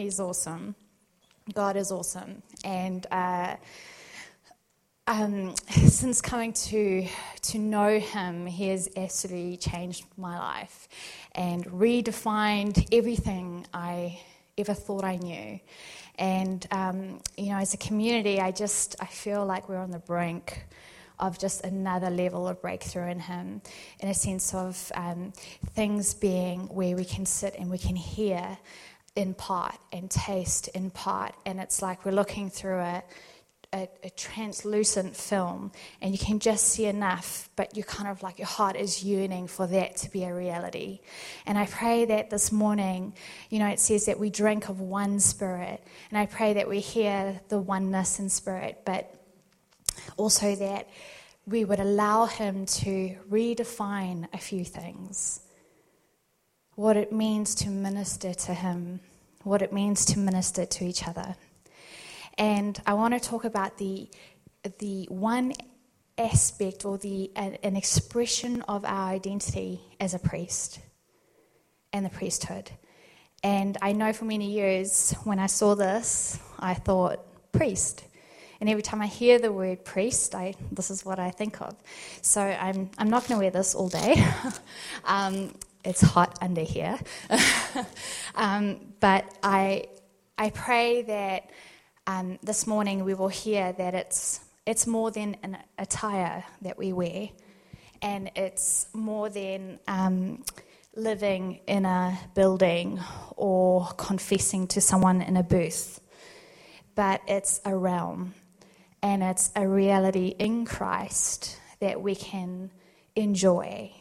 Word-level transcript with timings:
He's 0.00 0.18
awesome. 0.18 0.74
God 1.52 1.76
is 1.76 1.92
awesome. 1.92 2.42
And 2.64 3.06
uh, 3.10 3.56
um, 5.06 5.54
since 5.68 6.22
coming 6.22 6.54
to, 6.54 7.06
to 7.42 7.58
know 7.58 7.98
Him, 7.98 8.46
He 8.46 8.68
has 8.68 8.88
absolutely 8.96 9.58
changed 9.58 10.06
my 10.16 10.38
life 10.38 10.88
and 11.32 11.66
redefined 11.66 12.88
everything 12.96 13.66
I 13.74 14.18
ever 14.56 14.72
thought 14.72 15.04
I 15.04 15.16
knew. 15.16 15.60
And, 16.18 16.66
um, 16.70 17.20
you 17.36 17.50
know, 17.50 17.58
as 17.58 17.74
a 17.74 17.76
community, 17.76 18.40
I 18.40 18.52
just, 18.52 18.96
I 19.00 19.06
feel 19.06 19.44
like 19.44 19.68
we're 19.68 19.76
on 19.76 19.90
the 19.90 19.98
brink 19.98 20.64
of 21.18 21.38
just 21.38 21.62
another 21.62 22.08
level 22.08 22.48
of 22.48 22.62
breakthrough 22.62 23.10
in 23.10 23.20
Him, 23.20 23.60
in 23.98 24.08
a 24.08 24.14
sense 24.14 24.54
of 24.54 24.90
um, 24.94 25.34
things 25.74 26.14
being 26.14 26.60
where 26.68 26.96
we 26.96 27.04
can 27.04 27.26
sit 27.26 27.54
and 27.58 27.70
we 27.70 27.76
can 27.76 27.96
hear 27.96 28.56
in 29.16 29.34
part 29.34 29.76
and 29.92 30.10
taste 30.10 30.68
in 30.68 30.90
part. 30.90 31.34
And 31.44 31.60
it's 31.60 31.82
like 31.82 32.04
we're 32.04 32.12
looking 32.12 32.50
through 32.50 32.78
a, 32.78 33.02
a, 33.72 33.88
a, 34.04 34.10
translucent 34.10 35.16
film 35.16 35.72
and 36.00 36.12
you 36.12 36.18
can 36.18 36.38
just 36.38 36.68
see 36.68 36.86
enough, 36.86 37.48
but 37.56 37.76
you 37.76 37.84
kind 37.84 38.08
of 38.08 38.22
like 38.22 38.38
your 38.38 38.48
heart 38.48 38.76
is 38.76 39.04
yearning 39.04 39.46
for 39.46 39.66
that 39.66 39.96
to 39.96 40.10
be 40.10 40.24
a 40.24 40.34
reality. 40.34 41.00
And 41.46 41.58
I 41.58 41.66
pray 41.66 42.04
that 42.06 42.30
this 42.30 42.50
morning, 42.50 43.14
you 43.48 43.58
know, 43.58 43.68
it 43.68 43.80
says 43.80 44.06
that 44.06 44.18
we 44.18 44.30
drink 44.30 44.68
of 44.68 44.80
one 44.80 45.20
spirit. 45.20 45.82
And 46.10 46.18
I 46.18 46.26
pray 46.26 46.54
that 46.54 46.68
we 46.68 46.80
hear 46.80 47.40
the 47.48 47.58
oneness 47.58 48.18
in 48.18 48.28
spirit, 48.28 48.82
but 48.84 49.12
also 50.16 50.54
that 50.56 50.88
we 51.46 51.64
would 51.64 51.80
allow 51.80 52.26
Him 52.26 52.66
to 52.66 53.16
redefine 53.30 54.28
a 54.32 54.38
few 54.38 54.64
things. 54.64 55.40
What 56.74 56.96
it 56.96 57.12
means 57.12 57.54
to 57.56 57.68
minister 57.68 58.32
to 58.32 58.54
Him, 58.54 59.00
what 59.42 59.62
it 59.62 59.72
means 59.72 60.04
to 60.06 60.18
minister 60.18 60.64
to 60.64 60.84
each 60.84 61.06
other. 61.06 61.36
And 62.38 62.80
I 62.86 62.94
want 62.94 63.14
to 63.14 63.20
talk 63.20 63.44
about 63.44 63.78
the, 63.78 64.08
the 64.78 65.06
one 65.10 65.52
aspect 66.16 66.84
or 66.84 66.98
the, 66.98 67.30
an 67.36 67.76
expression 67.76 68.62
of 68.62 68.84
our 68.84 69.10
identity 69.10 69.80
as 69.98 70.14
a 70.14 70.18
priest 70.18 70.80
and 71.92 72.04
the 72.04 72.10
priesthood. 72.10 72.70
And 73.42 73.78
I 73.80 73.92
know 73.92 74.12
for 74.12 74.26
many 74.26 74.50
years 74.50 75.14
when 75.24 75.38
I 75.38 75.46
saw 75.46 75.74
this, 75.74 76.38
I 76.58 76.74
thought, 76.74 77.20
priest. 77.52 78.04
And 78.60 78.68
every 78.68 78.82
time 78.82 79.00
I 79.00 79.06
hear 79.06 79.38
the 79.38 79.50
word 79.50 79.84
priest, 79.84 80.34
I, 80.34 80.54
this 80.70 80.90
is 80.90 81.04
what 81.04 81.18
I 81.18 81.30
think 81.30 81.62
of. 81.62 81.74
So 82.20 82.42
I'm, 82.42 82.90
I'm 82.98 83.08
not 83.08 83.26
going 83.26 83.38
to 83.38 83.42
wear 83.42 83.50
this 83.50 83.74
all 83.74 83.88
day. 83.88 84.22
um, 85.04 85.54
it's 85.84 86.00
hot 86.00 86.38
under 86.40 86.62
here. 86.62 86.98
um, 88.34 88.92
but 89.00 89.24
I, 89.42 89.84
I 90.38 90.50
pray 90.50 91.02
that 91.02 91.50
um, 92.06 92.38
this 92.42 92.66
morning 92.66 93.04
we 93.04 93.14
will 93.14 93.28
hear 93.28 93.72
that 93.72 93.94
it's, 93.94 94.40
it's 94.66 94.86
more 94.86 95.10
than 95.10 95.36
an 95.42 95.58
attire 95.78 96.44
that 96.62 96.78
we 96.78 96.92
wear, 96.92 97.28
and 98.02 98.30
it's 98.36 98.88
more 98.92 99.28
than 99.28 99.78
um, 99.86 100.44
living 100.94 101.60
in 101.66 101.84
a 101.84 102.18
building 102.34 103.00
or 103.36 103.86
confessing 103.96 104.66
to 104.68 104.80
someone 104.80 105.22
in 105.22 105.36
a 105.36 105.42
booth, 105.42 106.00
but 106.94 107.20
it's 107.26 107.60
a 107.64 107.74
realm. 107.74 108.34
And 109.02 109.22
it's 109.22 109.50
a 109.56 109.66
reality 109.66 110.34
in 110.38 110.66
Christ 110.66 111.58
that 111.80 112.02
we 112.02 112.14
can 112.14 112.70
enjoy 113.16 113.92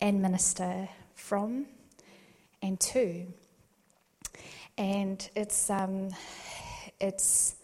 and 0.00 0.20
minister 0.20 0.88
from 1.14 1.66
and 2.62 2.78
to. 2.80 3.26
And 4.78 5.28
it's, 5.34 5.70
um, 5.70 6.10
it's, 7.00 7.56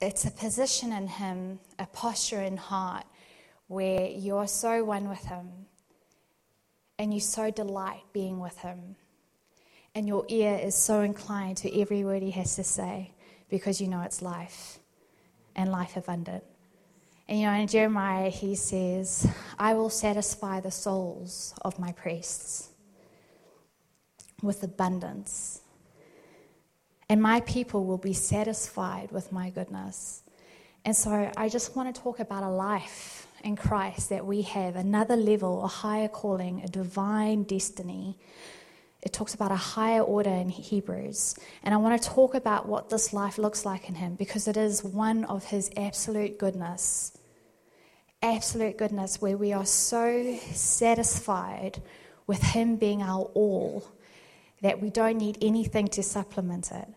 it's 0.00 0.24
a 0.24 0.30
position 0.30 0.92
in 0.92 1.08
Him, 1.08 1.58
a 1.78 1.86
posture 1.86 2.40
in 2.42 2.56
heart 2.56 3.04
where 3.66 4.08
you 4.08 4.36
are 4.36 4.46
so 4.46 4.84
one 4.84 5.08
with 5.08 5.24
Him 5.24 5.48
and 6.98 7.12
you 7.12 7.20
so 7.20 7.50
delight 7.50 8.02
being 8.12 8.40
with 8.40 8.58
Him. 8.58 8.96
And 9.94 10.06
your 10.06 10.24
ear 10.28 10.60
is 10.62 10.74
so 10.74 11.00
inclined 11.00 11.56
to 11.58 11.80
every 11.80 12.04
word 12.04 12.22
He 12.22 12.30
has 12.32 12.56
to 12.56 12.64
say 12.64 13.12
because 13.48 13.80
you 13.80 13.88
know 13.88 14.02
it's 14.02 14.22
life 14.22 14.78
and 15.56 15.72
life 15.72 15.96
abundant. 15.96 16.44
And 17.28 17.40
you 17.40 17.46
know, 17.46 17.52
in 17.52 17.66
Jeremiah, 17.66 18.30
he 18.30 18.54
says, 18.54 19.28
I 19.58 19.74
will 19.74 19.90
satisfy 19.90 20.60
the 20.60 20.70
souls 20.70 21.54
of 21.60 21.78
my 21.78 21.92
priests 21.92 22.70
with 24.42 24.62
abundance, 24.62 25.60
and 27.08 27.20
my 27.20 27.40
people 27.40 27.84
will 27.84 27.98
be 27.98 28.14
satisfied 28.14 29.10
with 29.10 29.30
my 29.30 29.50
goodness. 29.50 30.22
And 30.84 30.96
so 30.96 31.30
I 31.36 31.48
just 31.48 31.76
want 31.76 31.94
to 31.94 32.00
talk 32.00 32.18
about 32.20 32.44
a 32.44 32.48
life 32.48 33.26
in 33.44 33.56
Christ 33.56 34.08
that 34.08 34.24
we 34.24 34.42
have 34.42 34.76
another 34.76 35.16
level, 35.16 35.64
a 35.64 35.68
higher 35.68 36.08
calling, 36.08 36.62
a 36.62 36.68
divine 36.68 37.42
destiny 37.42 38.16
it 39.02 39.12
talks 39.12 39.34
about 39.34 39.52
a 39.52 39.56
higher 39.56 40.00
order 40.00 40.30
in 40.30 40.48
Hebrews. 40.48 41.36
And 41.62 41.72
I 41.72 41.76
want 41.76 42.00
to 42.00 42.08
talk 42.08 42.34
about 42.34 42.66
what 42.66 42.88
this 42.88 43.12
life 43.12 43.38
looks 43.38 43.64
like 43.64 43.88
in 43.88 43.94
Him 43.94 44.14
because 44.14 44.48
it 44.48 44.56
is 44.56 44.82
one 44.82 45.24
of 45.24 45.44
His 45.44 45.70
absolute 45.76 46.38
goodness. 46.38 47.16
Absolute 48.22 48.76
goodness, 48.76 49.22
where 49.22 49.36
we 49.36 49.52
are 49.52 49.66
so 49.66 50.36
satisfied 50.52 51.80
with 52.26 52.42
Him 52.42 52.76
being 52.76 53.02
our 53.02 53.22
all 53.34 53.84
that 54.62 54.82
we 54.82 54.90
don't 54.90 55.18
need 55.18 55.38
anything 55.40 55.86
to 55.86 56.02
supplement 56.02 56.72
it. 56.72 56.88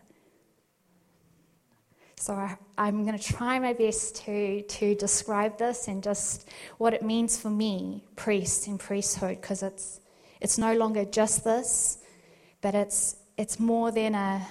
So 2.16 2.34
I, 2.34 2.56
am 2.78 3.04
going 3.04 3.18
to 3.18 3.24
try 3.24 3.58
my 3.58 3.72
best 3.72 4.16
to, 4.26 4.62
to 4.62 4.94
describe 4.94 5.58
this 5.58 5.88
and 5.88 6.02
just 6.02 6.48
what 6.78 6.94
it 6.94 7.02
means 7.02 7.36
for 7.40 7.50
me, 7.50 8.04
priest 8.14 8.68
and 8.68 8.78
priesthood, 8.78 9.40
because 9.40 9.62
it's 9.64 10.00
it's 10.42 10.58
no 10.58 10.74
longer 10.74 11.04
just 11.04 11.44
this, 11.44 11.98
but 12.62 12.74
it's, 12.74 13.14
it's 13.38 13.60
more 13.60 13.92
than 13.92 14.16
a, 14.16 14.44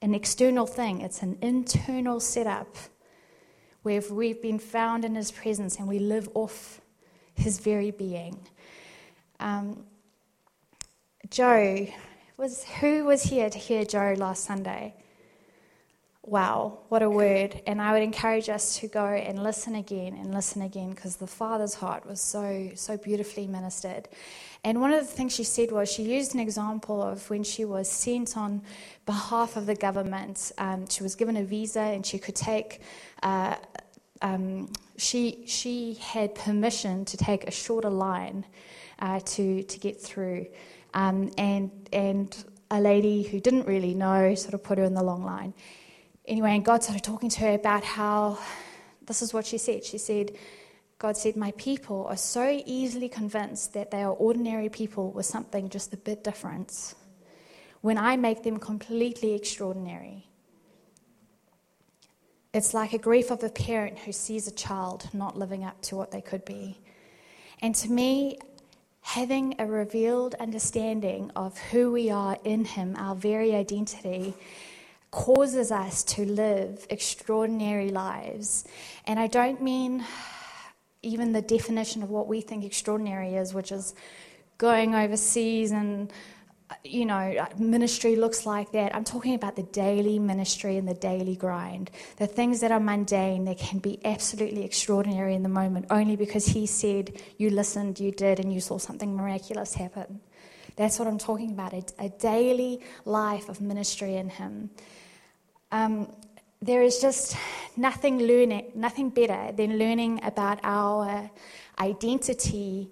an 0.00 0.14
external 0.14 0.66
thing, 0.66 1.02
it's 1.02 1.22
an 1.22 1.36
internal 1.42 2.18
setup 2.18 2.74
where 3.82 4.02
we've 4.10 4.40
been 4.40 4.58
found 4.58 5.04
in 5.04 5.14
His 5.14 5.30
presence 5.30 5.76
and 5.76 5.86
we 5.86 5.98
live 5.98 6.30
off 6.32 6.80
His 7.34 7.58
very 7.58 7.90
being. 7.90 8.38
Um, 9.38 9.84
Joe 11.28 11.88
was 12.38 12.64
who 12.80 13.04
was 13.04 13.22
here 13.22 13.50
to 13.50 13.58
hear 13.58 13.84
Joe 13.84 14.14
last 14.16 14.44
Sunday? 14.44 14.94
Wow, 16.24 16.78
what 16.88 17.02
a 17.02 17.10
word. 17.10 17.60
And 17.66 17.82
I 17.82 17.92
would 17.92 18.02
encourage 18.02 18.48
us 18.48 18.78
to 18.78 18.86
go 18.86 19.04
and 19.06 19.42
listen 19.42 19.74
again 19.74 20.14
and 20.14 20.32
listen 20.32 20.62
again 20.62 20.90
because 20.90 21.16
the 21.16 21.26
Father's 21.26 21.74
heart 21.74 22.06
was 22.06 22.20
so, 22.20 22.70
so 22.76 22.96
beautifully 22.96 23.48
ministered. 23.48 24.08
And 24.62 24.80
one 24.80 24.92
of 24.92 25.00
the 25.00 25.12
things 25.12 25.34
she 25.34 25.42
said 25.42 25.72
was 25.72 25.90
she 25.90 26.04
used 26.04 26.32
an 26.34 26.40
example 26.40 27.02
of 27.02 27.28
when 27.28 27.42
she 27.42 27.64
was 27.64 27.90
sent 27.90 28.36
on 28.36 28.62
behalf 29.04 29.56
of 29.56 29.66
the 29.66 29.74
government. 29.74 30.52
Um, 30.58 30.86
she 30.88 31.02
was 31.02 31.16
given 31.16 31.36
a 31.36 31.42
visa 31.42 31.80
and 31.80 32.06
she 32.06 32.18
could 32.20 32.36
take. 32.36 32.82
Uh, 33.20 33.56
um, 34.20 34.72
she 34.96 35.42
she 35.48 35.94
had 35.94 36.36
permission 36.36 37.04
to 37.06 37.16
take 37.16 37.48
a 37.48 37.50
shorter 37.50 37.90
line 37.90 38.44
uh, 39.00 39.18
to 39.18 39.64
to 39.64 39.78
get 39.80 40.00
through, 40.00 40.46
um, 40.94 41.32
and 41.36 41.72
and 41.92 42.44
a 42.70 42.80
lady 42.80 43.24
who 43.24 43.40
didn't 43.40 43.66
really 43.66 43.94
know 43.94 44.36
sort 44.36 44.54
of 44.54 44.62
put 44.62 44.78
her 44.78 44.84
in 44.84 44.94
the 44.94 45.02
long 45.02 45.24
line. 45.24 45.52
Anyway, 46.26 46.54
and 46.54 46.64
God 46.64 46.82
started 46.82 47.02
talking 47.02 47.28
to 47.30 47.40
her 47.40 47.54
about 47.54 47.84
how 47.84 48.38
this 49.06 49.22
is 49.22 49.34
what 49.34 49.46
she 49.46 49.58
said. 49.58 49.84
She 49.84 49.98
said 49.98 50.32
God 51.02 51.16
said, 51.16 51.34
My 51.34 51.50
people 51.56 52.06
are 52.06 52.16
so 52.16 52.62
easily 52.64 53.08
convinced 53.08 53.72
that 53.72 53.90
they 53.90 54.04
are 54.04 54.12
ordinary 54.12 54.68
people 54.68 55.10
with 55.10 55.26
something 55.26 55.68
just 55.68 55.92
a 55.92 55.96
bit 55.96 56.22
different 56.22 56.94
when 57.80 57.98
I 57.98 58.16
make 58.16 58.44
them 58.44 58.60
completely 58.60 59.34
extraordinary. 59.34 60.28
It's 62.54 62.72
like 62.72 62.92
a 62.92 62.98
grief 62.98 63.32
of 63.32 63.42
a 63.42 63.48
parent 63.48 63.98
who 63.98 64.12
sees 64.12 64.46
a 64.46 64.52
child 64.52 65.08
not 65.12 65.36
living 65.36 65.64
up 65.64 65.82
to 65.82 65.96
what 65.96 66.12
they 66.12 66.20
could 66.20 66.44
be. 66.44 66.78
And 67.60 67.74
to 67.74 67.90
me, 67.90 68.38
having 69.00 69.56
a 69.58 69.66
revealed 69.66 70.36
understanding 70.36 71.32
of 71.34 71.58
who 71.58 71.90
we 71.90 72.10
are 72.10 72.38
in 72.44 72.64
Him, 72.64 72.94
our 72.96 73.16
very 73.16 73.56
identity, 73.56 74.34
causes 75.12 75.70
us 75.70 76.02
to 76.02 76.24
live 76.24 76.84
extraordinary 76.90 77.90
lives. 77.90 78.64
And 79.06 79.20
I 79.20 79.28
don't 79.28 79.62
mean 79.62 80.04
even 81.02 81.32
the 81.32 81.42
definition 81.42 82.02
of 82.02 82.10
what 82.10 82.26
we 82.26 82.40
think 82.40 82.64
extraordinary 82.64 83.34
is, 83.36 83.54
which 83.54 83.70
is 83.70 83.94
going 84.58 84.94
overseas 84.94 85.70
and 85.70 86.12
you 86.84 87.04
know, 87.04 87.46
ministry 87.58 88.16
looks 88.16 88.46
like 88.46 88.72
that. 88.72 88.94
I'm 88.94 89.04
talking 89.04 89.34
about 89.34 89.56
the 89.56 89.62
daily 89.64 90.18
ministry 90.18 90.78
and 90.78 90.88
the 90.88 90.94
daily 90.94 91.36
grind. 91.36 91.90
The 92.16 92.26
things 92.26 92.60
that 92.60 92.72
are 92.72 92.80
mundane, 92.80 93.44
they 93.44 93.54
can 93.54 93.78
be 93.78 94.00
absolutely 94.06 94.64
extraordinary 94.64 95.34
in 95.34 95.42
the 95.42 95.50
moment 95.50 95.86
only 95.90 96.16
because 96.16 96.46
He 96.46 96.66
said 96.66 97.20
you 97.36 97.50
listened, 97.50 98.00
you 98.00 98.10
did, 98.10 98.40
and 98.40 98.50
you 98.50 98.60
saw 98.60 98.78
something 98.78 99.14
miraculous 99.14 99.74
happen. 99.74 100.20
That's 100.76 100.98
what 100.98 101.08
I'm 101.08 101.18
talking 101.18 101.50
about 101.50 101.72
a, 101.72 101.84
a 101.98 102.08
daily 102.08 102.80
life 103.04 103.48
of 103.48 103.60
ministry 103.60 104.16
in 104.16 104.28
Him. 104.28 104.70
Um, 105.70 106.12
there 106.60 106.82
is 106.82 107.00
just 107.00 107.36
nothing 107.76 108.18
learning, 108.20 108.72
nothing 108.74 109.10
better 109.10 109.52
than 109.52 109.78
learning 109.78 110.20
about 110.22 110.60
our 110.62 111.30
identity 111.80 112.90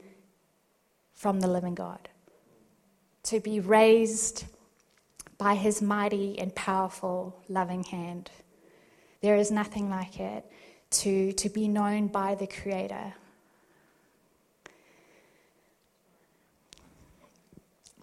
from 1.15 1.41
the 1.41 1.47
living 1.47 1.75
God. 1.75 2.09
To 3.25 3.41
be 3.41 3.61
raised 3.61 4.45
by 5.41 5.55
his 5.55 5.81
mighty 5.81 6.39
and 6.39 6.55
powerful 6.55 7.43
loving 7.49 7.83
hand. 7.85 8.31
There 9.23 9.37
is 9.37 9.51
nothing 9.51 9.89
like 9.89 10.21
it 10.21 10.45
to, 10.91 11.33
to 11.33 11.49
be 11.49 11.67
known 11.67 12.09
by 12.09 12.35
the 12.35 12.47
Creator. 12.47 13.15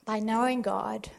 By 0.08 0.20
knowing 0.20 0.62
God, 0.62 1.10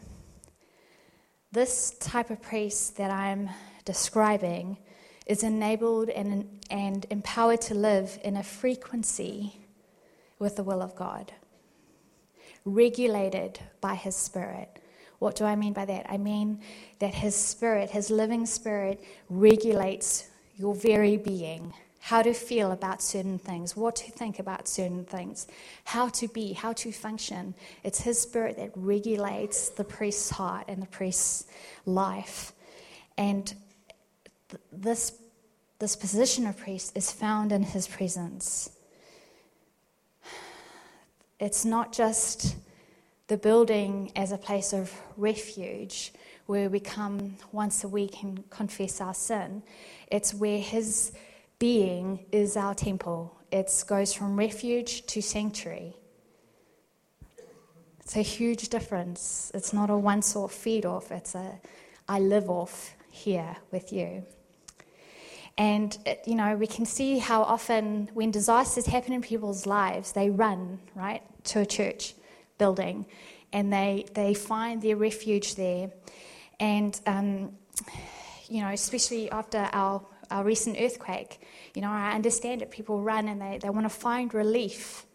this 1.52 1.90
type 2.00 2.30
of 2.30 2.40
priest 2.40 2.96
that 2.96 3.10
I'm 3.10 3.50
describing 3.84 4.78
is 5.26 5.42
enabled 5.42 6.08
and, 6.08 6.48
and 6.70 7.04
empowered 7.10 7.60
to 7.60 7.74
live 7.74 8.18
in 8.24 8.38
a 8.38 8.42
frequency 8.42 9.60
with 10.38 10.56
the 10.56 10.62
will 10.62 10.80
of 10.80 10.96
God, 10.96 11.34
regulated 12.64 13.60
by 13.82 13.94
His 13.94 14.16
Spirit. 14.16 14.80
What 15.18 15.36
do 15.36 15.44
I 15.44 15.54
mean 15.54 15.74
by 15.74 15.84
that? 15.84 16.06
I 16.08 16.16
mean 16.16 16.62
that 16.98 17.12
His 17.12 17.36
Spirit, 17.36 17.90
His 17.90 18.08
living 18.08 18.46
Spirit, 18.46 19.04
regulates 19.28 20.30
your 20.56 20.74
very 20.74 21.18
being 21.18 21.74
how 22.08 22.22
to 22.22 22.32
feel 22.32 22.72
about 22.72 23.02
certain 23.02 23.38
things, 23.38 23.76
what 23.76 23.94
to 23.94 24.10
think 24.10 24.38
about 24.38 24.66
certain 24.66 25.04
things, 25.04 25.46
how 25.84 26.08
to 26.08 26.26
be, 26.26 26.54
how 26.54 26.72
to 26.72 26.90
function. 26.90 27.54
It's 27.84 28.00
His 28.00 28.18
Spirit 28.18 28.56
that 28.56 28.70
regulates 28.74 29.68
the 29.68 29.84
priest's 29.84 30.30
heart 30.30 30.64
and 30.68 30.80
the 30.80 30.86
priest's 30.86 31.44
life. 31.84 32.54
And 33.18 33.54
this, 34.72 35.12
this 35.80 35.96
position 35.96 36.46
of 36.46 36.56
priest 36.56 36.96
is 36.96 37.12
found 37.12 37.52
in 37.52 37.62
his 37.62 37.86
presence. 37.86 38.70
It's 41.38 41.66
not 41.66 41.92
just 41.92 42.56
the 43.26 43.36
building 43.36 44.12
as 44.16 44.32
a 44.32 44.38
place 44.38 44.72
of 44.72 44.90
refuge 45.18 46.14
where 46.46 46.70
we 46.70 46.80
come 46.80 47.36
once 47.52 47.84
a 47.84 47.88
week 47.88 48.22
and 48.22 48.48
confess 48.48 49.02
our 49.02 49.12
sin. 49.12 49.62
It's 50.10 50.32
where 50.32 50.58
his 50.58 51.12
being 51.58 52.26
is 52.32 52.56
our 52.56 52.74
temple. 52.74 53.34
It 53.50 53.72
goes 53.86 54.12
from 54.12 54.38
refuge 54.38 55.06
to 55.06 55.22
sanctuary. 55.22 55.96
It's 58.00 58.16
a 58.16 58.22
huge 58.22 58.68
difference. 58.68 59.50
It's 59.54 59.72
not 59.72 59.90
a 59.90 59.96
once 59.96 60.34
off 60.36 60.52
feed 60.52 60.86
off, 60.86 61.10
it's 61.10 61.34
a 61.34 61.60
I 62.08 62.20
live 62.20 62.48
off 62.48 62.94
here 63.10 63.56
with 63.70 63.92
you. 63.92 64.24
And, 65.58 65.98
it, 66.06 66.22
you 66.24 66.36
know, 66.36 66.56
we 66.56 66.68
can 66.68 66.86
see 66.86 67.18
how 67.18 67.42
often 67.42 68.08
when 68.14 68.30
disasters 68.30 68.86
happen 68.86 69.12
in 69.12 69.20
people's 69.20 69.66
lives, 69.66 70.12
they 70.12 70.30
run, 70.30 70.78
right, 70.94 71.22
to 71.44 71.60
a 71.60 71.66
church 71.66 72.14
building 72.58 73.06
and 73.52 73.72
they, 73.72 74.06
they 74.14 74.34
find 74.34 74.80
their 74.80 74.96
refuge 74.96 75.56
there. 75.56 75.90
And, 76.60 76.98
um, 77.06 77.52
you 78.48 78.62
know, 78.62 78.70
especially 78.70 79.30
after 79.30 79.68
our, 79.72 80.00
our 80.30 80.44
recent 80.44 80.76
earthquake, 80.80 81.40
you 81.74 81.82
know, 81.82 81.90
I 81.90 82.12
understand 82.12 82.62
it. 82.62 82.70
People 82.70 83.00
run 83.00 83.28
and 83.28 83.40
they, 83.40 83.58
they 83.58 83.70
want 83.70 83.84
to 83.86 83.90
find 83.90 84.32
relief, 84.32 85.06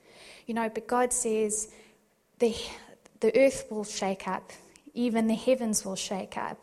you 0.45 0.53
know, 0.53 0.69
but 0.69 0.87
God 0.87 1.13
says 1.13 1.69
the, 2.39 2.55
the 3.19 3.37
earth 3.37 3.65
will 3.69 3.83
shake 3.83 4.27
up, 4.27 4.51
even 4.93 5.27
the 5.27 5.35
heavens 5.35 5.85
will 5.85 5.95
shake 5.95 6.37
up. 6.37 6.57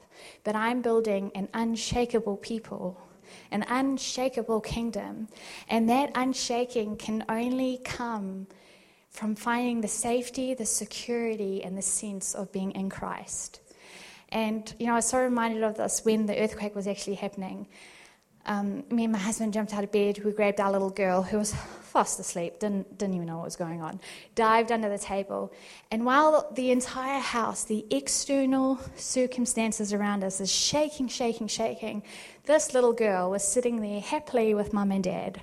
But 0.44 0.54
I'm 0.54 0.82
building 0.82 1.32
an 1.34 1.48
unshakable 1.54 2.36
people 2.36 3.00
an 3.50 3.64
unshakable 3.68 4.60
kingdom. 4.60 5.28
And 5.68 5.88
that 5.88 6.10
unshaking 6.14 6.96
can 6.96 7.24
only 7.28 7.80
come 7.84 8.46
from 9.10 9.34
finding 9.34 9.80
the 9.80 9.88
safety, 9.88 10.54
the 10.54 10.66
security, 10.66 11.62
and 11.64 11.76
the 11.76 11.82
sense 11.82 12.34
of 12.34 12.52
being 12.52 12.72
in 12.72 12.90
Christ. 12.90 13.60
And, 14.30 14.72
you 14.78 14.86
know, 14.86 14.92
I 14.92 14.96
was 14.96 15.06
so 15.06 15.18
reminded 15.20 15.64
of 15.64 15.76
this 15.76 16.04
when 16.04 16.26
the 16.26 16.40
earthquake 16.40 16.76
was 16.76 16.86
actually 16.86 17.16
happening. 17.16 17.66
Um, 18.46 18.84
me 18.90 19.04
and 19.04 19.12
my 19.12 19.18
husband 19.18 19.52
jumped 19.52 19.74
out 19.74 19.84
of 19.84 19.92
bed. 19.92 20.24
We 20.24 20.32
grabbed 20.32 20.60
our 20.60 20.72
little 20.72 20.90
girl, 20.90 21.22
who 21.22 21.38
was 21.38 21.54
fast 21.90 22.20
asleep, 22.20 22.60
didn't, 22.60 22.98
didn't 22.98 23.14
even 23.14 23.26
know 23.26 23.36
what 23.36 23.44
was 23.44 23.56
going 23.56 23.82
on, 23.82 24.00
dived 24.34 24.70
under 24.70 24.88
the 24.88 24.98
table. 24.98 25.52
And 25.90 26.04
while 26.06 26.50
the 26.54 26.70
entire 26.70 27.20
house, 27.20 27.64
the 27.64 27.84
external 27.90 28.78
circumstances 28.94 29.92
around 29.92 30.22
us, 30.22 30.40
is 30.40 30.52
shaking, 30.52 31.08
shaking, 31.08 31.48
shaking, 31.48 32.02
this 32.44 32.74
little 32.74 32.92
girl 32.92 33.30
was 33.30 33.46
sitting 33.46 33.80
there 33.80 34.00
happily 34.00 34.54
with 34.54 34.72
mum 34.72 34.92
and 34.92 35.02
dad. 35.02 35.42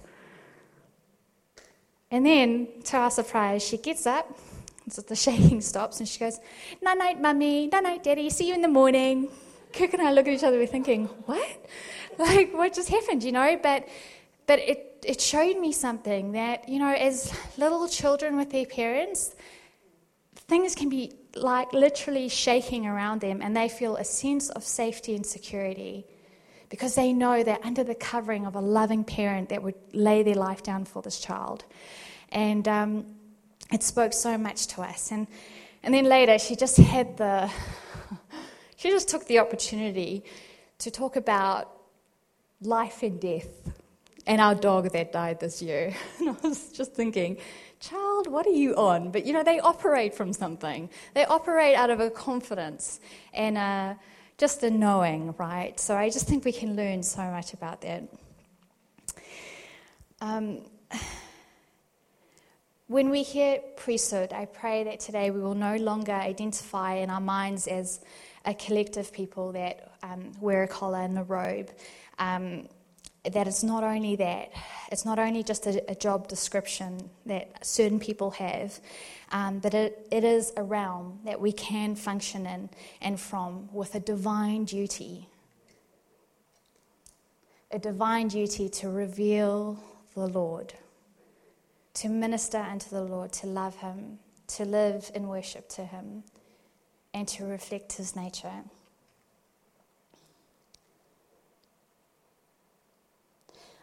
And 2.10 2.26
then, 2.26 2.70
to 2.86 2.98
our 2.98 3.12
surprise, 3.12 3.62
she 3.62 3.78
gets 3.78 4.08
up, 4.08 4.40
so 4.90 5.02
the 5.02 5.16
shaking 5.28 5.60
stops, 5.60 6.00
and 6.00 6.08
she 6.08 6.20
goes, 6.20 6.40
Night 6.82 6.98
night, 6.98 7.22
mummy, 7.22 7.68
night 7.68 7.84
night, 7.84 8.04
daddy, 8.04 8.30
see 8.30 8.48
you 8.48 8.56
in 8.56 8.62
the 8.62 8.70
morning. 8.70 9.28
Kirk 9.74 9.94
and 9.94 10.02
I 10.02 10.14
look 10.14 10.28
at 10.28 10.34
each 10.34 10.44
other, 10.44 10.58
we're 10.58 10.66
thinking, 10.68 11.08
What? 11.26 11.66
Like, 12.20 12.52
what 12.54 12.74
just 12.74 12.90
happened, 12.90 13.24
you 13.24 13.32
know? 13.32 13.60
But, 13.62 13.88
but 14.48 14.60
it, 14.60 15.06
it 15.06 15.22
showed 15.22 15.60
me 15.60 15.72
something 15.72 16.32
that, 16.32 16.68
you 16.68 16.80
know, 16.80 16.92
as 16.94 17.32
little 17.58 17.88
children 17.88 18.38
with 18.38 18.50
their 18.50 18.66
parents, 18.66 19.36
things 20.48 20.74
can 20.74 20.90
be 20.90 21.14
like 21.36 21.72
literally 21.74 22.30
shaking 22.30 22.88
around 22.88 23.22
them, 23.22 23.42
and 23.42 23.56
they 23.56 23.70
feel 23.70 23.98
a 23.98 24.04
sense 24.04 24.50
of 24.50 24.64
safety 24.64 25.16
and 25.16 25.26
security 25.26 26.06
because 26.70 26.96
they 26.96 27.14
know 27.14 27.44
they're 27.44 27.64
under 27.64 27.84
the 27.84 27.96
covering 27.96 28.46
of 28.46 28.56
a 28.56 28.60
loving 28.60 29.04
parent 29.04 29.50
that 29.50 29.62
would 29.62 29.76
lay 29.94 30.24
their 30.24 30.36
life 30.36 30.64
down 30.64 30.86
for 30.86 31.02
this 31.02 31.20
child. 31.20 31.64
And 32.30 32.68
um, 32.68 33.06
it 33.72 33.84
spoke 33.84 34.14
so 34.14 34.38
much 34.38 34.68
to 34.68 34.82
us. 34.82 35.12
And, 35.12 35.28
and 35.84 35.94
then 35.94 36.06
later, 36.06 36.38
she 36.40 36.56
just 36.56 36.78
had 36.78 37.16
the, 37.18 37.50
she 38.76 38.90
just 38.90 39.08
took 39.08 39.26
the 39.28 39.40
opportunity 39.40 40.24
to 40.80 40.92
talk 40.92 41.16
about 41.16 41.77
life 42.62 43.04
and 43.04 43.20
death 43.20 43.48
and 44.26 44.42
our 44.42 44.56
dog 44.56 44.92
that 44.92 45.12
died 45.12 45.40
this 45.40 45.62
year. 45.62 45.94
And 46.20 46.30
I 46.30 46.48
was 46.48 46.72
just 46.72 46.94
thinking, 46.94 47.38
child, 47.80 48.28
what 48.28 48.46
are 48.46 48.58
you 48.64 48.76
on? 48.76 49.12
But 49.12 49.26
you 49.26 49.34
know, 49.34 49.44
they 49.44 49.60
operate 49.60 50.14
from 50.14 50.34
something, 50.34 50.90
they 51.14 51.26
operate 51.26 51.76
out 51.76 51.90
of 51.90 52.00
a 52.00 52.10
confidence 52.10 53.00
and 53.34 53.58
a 53.58 53.98
just 54.38 54.62
a 54.64 54.70
knowing, 54.70 55.34
right? 55.40 55.80
So 55.80 55.96
I 55.96 56.10
just 56.10 56.28
think 56.28 56.46
we 56.46 56.52
can 56.52 56.76
learn 56.76 57.02
so 57.02 57.24
much 57.24 57.54
about 57.54 57.82
that. 57.82 58.04
Um, 60.22 60.62
when 62.88 63.10
we 63.10 63.24
hear 63.24 63.60
priesthood, 63.78 64.34
I 64.34 64.46
pray 64.46 64.84
that 64.84 65.00
today 65.00 65.32
we 65.32 65.40
will 65.40 65.56
no 65.56 65.76
longer 65.78 66.12
identify 66.12 66.96
in 66.96 67.10
our 67.10 67.22
minds 67.22 67.68
as 67.68 68.02
a 68.46 68.54
collective 68.54 69.12
people 69.12 69.52
that 69.54 69.92
um, 70.04 70.32
wear 70.40 70.64
a 70.64 70.68
collar 70.68 71.02
and 71.02 71.18
a 71.18 71.24
robe. 71.24 71.72
Um, 72.20 72.68
that 73.34 73.48
it's 73.48 73.64
not 73.64 73.84
only 73.84 74.16
that, 74.16 74.52
it's 74.92 75.06
not 75.06 75.20
only 75.20 75.44
just 75.44 75.66
a, 75.66 75.92
a 75.92 75.96
job 75.96 76.28
description 76.28 77.10
that 77.26 77.66
certain 77.66 78.00
people 78.00 78.32
have, 78.32 78.80
um, 79.32 79.60
but 79.60 79.74
it, 79.74 80.08
it 80.12 80.24
is 80.24 80.54
a 80.56 80.64
realm 80.64 81.20
that 81.26 81.40
we 81.40 81.52
can 81.52 81.96
function 81.96 82.46
in 82.46 82.70
and 83.02 83.20
from 83.20 83.70
with 83.74 83.96
a 83.96 84.00
divine 84.00 84.66
duty. 84.66 85.28
A 87.72 87.80
divine 87.80 88.30
duty 88.30 88.70
to 88.70 88.90
reveal 88.90 89.84
the 90.14 90.28
Lord, 90.28 90.74
to 91.96 92.08
minister 92.08 92.60
unto 92.60 92.90
the 92.90 93.04
Lord, 93.04 93.34
to 93.34 93.48
love 93.48 93.76
Him, 93.78 94.20
to 94.48 94.64
live 94.64 95.12
in 95.14 95.28
worship 95.28 95.68
to 95.70 95.84
Him, 95.84 96.24
and 97.14 97.28
to 97.28 97.46
reflect 97.46 97.94
His 97.94 98.16
nature. 98.16 98.64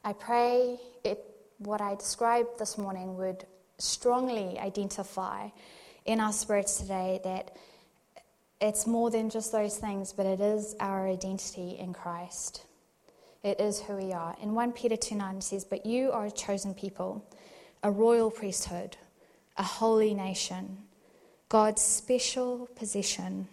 I 0.07 0.13
pray 0.13 0.79
it, 1.03 1.19
what 1.57 1.81
I 1.81 1.95
described 1.95 2.59
this 2.59 2.77
morning 2.77 3.17
would 3.17 3.47
strongly 3.79 4.59
identify 4.59 5.49
in 6.05 6.21
our 6.21 6.33
spirits 6.33 6.77
today 6.77 7.21
that 7.25 7.57
it's 8.61 8.87
more 8.87 9.11
than 9.11 9.31
just 9.31 9.51
those 9.51 9.79
things, 9.79 10.13
but 10.13 10.27
it 10.27 10.43
is 10.43 10.77
our 10.79 11.09
identity 11.09 11.77
in 11.79 11.95
Christ. 11.95 12.67
It 13.43 13.59
is 13.61 13.81
who 13.81 13.97
we 13.97 14.13
are. 14.13 14.37
In 14.43 14.55
1 14.55 14.73
Peter 14.73 14.97
2 14.97 15.15
9 15.15 15.41
says, 15.41 15.65
But 15.65 15.87
you 15.87 16.13
are 16.13 16.27
a 16.27 16.31
chosen 16.31 16.75
people, 16.75 17.27
a 17.83 17.91
royal 17.91 18.31
priesthood, 18.31 18.99
a 19.57 19.63
holy 19.63 20.13
nation, 20.13 20.79
God's 21.49 21.81
special 21.81 22.69
possession, 22.77 23.49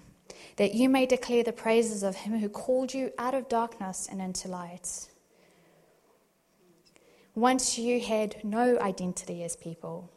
that 0.57 0.73
you 0.73 0.89
may 0.89 1.05
declare 1.05 1.43
the 1.43 1.53
praises 1.53 2.03
of 2.03 2.17
him 2.17 2.39
who 2.39 2.49
called 2.49 2.93
you 2.93 3.13
out 3.17 3.33
of 3.33 3.47
darkness 3.47 4.09
and 4.11 4.21
into 4.21 4.49
light. 4.49 5.07
Once 7.35 7.77
you 7.77 7.99
had 8.01 8.35
no 8.43 8.77
identity 8.79 9.43
as 9.43 9.55
people. 9.55 10.09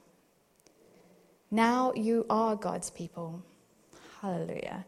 Now 1.51 1.93
you 1.95 2.27
are 2.29 2.57
God's 2.57 2.91
people. 2.91 3.43
Hallelujah. 4.21 4.85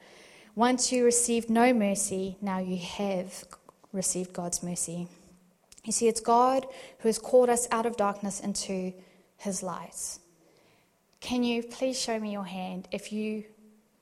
Once 0.56 0.90
you 0.90 1.04
received 1.04 1.50
no 1.50 1.72
mercy, 1.72 2.36
now 2.40 2.58
you 2.58 2.78
have 2.78 3.44
received 3.92 4.32
God's 4.32 4.62
mercy. 4.62 5.06
You 5.84 5.92
see, 5.92 6.08
it's 6.08 6.20
God 6.20 6.66
who 6.98 7.08
has 7.08 7.18
called 7.18 7.48
us 7.48 7.68
out 7.70 7.86
of 7.86 7.96
darkness 7.96 8.40
into 8.40 8.92
his 9.36 9.62
light. 9.62 10.18
Can 11.20 11.44
you 11.44 11.62
please 11.62 12.00
show 12.00 12.18
me 12.18 12.32
your 12.32 12.44
hand 12.44 12.88
if 12.90 13.12
you 13.12 13.44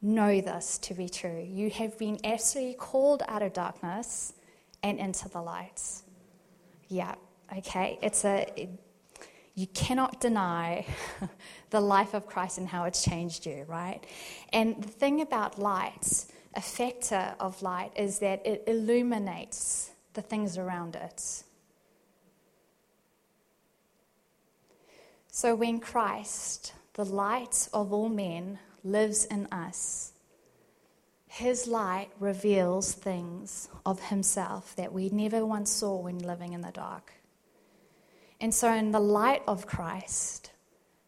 know 0.01 0.41
this 0.41 0.79
to 0.79 0.95
be 0.95 1.09
true? 1.09 1.47
You 1.47 1.71
have 1.71 1.99
been 1.99 2.19
absolutely 2.25 2.75
called 2.75 3.23
out 3.29 3.43
of 3.43 3.53
darkness 3.53 4.33
and 4.83 4.99
into 4.99 5.29
the 5.29 5.43
light. 5.43 5.83
Yeah, 6.89 7.15
okay. 7.59 7.99
It's 8.03 8.25
a. 8.25 8.47
It, 8.57 8.71
you 9.57 9.69
cannot 9.69 10.21
deny 10.21 10.85
the 11.71 11.81
life 11.81 12.13
of 12.13 12.27
Christ 12.27 12.59
and 12.59 12.67
how 12.67 12.85
it's 12.85 13.05
changed 13.05 13.47
you, 13.47 13.65
right? 13.69 14.05
And 14.53 14.83
the 14.83 14.89
thing 14.89 15.21
about 15.21 15.61
light, 15.61 16.25
a 16.55 16.61
factor 16.61 17.37
of 17.39 17.63
light, 17.63 17.93
is 17.95 18.19
that 18.19 18.45
it 18.45 18.65
illuminates 18.67 19.93
the 20.15 20.23
things 20.23 20.59
around 20.59 20.97
it. 20.97 21.45
So 25.31 25.55
when 25.55 25.81
Christ, 25.81 26.73
the 26.95 27.05
light 27.05 27.69
of 27.73 27.93
all 27.93 28.09
men, 28.09 28.59
lives 28.83 29.25
in 29.25 29.47
us, 29.53 30.13
his 31.27 31.67
light 31.67 32.11
reveals 32.21 32.93
things 32.93 33.69
of 33.85 34.01
himself 34.01 34.77
that 34.77 34.93
we 34.93 35.09
never 35.09 35.45
once 35.45 35.71
saw 35.71 35.97
when 35.97 36.19
living 36.19 36.53
in 36.53 36.61
the 36.61 36.71
dark. 36.71 37.13
And 38.45 38.53
so, 38.53 38.71
in 38.75 38.91
the 38.91 39.01
light 39.01 39.43
of 39.49 39.67
Christ, 39.67 40.51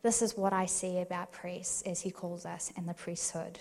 this 0.00 0.22
is 0.22 0.38
what 0.38 0.54
I 0.54 0.64
see 0.64 1.00
about 1.00 1.32
priests, 1.32 1.82
as 1.82 2.00
he 2.00 2.10
calls 2.10 2.46
us, 2.46 2.72
and 2.78 2.88
the 2.88 2.94
priesthood. 2.94 3.58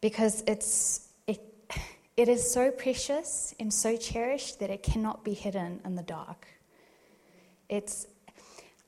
Because 0.00 0.42
it's, 0.48 1.10
it, 1.28 1.40
it 2.16 2.28
is 2.28 2.52
so 2.52 2.72
precious 2.72 3.54
and 3.60 3.72
so 3.72 3.96
cherished 3.96 4.58
that 4.58 4.68
it 4.68 4.82
cannot 4.82 5.22
be 5.22 5.32
hidden 5.32 5.80
in 5.84 5.94
the 5.94 6.02
dark. 6.02 6.48
It's, 7.68 8.08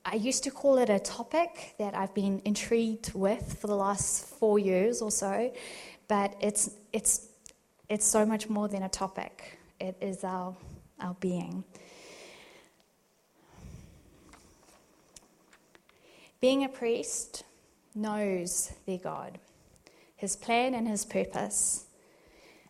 I 0.03 0.15
used 0.15 0.43
to 0.43 0.51
call 0.51 0.77
it 0.77 0.89
a 0.89 0.99
topic 0.99 1.75
that 1.79 1.95
I've 1.95 2.13
been 2.13 2.41
intrigued 2.43 3.13
with 3.13 3.59
for 3.61 3.67
the 3.67 3.77
last 3.77 4.25
four 4.25 4.59
years 4.59 5.01
or 5.01 5.09
so, 5.09 5.53
but 6.09 6.35
it's, 6.41 6.71
it's, 6.91 7.29
it's 7.87 8.05
so 8.05 8.25
much 8.25 8.49
more 8.49 8.67
than 8.67 8.83
a 8.83 8.89
topic. 8.89 9.57
It 9.79 9.95
is 10.01 10.25
our, 10.25 10.53
our 10.99 11.15
being. 11.21 11.63
Being 16.41 16.63
a 16.63 16.69
priest 16.69 17.43
knows 17.93 18.71
their 18.85 18.97
God, 18.97 19.39
his 20.15 20.37
plan 20.37 20.73
and 20.73 20.87
his 20.87 21.03
purpose. 21.03 21.85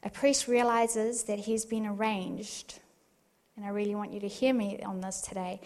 A 0.01 0.09
priest 0.09 0.47
realizes 0.47 1.23
that 1.25 1.39
he's 1.39 1.65
been 1.65 1.85
arranged, 1.85 2.79
and 3.55 3.65
I 3.65 3.69
really 3.69 3.93
want 3.93 4.11
you 4.11 4.19
to 4.21 4.27
hear 4.27 4.53
me 4.53 4.79
on 4.83 5.01
this 5.01 5.21
today 5.21 5.61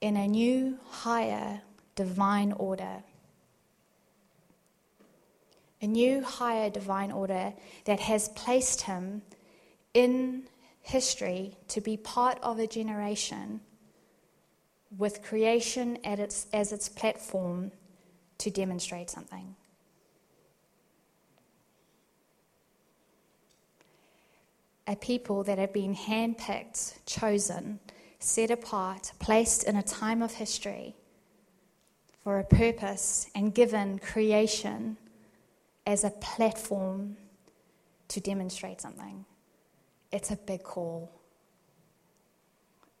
in 0.00 0.16
a 0.16 0.26
new, 0.26 0.78
higher 0.88 1.60
divine 1.94 2.52
order. 2.52 3.02
A 5.80 5.86
new, 5.86 6.22
higher 6.22 6.68
divine 6.68 7.12
order 7.12 7.52
that 7.84 8.00
has 8.00 8.28
placed 8.30 8.82
him 8.82 9.22
in 9.94 10.48
history 10.82 11.56
to 11.68 11.80
be 11.80 11.96
part 11.96 12.38
of 12.42 12.58
a 12.58 12.66
generation 12.66 13.60
with 14.96 15.22
creation 15.22 15.98
its, 16.04 16.46
as 16.52 16.72
its 16.72 16.88
platform 16.88 17.72
to 18.38 18.50
demonstrate 18.50 19.10
something. 19.10 19.54
A 24.86 24.94
people 24.96 25.42
that 25.44 25.58
have 25.58 25.72
been 25.72 25.96
handpicked, 25.96 26.94
chosen, 27.06 27.80
set 28.18 28.50
apart, 28.50 29.12
placed 29.18 29.64
in 29.64 29.76
a 29.76 29.82
time 29.82 30.22
of 30.22 30.34
history 30.34 30.94
for 32.22 32.40
a 32.40 32.44
purpose, 32.44 33.30
and 33.36 33.54
given 33.54 34.00
creation 34.00 34.96
as 35.86 36.02
a 36.02 36.10
platform 36.10 37.16
to 38.08 38.18
demonstrate 38.18 38.80
something. 38.80 39.24
It's 40.10 40.32
a 40.32 40.36
big 40.36 40.64
call. 40.64 41.15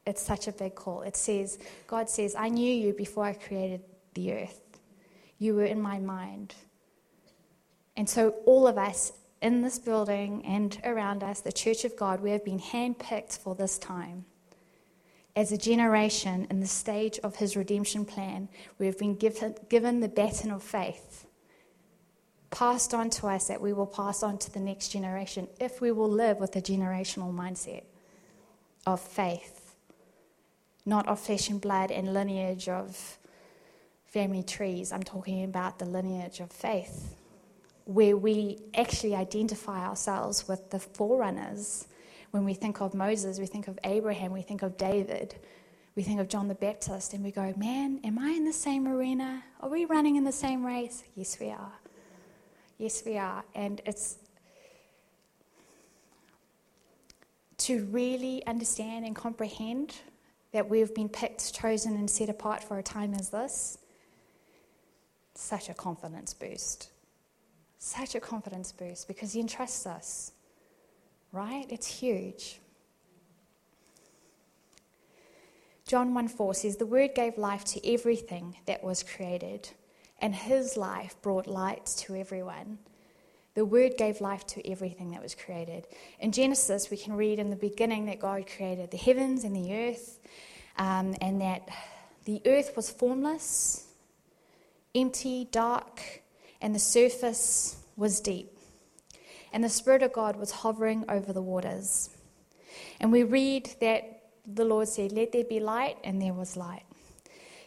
It's 0.06 0.22
such 0.22 0.48
a 0.48 0.52
big 0.52 0.74
call. 0.74 1.02
It 1.02 1.16
says, 1.16 1.58
God 1.86 2.08
says, 2.08 2.34
I 2.36 2.48
knew 2.48 2.72
you 2.72 2.92
before 2.92 3.24
I 3.24 3.32
created 3.32 3.82
the 4.14 4.32
earth. 4.32 4.60
You 5.38 5.54
were 5.54 5.64
in 5.64 5.80
my 5.80 5.98
mind. 5.98 6.54
And 7.96 8.08
so, 8.08 8.34
all 8.46 8.66
of 8.66 8.78
us 8.78 9.12
in 9.42 9.62
this 9.62 9.78
building 9.78 10.44
and 10.46 10.78
around 10.84 11.22
us, 11.22 11.40
the 11.40 11.52
Church 11.52 11.84
of 11.84 11.96
God, 11.96 12.20
we 12.20 12.30
have 12.30 12.44
been 12.44 12.60
handpicked 12.60 13.38
for 13.38 13.54
this 13.54 13.78
time 13.78 14.24
as 15.36 15.52
a 15.52 15.58
generation 15.58 16.46
in 16.48 16.60
the 16.60 16.66
stage 16.66 17.18
of 17.22 17.36
his 17.36 17.56
redemption 17.56 18.06
plan, 18.06 18.48
we 18.78 18.86
have 18.86 18.98
been 18.98 19.14
given, 19.14 19.54
given 19.68 20.00
the 20.00 20.08
baton 20.08 20.50
of 20.50 20.62
faith, 20.62 21.26
passed 22.50 22.94
on 22.94 23.10
to 23.10 23.26
us 23.26 23.46
that 23.48 23.60
we 23.60 23.74
will 23.74 23.86
pass 23.86 24.22
on 24.22 24.38
to 24.38 24.50
the 24.50 24.58
next 24.58 24.88
generation 24.88 25.46
if 25.60 25.82
we 25.82 25.92
will 25.92 26.10
live 26.10 26.38
with 26.38 26.56
a 26.56 26.62
generational 26.62 27.32
mindset 27.34 27.84
of 28.86 28.98
faith, 28.98 29.65
not 30.86 31.06
of 31.08 31.18
flesh 31.20 31.50
and 31.50 31.60
blood 31.60 31.90
and 31.90 32.14
lineage 32.14 32.68
of 32.68 33.18
family 34.06 34.42
trees. 34.42 34.92
I'm 34.92 35.02
talking 35.02 35.44
about 35.44 35.78
the 35.78 35.84
lineage 35.84 36.40
of 36.40 36.50
faith, 36.50 37.16
where 37.84 38.16
we 38.16 38.58
actually 38.74 39.14
identify 39.14 39.84
ourselves 39.84 40.48
with 40.48 40.70
the 40.70 40.78
forerunners 40.78 41.88
when 42.30 42.44
we 42.44 42.54
think 42.54 42.80
of 42.80 42.94
Moses, 42.94 43.38
we 43.38 43.46
think 43.46 43.68
of 43.68 43.78
Abraham, 43.84 44.32
we 44.32 44.42
think 44.42 44.62
of 44.62 44.76
David, 44.76 45.36
we 45.94 46.02
think 46.02 46.20
of 46.20 46.28
John 46.28 46.48
the 46.48 46.54
Baptist, 46.54 47.14
and 47.14 47.24
we 47.24 47.30
go, 47.30 47.54
man, 47.56 48.00
am 48.04 48.18
I 48.18 48.30
in 48.30 48.44
the 48.44 48.52
same 48.52 48.86
arena? 48.86 49.42
Are 49.60 49.68
we 49.68 49.86
running 49.86 50.16
in 50.16 50.24
the 50.24 50.32
same 50.32 50.64
race? 50.64 51.02
Yes, 51.14 51.38
we 51.40 51.50
are. 51.50 51.72
Yes, 52.78 53.02
we 53.06 53.16
are. 53.16 53.42
And 53.54 53.80
it's 53.86 54.18
to 57.58 57.84
really 57.86 58.46
understand 58.46 59.06
and 59.06 59.16
comprehend 59.16 59.94
that 60.56 60.68
we've 60.68 60.94
been 60.94 61.08
picked, 61.08 61.54
chosen, 61.54 61.94
and 61.94 62.10
set 62.10 62.28
apart 62.28 62.64
for 62.64 62.78
a 62.78 62.82
time 62.82 63.14
as 63.14 63.30
this. 63.30 63.78
Such 65.34 65.68
a 65.68 65.74
confidence 65.74 66.34
boost. 66.34 66.90
Such 67.78 68.14
a 68.14 68.20
confidence 68.20 68.72
boost 68.72 69.06
because 69.06 69.32
He 69.32 69.40
entrusts 69.40 69.86
us 69.86 70.32
right? 71.36 71.66
It's 71.68 71.86
huge. 71.86 72.60
John 75.86 76.14
1 76.14 76.28
4 76.28 76.54
says, 76.54 76.76
The 76.76 76.86
Word 76.86 77.14
gave 77.14 77.38
life 77.38 77.64
to 77.66 77.92
everything 77.92 78.56
that 78.66 78.82
was 78.82 79.02
created, 79.02 79.68
and 80.18 80.34
His 80.34 80.76
life 80.76 81.14
brought 81.22 81.46
light 81.46 81.86
to 81.98 82.16
everyone. 82.16 82.78
The 83.56 83.64
Word 83.64 83.96
gave 83.98 84.20
life 84.20 84.46
to 84.48 84.70
everything 84.70 85.10
that 85.10 85.22
was 85.22 85.34
created. 85.34 85.88
In 86.20 86.30
Genesis, 86.30 86.88
we 86.88 86.96
can 86.96 87.14
read 87.14 87.40
in 87.40 87.50
the 87.50 87.56
beginning 87.56 88.06
that 88.06 88.20
God 88.20 88.46
created 88.46 88.92
the 88.92 88.96
heavens 88.96 89.42
and 89.42 89.56
the 89.56 89.74
earth, 89.74 90.20
um, 90.78 91.16
and 91.20 91.40
that 91.40 91.68
the 92.24 92.40
earth 92.46 92.76
was 92.76 92.88
formless, 92.88 93.88
empty, 94.94 95.48
dark, 95.50 96.22
and 96.60 96.72
the 96.72 96.78
surface 96.78 97.82
was 97.96 98.20
deep 98.20 98.56
and 99.56 99.64
the 99.64 99.70
Spirit 99.70 100.02
of 100.02 100.12
God 100.12 100.36
was 100.36 100.50
hovering 100.50 101.06
over 101.08 101.32
the 101.32 101.40
waters. 101.40 102.10
And 103.00 103.10
we 103.10 103.22
read 103.22 103.74
that 103.80 104.24
the 104.46 104.66
Lord 104.66 104.86
said, 104.86 105.12
Let 105.12 105.32
there 105.32 105.44
be 105.44 105.60
light, 105.60 105.96
and 106.04 106.20
there 106.20 106.34
was 106.34 106.58
light. 106.58 106.82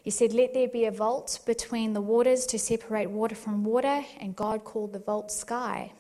He 0.10 0.12
said, 0.12 0.34
Let 0.34 0.56
there 0.56 0.68
be 0.68 0.86
a 0.86 0.92
vault 0.92 1.40
between 1.46 1.94
the 1.94 2.02
waters 2.02 2.48
to 2.48 2.58
separate 2.58 3.12
water 3.12 3.36
from 3.36 3.64
water, 3.64 4.04
and 4.20 4.36
God 4.36 4.64
called 4.64 4.92
the 4.92 4.98
vault 4.98 5.32
sky. 5.32 5.92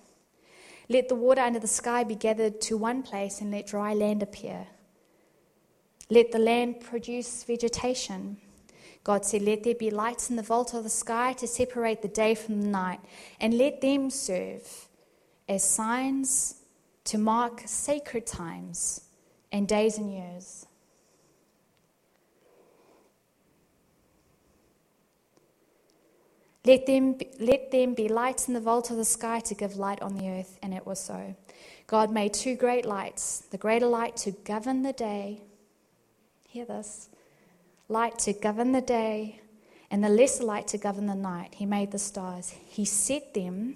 Let 0.89 1.09
the 1.09 1.13
water 1.13 1.41
under 1.41 1.59
the 1.59 1.67
sky 1.67 2.03
be 2.03 2.15
gathered 2.15 2.59
to 2.61 2.75
one 2.75 3.03
place, 3.03 3.39
and 3.39 3.51
let 3.51 3.67
dry 3.67 3.93
land 3.93 4.23
appear. 4.23 4.65
Let 6.09 6.31
the 6.31 6.39
land 6.39 6.79
produce 6.79 7.43
vegetation. 7.43 8.37
God 9.03 9.25
said, 9.25 9.43
Let 9.43 9.63
there 9.63 9.75
be 9.75 9.91
lights 9.91 10.31
in 10.31 10.37
the 10.37 10.41
vault 10.41 10.73
of 10.73 10.83
the 10.83 10.89
sky 10.89 11.33
to 11.33 11.45
separate 11.45 12.01
the 12.01 12.07
day 12.07 12.33
from 12.33 12.63
the 12.63 12.67
night, 12.67 13.01
and 13.39 13.59
let 13.59 13.79
them 13.79 14.09
serve 14.09 14.87
as 15.47 15.63
signs 15.63 16.55
to 17.03 17.19
mark 17.19 17.61
sacred 17.67 18.25
times 18.25 19.01
and 19.51 19.67
days 19.67 19.99
and 19.99 20.11
years. 20.11 20.65
Let 26.69 26.85
them, 26.85 27.13
be, 27.13 27.27
let 27.39 27.71
them 27.71 27.95
be 27.95 28.07
lights 28.09 28.47
in 28.47 28.53
the 28.53 28.59
vault 28.59 28.91
of 28.91 28.97
the 28.97 29.03
sky 29.03 29.39
to 29.39 29.55
give 29.55 29.77
light 29.77 30.03
on 30.03 30.15
the 30.15 30.29
earth, 30.29 30.59
and 30.61 30.71
it 30.71 30.85
was 30.85 30.99
so. 30.99 31.35
God 31.87 32.11
made 32.11 32.31
two 32.31 32.55
great 32.55 32.85
lights 32.85 33.39
the 33.49 33.57
greater 33.57 33.87
light 33.87 34.15
to 34.17 34.29
govern 34.51 34.83
the 34.83 34.93
day. 34.93 35.41
Hear 36.47 36.65
this 36.65 37.09
light 37.87 38.19
to 38.19 38.33
govern 38.33 38.71
the 38.71 38.81
day, 38.81 39.41
and 39.89 40.03
the 40.03 40.09
lesser 40.09 40.43
light 40.43 40.67
to 40.67 40.77
govern 40.77 41.07
the 41.07 41.15
night. 41.15 41.55
He 41.55 41.65
made 41.65 41.89
the 41.89 41.97
stars. 41.97 42.53
He 42.67 42.85
set 42.85 43.33
them 43.33 43.75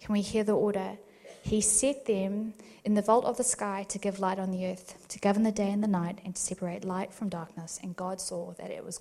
Can 0.00 0.12
we 0.12 0.20
hear 0.20 0.44
the 0.44 0.52
order? 0.52 0.98
He 1.42 1.60
set 1.60 2.06
them 2.06 2.54
in 2.84 2.94
the 2.94 3.02
vault 3.02 3.24
of 3.24 3.38
the 3.38 3.42
sky 3.42 3.84
to 3.88 3.98
give 3.98 4.20
light 4.20 4.38
on 4.38 4.52
the 4.52 4.66
earth, 4.66 5.04
to 5.08 5.18
govern 5.18 5.42
the 5.42 5.50
day 5.50 5.72
and 5.72 5.82
the 5.82 5.88
night, 5.88 6.20
and 6.24 6.36
to 6.36 6.40
separate 6.40 6.84
light 6.84 7.12
from 7.12 7.28
darkness. 7.28 7.80
And 7.82 7.96
God 7.96 8.20
saw 8.20 8.52
that 8.52 8.70
it 8.70 8.84
was 8.84 8.98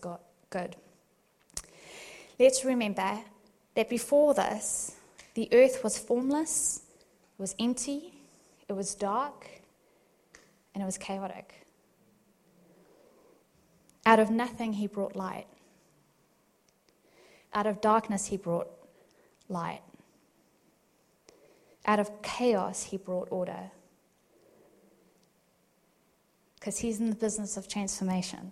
good. 0.49 0.75
Let's 2.39 2.63
remember 2.63 3.19
that 3.75 3.89
before 3.89 4.33
this, 4.33 4.95
the 5.33 5.49
earth 5.51 5.83
was 5.83 5.97
formless, 5.97 6.81
it 7.37 7.41
was 7.41 7.55
empty, 7.59 8.13
it 8.67 8.73
was 8.73 8.93
dark, 8.95 9.47
and 10.73 10.83
it 10.83 10.85
was 10.85 10.97
chaotic. 10.97 11.65
Out 14.05 14.19
of 14.19 14.29
nothing, 14.29 14.73
he 14.73 14.87
brought 14.87 15.15
light. 15.15 15.47
Out 17.53 17.65
of 17.65 17.81
darkness, 17.81 18.27
he 18.27 18.37
brought 18.37 18.69
light. 19.49 19.81
Out 21.85 21.99
of 21.99 22.21
chaos, 22.21 22.83
he 22.83 22.97
brought 22.97 23.27
order. 23.31 23.71
Because 26.55 26.77
he's 26.77 26.99
in 26.99 27.09
the 27.09 27.15
business 27.15 27.57
of 27.57 27.67
transformation. 27.67 28.51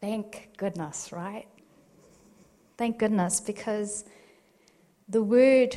Thank 0.00 0.50
goodness, 0.56 1.12
right? 1.12 1.46
Thank 2.76 2.98
goodness, 2.98 3.40
because 3.40 4.04
the 5.08 5.22
word 5.22 5.76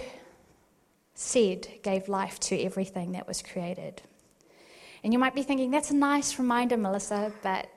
said 1.14 1.68
gave 1.84 2.08
life 2.08 2.40
to 2.42 2.60
everything 2.62 3.14
that 3.14 3.28
was 3.28 3.42
created. 3.42 4.02
And 5.04 5.14
you 5.14 5.20
might 5.20 5.36
be 5.36 5.44
thinking, 5.44 5.72
that's 5.72 5.92
a 5.92 5.96
nice 5.96 6.40
reminder, 6.40 6.78
Melissa, 6.78 7.32
but 7.44 7.68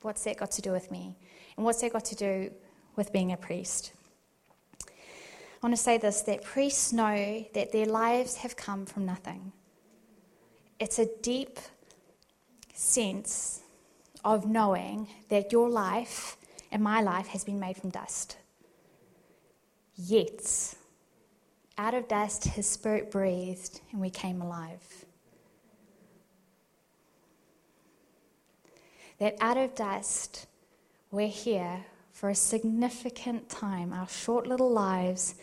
what's 0.00 0.24
that 0.24 0.36
got 0.38 0.50
to 0.52 0.62
do 0.62 0.72
with 0.72 0.90
me? 0.90 1.16
And 1.56 1.64
what's 1.66 1.80
that 1.82 1.92
got 1.92 2.04
to 2.06 2.16
do 2.16 2.50
with 2.96 3.12
being 3.12 3.32
a 3.32 3.36
priest? 3.36 3.92
I 4.86 5.66
want 5.66 5.76
to 5.76 5.82
say 5.82 5.98
this 5.98 6.22
that 6.22 6.42
priests 6.42 6.92
know 6.92 7.44
that 7.54 7.72
their 7.72 7.86
lives 7.86 8.36
have 8.36 8.56
come 8.56 8.86
from 8.86 9.06
nothing. 9.06 9.52
It's 10.80 10.98
a 10.98 11.06
deep 11.22 11.60
sense 12.74 13.60
of 14.24 14.46
knowing 14.46 15.08
that 15.28 15.52
your 15.52 15.68
life 15.68 16.36
and 16.72 16.82
my 16.82 17.02
life 17.02 17.28
has 17.28 17.44
been 17.44 17.60
made 17.60 17.76
from 17.76 17.90
dust. 17.90 18.38
Yet, 19.94 20.74
out 21.76 21.94
of 21.94 22.08
dust, 22.08 22.44
his 22.44 22.66
spirit 22.66 23.10
breathed 23.10 23.80
and 23.92 24.00
we 24.00 24.10
came 24.10 24.40
alive. 24.40 25.04
That 29.18 29.36
out 29.40 29.58
of 29.58 29.74
dust, 29.74 30.46
we're 31.10 31.28
here 31.28 31.84
for 32.12 32.30
a 32.30 32.34
significant 32.34 33.48
time, 33.48 33.92
our 33.92 34.08
short 34.08 34.46
little 34.46 34.70
lives 34.70 35.34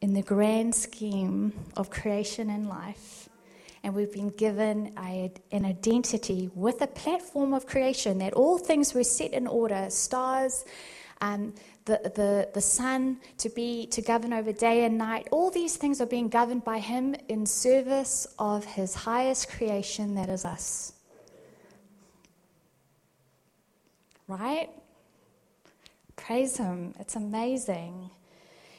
in 0.00 0.14
the 0.14 0.22
grand 0.22 0.74
scheme 0.74 1.52
of 1.76 1.90
creation 1.90 2.48
and 2.48 2.68
life. 2.68 3.27
And 3.82 3.94
we've 3.94 4.12
been 4.12 4.30
given 4.30 4.92
a, 4.98 5.32
an 5.52 5.64
identity 5.64 6.50
with 6.54 6.82
a 6.82 6.86
platform 6.86 7.54
of 7.54 7.66
creation 7.66 8.18
that 8.18 8.32
all 8.34 8.58
things 8.58 8.92
were 8.94 9.04
set 9.04 9.32
in 9.32 9.46
order 9.46 9.86
stars, 9.90 10.64
um, 11.20 11.54
the, 11.84 12.12
the, 12.14 12.48
the 12.54 12.60
sun 12.60 13.18
to 13.38 13.48
be 13.48 13.86
to 13.86 14.02
govern 14.02 14.32
over 14.32 14.52
day 14.52 14.84
and 14.84 14.98
night. 14.98 15.28
All 15.30 15.50
these 15.50 15.76
things 15.76 16.00
are 16.00 16.06
being 16.06 16.28
governed 16.28 16.64
by 16.64 16.78
him 16.78 17.14
in 17.28 17.46
service 17.46 18.26
of 18.38 18.64
his 18.64 18.94
highest 18.94 19.48
creation, 19.48 20.14
that 20.16 20.28
is 20.28 20.44
us. 20.44 20.92
Right? 24.26 24.70
Praise 26.16 26.58
him. 26.58 26.94
It's 27.00 27.16
amazing. 27.16 28.10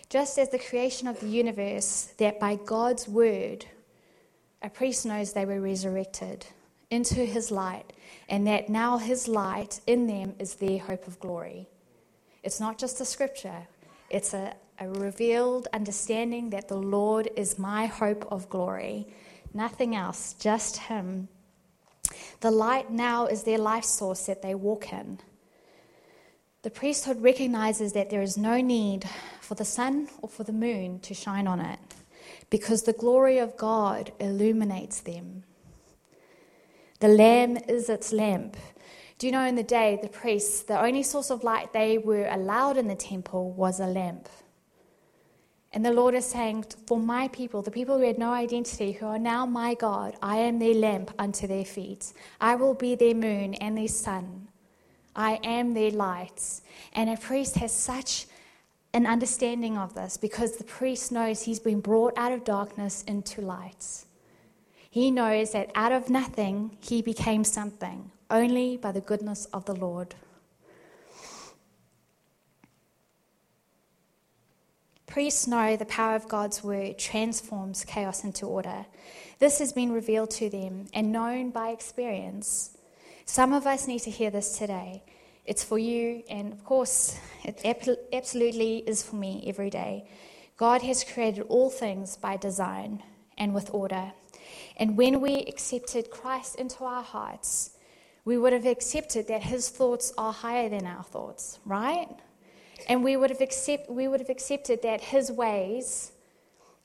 Just 0.09 0.37
as 0.37 0.49
the 0.49 0.59
creation 0.59 1.07
of 1.07 1.19
the 1.19 1.27
universe, 1.27 2.13
that 2.17 2.39
by 2.39 2.55
God's 2.55 3.07
word, 3.07 3.65
a 4.61 4.69
priest 4.69 5.05
knows 5.05 5.33
they 5.33 5.45
were 5.45 5.61
resurrected 5.61 6.45
into 6.89 7.23
his 7.23 7.51
light, 7.51 7.93
and 8.27 8.47
that 8.47 8.69
now 8.69 8.97
his 8.97 9.27
light 9.27 9.79
in 9.87 10.07
them 10.07 10.33
is 10.39 10.55
their 10.55 10.79
hope 10.79 11.07
of 11.07 11.19
glory. 11.19 11.67
It's 12.43 12.59
not 12.59 12.77
just 12.77 12.99
a 12.99 13.05
scripture, 13.05 13.67
it's 14.09 14.33
a, 14.33 14.55
a 14.79 14.89
revealed 14.89 15.67
understanding 15.73 16.49
that 16.49 16.67
the 16.67 16.77
Lord 16.77 17.29
is 17.35 17.59
my 17.59 17.85
hope 17.85 18.25
of 18.31 18.49
glory. 18.49 19.07
Nothing 19.53 19.95
else, 19.95 20.33
just 20.33 20.77
Him. 20.77 21.27
The 22.41 22.51
light 22.51 22.91
now 22.91 23.25
is 23.27 23.43
their 23.43 23.57
life 23.57 23.83
source 23.83 24.25
that 24.25 24.41
they 24.41 24.55
walk 24.55 24.91
in. 24.93 25.19
The 26.61 26.69
priesthood 26.69 27.21
recognizes 27.21 27.93
that 27.93 28.09
there 28.09 28.21
is 28.21 28.37
no 28.37 28.61
need 28.61 29.07
for 29.41 29.55
the 29.55 29.65
sun 29.65 30.09
or 30.21 30.29
for 30.29 30.43
the 30.43 30.53
moon 30.53 30.99
to 31.01 31.13
shine 31.13 31.47
on 31.47 31.59
it 31.59 31.79
because 32.49 32.83
the 32.83 32.93
glory 32.93 33.37
of 33.37 33.57
God 33.57 34.11
illuminates 34.19 35.01
them. 35.01 35.43
The 36.99 37.07
Lamb 37.07 37.57
is 37.67 37.89
its 37.89 38.11
lamp. 38.11 38.57
Do 39.17 39.27
you 39.27 39.31
know 39.31 39.45
in 39.45 39.55
the 39.55 39.63
day, 39.63 39.99
the 40.01 40.09
priests, 40.09 40.63
the 40.63 40.81
only 40.81 41.03
source 41.03 41.29
of 41.29 41.43
light 41.43 41.73
they 41.73 41.97
were 41.97 42.27
allowed 42.27 42.77
in 42.77 42.87
the 42.87 42.95
temple 42.95 43.51
was 43.51 43.79
a 43.79 43.85
lamp. 43.85 44.29
And 45.71 45.85
the 45.85 45.93
Lord 45.93 46.15
is 46.15 46.25
saying, 46.25 46.65
For 46.87 46.97
my 46.97 47.27
people, 47.27 47.61
the 47.61 47.69
people 47.69 47.97
who 47.97 48.05
had 48.05 48.17
no 48.17 48.31
identity, 48.31 48.93
who 48.93 49.05
are 49.05 49.19
now 49.19 49.45
my 49.45 49.75
God, 49.75 50.15
I 50.21 50.37
am 50.37 50.57
their 50.57 50.73
lamp 50.73 51.11
unto 51.19 51.47
their 51.47 51.65
feet. 51.65 52.11
I 52.41 52.55
will 52.55 52.73
be 52.73 52.95
their 52.95 53.13
moon 53.13 53.53
and 53.55 53.77
their 53.77 53.87
sun. 53.87 54.47
I 55.15 55.39
am 55.43 55.73
their 55.73 55.91
lights. 55.91 56.61
And 56.93 57.09
a 57.09 57.17
priest 57.17 57.55
has 57.55 57.73
such 57.73 58.25
an 58.93 59.05
understanding 59.05 59.77
of 59.77 59.93
this 59.93 60.17
because 60.17 60.57
the 60.57 60.63
priest 60.63 61.11
knows 61.11 61.43
he's 61.43 61.59
been 61.59 61.79
brought 61.79 62.13
out 62.17 62.31
of 62.31 62.43
darkness 62.43 63.03
into 63.03 63.41
light. 63.41 64.05
He 64.89 65.11
knows 65.11 65.51
that 65.51 65.71
out 65.75 65.91
of 65.91 66.09
nothing, 66.09 66.77
he 66.81 67.01
became 67.01 67.43
something 67.43 68.11
only 68.29 68.77
by 68.77 68.91
the 68.91 69.01
goodness 69.01 69.45
of 69.53 69.65
the 69.65 69.75
Lord. 69.75 70.15
Priests 75.05 75.47
know 75.47 75.75
the 75.75 75.85
power 75.85 76.15
of 76.15 76.27
God's 76.27 76.63
word 76.63 76.99
transforms 76.99 77.83
chaos 77.83 78.23
into 78.23 78.45
order. 78.45 78.85
This 79.39 79.57
has 79.57 79.73
been 79.73 79.91
revealed 79.91 80.29
to 80.31 80.49
them 80.49 80.85
and 80.93 81.11
known 81.11 81.49
by 81.49 81.69
experience. 81.69 82.77
Some 83.25 83.51
of 83.53 83.65
us 83.65 83.87
need 83.87 84.01
to 84.01 84.11
hear 84.11 84.29
this 84.29 84.57
today. 84.57 85.03
It's 85.45 85.63
for 85.63 85.79
you, 85.79 86.23
and 86.29 86.53
of 86.53 86.63
course, 86.63 87.17
it 87.43 87.61
absolutely 88.13 88.77
is 88.79 89.01
for 89.01 89.15
me 89.15 89.43
every 89.47 89.69
day. 89.69 90.05
God 90.57 90.81
has 90.81 91.03
created 91.03 91.45
all 91.49 91.69
things 91.69 92.17
by 92.17 92.37
design 92.37 93.01
and 93.37 93.53
with 93.53 93.73
order. 93.73 94.11
And 94.77 94.97
when 94.97 95.21
we 95.21 95.35
accepted 95.35 96.11
Christ 96.11 96.55
into 96.55 96.83
our 96.83 97.03
hearts, 97.03 97.71
we 98.25 98.37
would 98.37 98.53
have 98.53 98.65
accepted 98.65 99.27
that 99.27 99.41
his 99.43 99.69
thoughts 99.69 100.13
are 100.17 100.33
higher 100.33 100.69
than 100.69 100.85
our 100.85 101.03
thoughts, 101.03 101.59
right? 101.65 102.09
And 102.87 103.03
we 103.03 103.15
would 103.17 103.29
have, 103.29 103.41
accept, 103.41 103.89
we 103.89 104.07
would 104.07 104.19
have 104.19 104.29
accepted 104.29 104.81
that 104.83 105.01
his 105.01 105.31
ways 105.31 106.11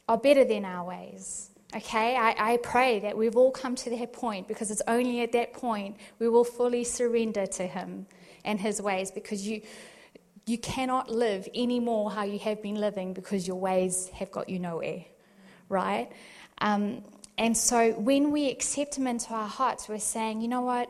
are 0.09 0.19
better 0.19 0.45
than 0.45 0.64
our 0.64 0.87
ways. 0.87 1.51
Okay, 1.75 2.17
I, 2.17 2.53
I 2.53 2.57
pray 2.59 3.01
that 3.01 3.17
we've 3.17 3.37
all 3.37 3.51
come 3.51 3.75
to 3.75 3.90
that 3.90 4.12
point 4.12 4.47
because 4.47 4.71
it's 4.71 4.83
only 4.87 5.23
at 5.23 5.33
that 5.33 5.53
point 5.53 5.97
we 6.21 6.29
will 6.29 6.45
fully 6.45 6.85
surrender 6.85 7.47
to 7.47 7.67
him 7.67 8.07
and 8.44 8.61
his 8.61 8.80
ways 8.80 9.11
because 9.11 9.46
you, 9.46 9.62
you 10.46 10.59
cannot 10.59 11.11
live 11.11 11.48
anymore 11.54 12.11
how 12.11 12.24
you 12.24 12.38
have 12.38 12.62
been 12.62 12.76
living 12.76 13.14
because 13.14 13.46
your 13.48 13.57
ways 13.57 14.09
have 14.14 14.30
got 14.30 14.48
you 14.48 14.59
nowhere, 14.59 15.04
right? 15.68 16.11
Um, 16.59 17.02
and 17.37 17.57
so 17.57 17.92
when 17.92 18.30
we 18.30 18.50
accept 18.50 18.96
him 18.96 19.07
into 19.07 19.33
our 19.33 19.48
hearts, 19.48 19.88
we're 19.88 19.98
saying, 19.98 20.40
you 20.40 20.48
know 20.48 20.61
what? 20.61 20.88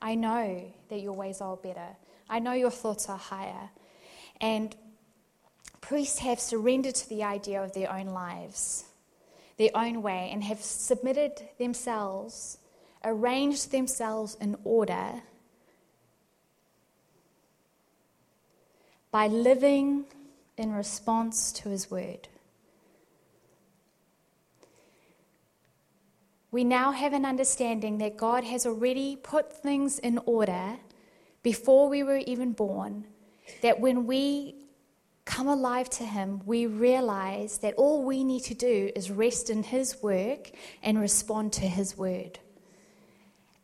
I 0.00 0.14
know 0.14 0.72
that 0.88 1.00
your 1.00 1.12
ways 1.12 1.40
are 1.40 1.56
better. 1.56 1.96
I 2.28 2.38
know 2.38 2.52
your 2.52 2.70
thoughts 2.70 3.08
are 3.08 3.18
higher. 3.18 3.70
And 4.40 4.74
priests 5.80 6.20
have 6.20 6.40
surrendered 6.40 6.94
to 6.94 7.08
the 7.08 7.22
idea 7.24 7.62
of 7.62 7.74
their 7.74 7.92
own 7.92 8.06
lives, 8.06 8.84
their 9.58 9.70
own 9.74 10.02
way, 10.02 10.30
and 10.32 10.42
have 10.42 10.62
submitted 10.62 11.32
themselves, 11.58 12.58
arranged 13.04 13.70
themselves 13.70 14.36
in 14.40 14.56
order 14.64 15.22
by 19.12 19.28
living 19.28 20.04
in 20.56 20.72
response 20.72 21.52
to 21.52 21.68
his 21.68 21.88
word. 21.88 22.26
we 26.52 26.62
now 26.62 26.92
have 26.92 27.14
an 27.14 27.24
understanding 27.24 27.98
that 27.98 28.16
God 28.16 28.44
has 28.44 28.66
already 28.66 29.16
put 29.16 29.50
things 29.50 29.98
in 29.98 30.18
order 30.26 30.76
before 31.42 31.88
we 31.88 32.02
were 32.02 32.18
even 32.18 32.52
born, 32.52 33.06
that 33.62 33.80
when 33.80 34.06
we 34.06 34.54
come 35.24 35.48
alive 35.48 35.88
to 35.88 36.04
Him, 36.04 36.42
we 36.44 36.66
realize 36.66 37.58
that 37.58 37.74
all 37.74 38.04
we 38.04 38.22
need 38.22 38.44
to 38.44 38.54
do 38.54 38.90
is 38.94 39.10
rest 39.10 39.48
in 39.48 39.62
His 39.62 40.02
work 40.02 40.50
and 40.82 41.00
respond 41.00 41.54
to 41.54 41.62
His 41.62 41.96
word. 41.96 42.38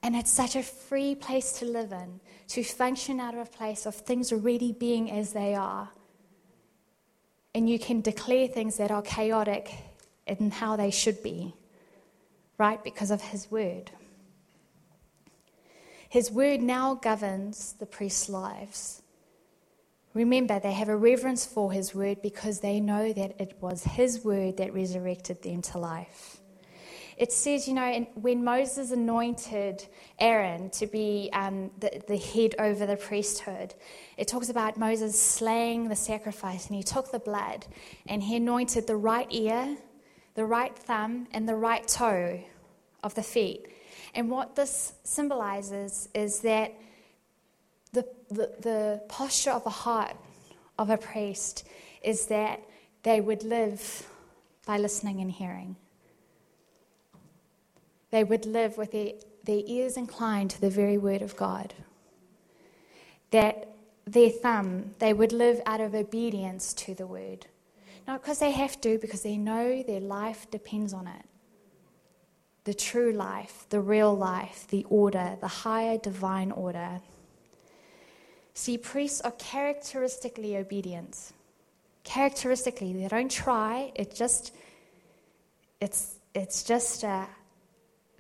And 0.03 0.17
it's 0.17 0.31
such 0.31 0.57
a 0.57 0.63
free 0.63 1.15
place 1.15 1.53
to 1.59 1.67
live 1.67 1.93
in, 1.93 2.21
to 2.49 2.63
function 2.65 3.21
out 3.21 3.35
of 3.35 3.41
a 3.41 3.51
place 3.51 3.87
of 3.87 3.95
things 3.95 4.33
already 4.33 4.73
being 4.73 5.11
as 5.11 5.33
they 5.33 5.55
are. 5.55 5.91
and 7.55 7.69
you 7.69 7.79
can 7.79 8.01
declare 8.01 8.47
things 8.47 8.77
that 8.77 8.91
are 8.91 9.03
chaotic 9.03 9.75
in 10.27 10.51
how 10.51 10.77
they 10.77 10.91
should 10.91 11.23
be, 11.23 11.55
right? 12.57 12.83
Because 12.85 13.11
of 13.11 13.21
His 13.21 13.51
word. 13.51 13.91
His 16.09 16.31
word 16.31 16.61
now 16.61 16.95
governs 16.95 17.73
the 17.75 17.87
priests' 17.87 18.29
lives. 18.29 19.03
Remember, 20.15 20.61
they 20.61 20.73
have 20.73 20.89
a 20.89 20.97
reverence 20.97 21.45
for 21.45 21.73
His 21.73 21.95
word 21.95 22.23
because 22.23 22.61
they 22.61 22.81
know 22.81 23.13
that 23.13 23.41
it 23.41 23.57
was 23.61 23.83
His 23.85 24.25
word 24.25 24.59
that 24.59 24.73
resurrected 24.73 25.43
them 25.43 25.63
to 25.63 25.79
life. 25.79 26.38
It 27.19 27.33
says, 27.33 27.67
you 27.67 27.75
know, 27.75 28.07
when 28.15 28.45
Moses 28.45 28.93
anointed 28.93 29.85
Aaron 30.21 30.71
to 30.71 30.87
be 30.87 31.29
um, 31.33 31.73
the, 31.81 32.01
the 32.07 32.17
head 32.17 32.55
over 32.61 32.87
the 32.87 32.97
priesthood, 32.97 33.75
it 34.17 34.29
talks 34.29 34.49
about 34.49 34.79
Moses 34.79 35.21
slaying 35.21 35.89
the 35.89 35.97
sacrifice 35.97 36.69
and 36.69 36.77
he 36.77 36.85
took 36.85 37.11
the 37.11 37.19
blood 37.19 37.67
and 38.07 38.23
he 38.23 38.37
anointed 38.37 38.87
the 38.87 38.95
right 38.95 39.27
ear, 39.31 39.77
the 40.37 40.45
right 40.45 40.79
thumb, 40.79 41.27
and 41.33 41.49
the 41.49 41.57
right 41.57 41.87
toe 41.89 42.41
of 43.03 43.17
the 43.17 43.23
feet. 43.25 43.67
And 44.15 44.31
what 44.31 44.55
this 44.55 44.93
symbolizes 45.03 46.09
is 46.15 46.39
that 46.41 46.73
the, 47.93 48.07
the, 48.29 48.53
the 48.61 49.03
posture 49.09 49.51
of 49.51 49.65
the 49.65 49.71
heart 49.71 50.15
of 50.79 50.89
a 50.89 50.97
priest 50.97 51.67
is 52.01 52.27
that 52.27 52.63
they 53.03 53.21
would 53.21 53.43
live 53.43 54.09
by 54.67 54.79
listening 54.79 55.21
and 55.21 55.33
hearing. 55.33 55.75
They 58.11 58.25
would 58.25 58.47
live 58.47 58.79
with 58.79 58.93
their, 58.93 59.13
their 59.45 59.63
ears 59.67 59.97
inclined 59.97 60.51
to 60.51 60.61
the 60.61 60.71
very 60.71 60.99
word 60.99 61.23
of 61.23 61.37
God. 61.37 61.75
That 63.31 63.69
their 64.07 64.31
thumb, 64.31 64.95
they 64.99 65.13
would 65.13 65.33
live 65.33 65.61
out 65.67 65.81
of 65.81 65.95
obedience 65.95 66.73
to 66.75 66.95
the 66.95 67.07
word. 67.07 67.47
Not 68.07 68.23
because 68.23 68.39
they 68.39 68.53
have 68.53 68.81
to, 68.81 68.99
because 68.99 69.23
they 69.23 69.37
know 69.37 69.83
their 69.83 70.01
life 70.01 70.51
depends 70.51 70.95
on 70.95 71.07
it. 71.07 71.25
The 72.65 72.73
true 72.73 73.13
life, 73.13 73.67
the 73.69 73.81
real 73.81 74.17
life, 74.17 74.67
the 74.69 74.87
order, 74.89 75.37
the 75.41 75.49
higher 75.49 75.99
divine 75.99 76.51
order. 76.51 77.01
See, 78.55 78.79
priests 78.79 79.21
are 79.21 79.33
characteristically 79.33 80.57
obedient. 80.57 81.33
Characteristically, 82.05 82.95
they 82.95 83.09
don't 83.09 83.31
try. 83.31 83.93
It 83.95 84.15
just, 84.15 84.55
it's, 85.81 86.17
it's 86.35 86.63
just 86.63 87.05
a, 87.05 87.27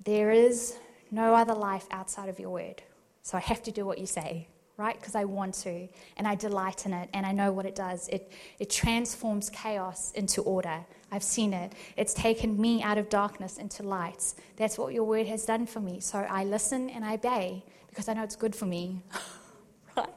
there 0.04 0.30
is 0.30 0.78
no 1.10 1.34
other 1.34 1.54
life 1.54 1.86
outside 1.90 2.28
of 2.28 2.38
your 2.38 2.50
word. 2.50 2.82
So 3.22 3.36
I 3.36 3.40
have 3.40 3.62
to 3.64 3.70
do 3.70 3.84
what 3.84 3.98
you 3.98 4.06
say, 4.06 4.48
right? 4.76 4.98
Because 4.98 5.14
I 5.14 5.24
want 5.24 5.54
to, 5.54 5.88
and 6.16 6.26
I 6.26 6.34
delight 6.34 6.86
in 6.86 6.92
it, 6.92 7.08
and 7.12 7.26
I 7.26 7.32
know 7.32 7.52
what 7.52 7.66
it 7.66 7.74
does. 7.74 8.08
It, 8.08 8.32
it 8.58 8.70
transforms 8.70 9.50
chaos 9.50 10.12
into 10.12 10.42
order. 10.42 10.84
I've 11.10 11.22
seen 11.22 11.52
it. 11.52 11.72
It's 11.96 12.14
taken 12.14 12.60
me 12.60 12.82
out 12.82 12.98
of 12.98 13.08
darkness 13.08 13.58
into 13.58 13.82
light. 13.82 14.34
That's 14.56 14.78
what 14.78 14.92
your 14.92 15.04
word 15.04 15.26
has 15.26 15.44
done 15.44 15.66
for 15.66 15.80
me. 15.80 16.00
So 16.00 16.18
I 16.18 16.44
listen 16.44 16.90
and 16.90 17.04
I 17.04 17.14
obey 17.14 17.64
because 17.88 18.08
I 18.08 18.14
know 18.14 18.22
it's 18.22 18.36
good 18.36 18.54
for 18.54 18.66
me. 18.66 19.02
right? 19.96 20.08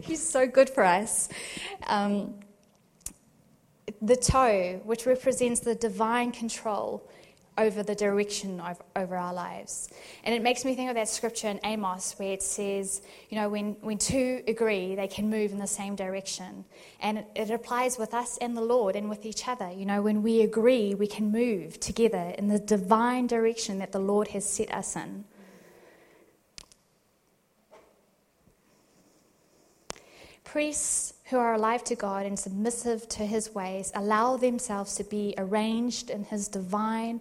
He's 0.00 0.26
so 0.26 0.46
good 0.46 0.70
for 0.70 0.84
us. 0.84 1.28
Um, 1.86 2.34
the 4.02 4.16
toe, 4.16 4.80
which 4.84 5.06
represents 5.06 5.60
the 5.60 5.74
divine 5.74 6.32
control, 6.32 7.08
over 7.58 7.82
the 7.82 7.94
direction 7.94 8.60
of, 8.60 8.80
over 8.94 9.16
our 9.16 9.32
lives. 9.32 9.88
And 10.24 10.34
it 10.34 10.42
makes 10.42 10.64
me 10.64 10.74
think 10.74 10.90
of 10.90 10.96
that 10.96 11.08
scripture 11.08 11.48
in 11.48 11.60
Amos 11.64 12.18
where 12.18 12.32
it 12.32 12.42
says, 12.42 13.02
you 13.30 13.38
know, 13.38 13.48
when, 13.48 13.76
when 13.80 13.98
two 13.98 14.42
agree, 14.46 14.94
they 14.94 15.08
can 15.08 15.30
move 15.30 15.52
in 15.52 15.58
the 15.58 15.66
same 15.66 15.96
direction. 15.96 16.64
And 17.00 17.18
it, 17.18 17.26
it 17.34 17.50
applies 17.50 17.98
with 17.98 18.12
us 18.12 18.36
and 18.38 18.56
the 18.56 18.62
Lord 18.62 18.94
and 18.94 19.08
with 19.08 19.24
each 19.24 19.48
other. 19.48 19.70
You 19.70 19.86
know, 19.86 20.02
when 20.02 20.22
we 20.22 20.42
agree, 20.42 20.94
we 20.94 21.06
can 21.06 21.32
move 21.32 21.80
together 21.80 22.34
in 22.36 22.48
the 22.48 22.58
divine 22.58 23.26
direction 23.26 23.78
that 23.78 23.92
the 23.92 23.98
Lord 23.98 24.28
has 24.28 24.44
set 24.44 24.72
us 24.72 24.96
in. 24.96 25.24
Priests 30.44 31.14
who 31.26 31.38
are 31.38 31.54
alive 31.54 31.82
to 31.84 31.94
God 31.94 32.24
and 32.24 32.38
submissive 32.38 33.08
to 33.10 33.26
his 33.26 33.54
ways 33.54 33.90
allow 33.94 34.36
themselves 34.36 34.94
to 34.94 35.04
be 35.04 35.34
arranged 35.36 36.08
in 36.08 36.24
his 36.24 36.48
divine 36.48 37.20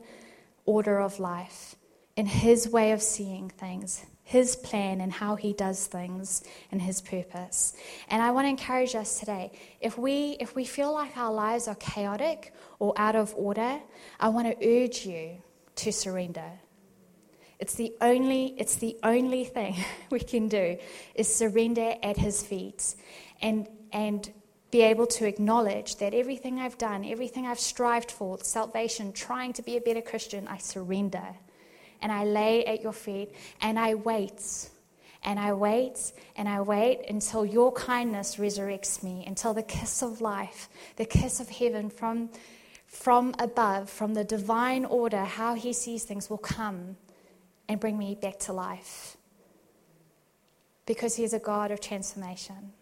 order 0.65 0.99
of 0.99 1.19
life, 1.19 1.75
in 2.15 2.25
His 2.25 2.69
way 2.69 2.91
of 2.91 3.01
seeing 3.01 3.49
things, 3.49 4.05
His 4.23 4.55
plan 4.55 5.01
and 5.01 5.11
how 5.11 5.35
He 5.35 5.53
does 5.53 5.87
things, 5.87 6.43
and 6.71 6.81
His 6.81 7.01
purpose. 7.01 7.75
And 8.09 8.21
I 8.21 8.31
want 8.31 8.45
to 8.45 8.49
encourage 8.49 8.95
us 8.95 9.19
today 9.19 9.51
if 9.81 9.97
we, 9.97 10.37
if 10.39 10.55
we 10.55 10.65
feel 10.65 10.93
like 10.93 11.17
our 11.17 11.33
lives 11.33 11.67
are 11.67 11.75
chaotic 11.75 12.53
or 12.79 12.93
out 12.97 13.15
of 13.15 13.33
order, 13.35 13.79
I 14.19 14.29
want 14.29 14.47
to 14.47 14.67
urge 14.67 15.05
you 15.05 15.37
to 15.75 15.91
surrender. 15.91 16.51
It's 17.59 17.75
the 17.75 17.93
only, 18.01 18.53
it's 18.57 18.75
the 18.75 18.97
only 19.03 19.45
thing 19.45 19.75
we 20.09 20.19
can 20.19 20.47
do 20.47 20.77
is 21.13 21.33
surrender 21.33 21.95
at 22.03 22.17
his 22.17 22.43
feet 22.43 22.95
and, 23.41 23.67
and 23.91 24.31
be 24.75 24.81
able 24.81 25.07
to 25.07 25.25
acknowledge 25.25 25.95
that 25.95 26.13
everything 26.13 26.59
I've 26.59 26.77
done, 26.77 27.05
everything 27.05 27.47
I've 27.47 27.61
strived 27.61 28.11
for, 28.11 28.37
salvation, 28.43 29.13
trying 29.13 29.53
to 29.53 29.61
be 29.61 29.77
a 29.77 29.79
better 29.79 30.01
Christian, 30.01 30.49
I 30.49 30.57
surrender. 30.57 31.25
And 32.01 32.11
I 32.11 32.25
lay 32.25 32.65
at 32.65 32.81
your 32.81 32.91
feet 32.91 33.31
and 33.61 33.79
I 33.79 33.93
wait. 33.93 34.69
And 35.23 35.39
I 35.39 35.53
wait 35.53 36.11
and 36.35 36.49
I 36.49 36.59
wait 36.59 37.05
until 37.07 37.45
your 37.45 37.71
kindness 37.71 38.35
resurrects 38.35 39.01
me, 39.01 39.23
until 39.25 39.53
the 39.53 39.63
kiss 39.63 40.03
of 40.03 40.19
life, 40.19 40.67
the 40.97 41.05
kiss 41.05 41.39
of 41.39 41.47
heaven 41.47 41.89
from, 41.89 42.29
from 42.85 43.33
above, 43.39 43.89
from 43.89 44.13
the 44.13 44.25
divine 44.25 44.83
order, 44.83 45.23
how 45.23 45.55
he 45.55 45.71
sees 45.71 46.03
things, 46.03 46.29
will 46.29 46.37
come 46.37 46.97
and 47.69 47.79
bring 47.79 47.97
me 47.97 48.13
back 48.13 48.39
to 48.39 48.51
life. 48.51 49.15
Because 50.85 51.15
he 51.15 51.23
is 51.23 51.31
a 51.31 51.39
God 51.39 51.71
of 51.71 51.79
transformation 51.79 52.73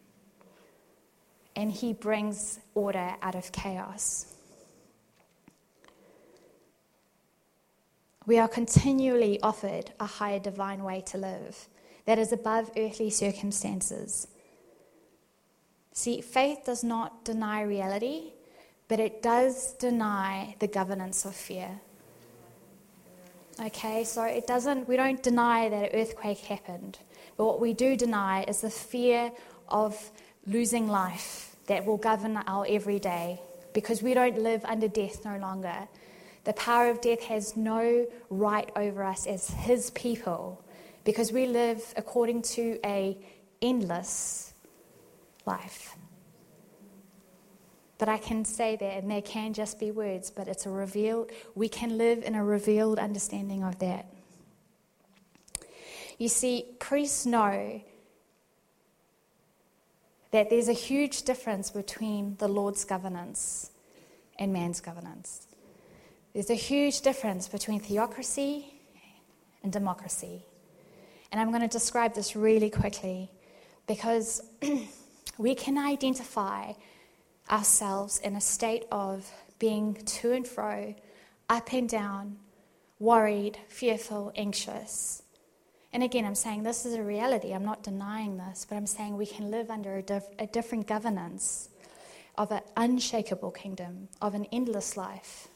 and 1.56 1.72
he 1.72 1.94
brings 1.94 2.60
order 2.74 3.16
out 3.22 3.36
of 3.36 3.52
chaos. 3.52 4.34
We 8.26 8.40
are 8.40 8.48
continually 8.48 9.40
offered 9.42 9.92
a 10.00 10.06
higher 10.06 10.40
divine 10.40 10.84
way 10.84 11.02
to 11.08 11.18
live 11.18 11.68
that 12.06 12.18
is 12.20 12.32
above 12.32 12.72
earthly 12.78 13.10
circumstances. 13.10 14.28
See, 15.94 16.22
faith 16.22 16.60
does 16.66 16.84
not 16.84 17.24
deny 17.24 17.62
reality, 17.62 18.34
but 18.88 19.00
it 19.00 19.22
does 19.22 19.74
deny 19.74 20.56
the 20.60 20.68
governance 20.68 21.26
of 21.26 21.36
fear. 21.36 21.80
Okay, 23.62 24.04
so 24.04 24.24
it 24.24 24.48
doesn't, 24.48 24.88
we 24.88 24.96
don't 24.96 25.22
deny 25.22 25.70
that 25.70 25.94
an 25.94 26.00
earthquake 26.02 26.40
happened, 26.40 26.98
but 27.38 27.46
what 27.46 27.62
we 27.62 27.74
do 27.74 27.96
deny 27.96 28.44
is 28.44 28.62
the 28.62 28.70
fear 28.70 29.32
of 29.68 30.12
losing 30.46 30.88
life 30.88 31.56
that 31.68 31.86
will 31.86 31.98
govern 31.98 32.38
our 32.38 32.66
everyday 32.68 33.40
because 33.74 34.02
we 34.02 34.14
don't 34.14 34.38
live 34.38 34.64
under 34.66 34.88
death 34.88 35.26
no 35.26 35.38
longer. 35.38 35.88
The 36.44 36.54
power 36.54 36.90
of 36.90 37.02
death 37.02 37.24
has 37.24 37.56
no 37.56 38.06
right 38.30 38.70
over 38.76 39.04
us 39.04 39.26
as 39.26 39.50
his 39.50 39.92
people 39.92 40.64
because 41.06 41.32
we 41.32 41.48
live 41.48 41.82
according 41.96 42.42
to 42.44 42.80
a 42.86 43.18
endless 43.62 44.54
life. 45.46 45.96
But 47.98 48.10
I 48.10 48.18
can 48.18 48.44
say 48.44 48.76
that, 48.76 48.98
and 48.98 49.10
there 49.10 49.22
can 49.22 49.54
just 49.54 49.80
be 49.80 49.92
words, 49.92 50.30
but 50.30 50.48
it's 50.48 50.66
a 50.66 50.70
revealed, 50.70 51.32
we 51.56 51.70
can 51.70 51.98
live 51.98 52.24
in 52.24 52.36
a 52.36 52.44
revealed 52.44 53.00
understanding 53.00 53.64
of 53.64 53.80
that. 53.80 54.08
You 56.18 56.28
see, 56.28 56.66
priests 56.80 57.26
know 57.26 57.82
that 60.34 60.50
there's 60.50 60.68
a 60.68 60.74
huge 60.74 61.22
difference 61.24 61.70
between 61.70 62.36
the 62.40 62.48
Lord's 62.48 62.86
governance 62.86 63.70
and 64.40 64.52
man's 64.52 64.82
governance. 64.82 65.48
There's 66.34 66.50
a 66.50 66.56
huge 66.56 67.02
difference 67.02 67.48
between 67.48 67.80
theocracy 67.80 68.74
and 69.62 69.72
democracy. 69.72 70.44
And 71.32 71.40
I'm 71.40 71.50
going 71.50 71.62
to 71.62 71.68
describe 71.68 72.16
this 72.16 72.36
really 72.36 72.72
quickly 72.72 73.32
because 73.88 74.42
we 75.38 75.56
can 75.56 75.78
identify 75.78 76.74
ourselves 77.50 78.20
in 78.20 78.36
a 78.36 78.42
state 78.42 78.86
of 78.92 79.32
being 79.60 79.94
to 79.94 80.32
and 80.32 80.48
fro, 80.48 80.96
up 81.50 81.74
and 81.74 81.88
down, 81.88 82.38
worried, 82.98 83.60
fearful, 83.68 84.32
anxious. 84.36 85.23
And 85.94 86.02
again, 86.02 86.26
I'm 86.26 86.36
saying 86.36 86.64
this 86.64 86.88
is 86.88 86.96
a 86.96 87.04
reality. 87.04 87.54
I'm 87.54 87.64
not 87.64 87.84
denying 87.84 88.38
this, 88.38 88.66
but 88.68 88.76
I'm 88.76 88.88
saying 88.88 89.16
we 89.16 89.28
can 89.28 89.52
live 89.52 89.70
under 89.70 89.96
a, 89.98 90.02
diff- 90.02 90.30
a 90.40 90.48
different 90.48 90.88
governance 90.88 91.70
of 92.36 92.52
an 92.52 92.62
unshakable 92.76 93.52
kingdom, 93.52 94.08
of 94.20 94.34
an 94.34 94.48
endless 94.52 94.98
life. 94.98 95.50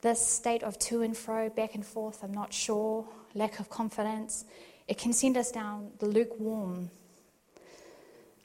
This 0.00 0.24
state 0.24 0.64
of 0.64 0.78
to 0.80 1.02
and 1.02 1.16
fro, 1.16 1.48
back 1.48 1.76
and 1.76 1.86
forth, 1.86 2.24
I'm 2.24 2.34
not 2.34 2.52
sure, 2.52 3.04
lack 3.34 3.60
of 3.60 3.70
confidence, 3.70 4.44
it 4.88 4.98
can 4.98 5.12
send 5.12 5.36
us 5.36 5.52
down 5.52 5.92
the 6.00 6.06
lukewarm 6.06 6.90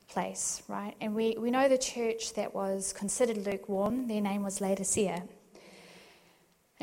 place, 0.07 0.61
right? 0.67 0.95
And 1.01 1.15
we, 1.15 1.35
we 1.37 1.49
know 1.49 1.67
the 1.67 1.77
church 1.77 2.33
that 2.35 2.53
was 2.53 2.93
considered 2.93 3.37
lukewarm, 3.37 4.07
their 4.07 4.21
name 4.21 4.43
was 4.43 4.61
Laodicea. 4.61 5.23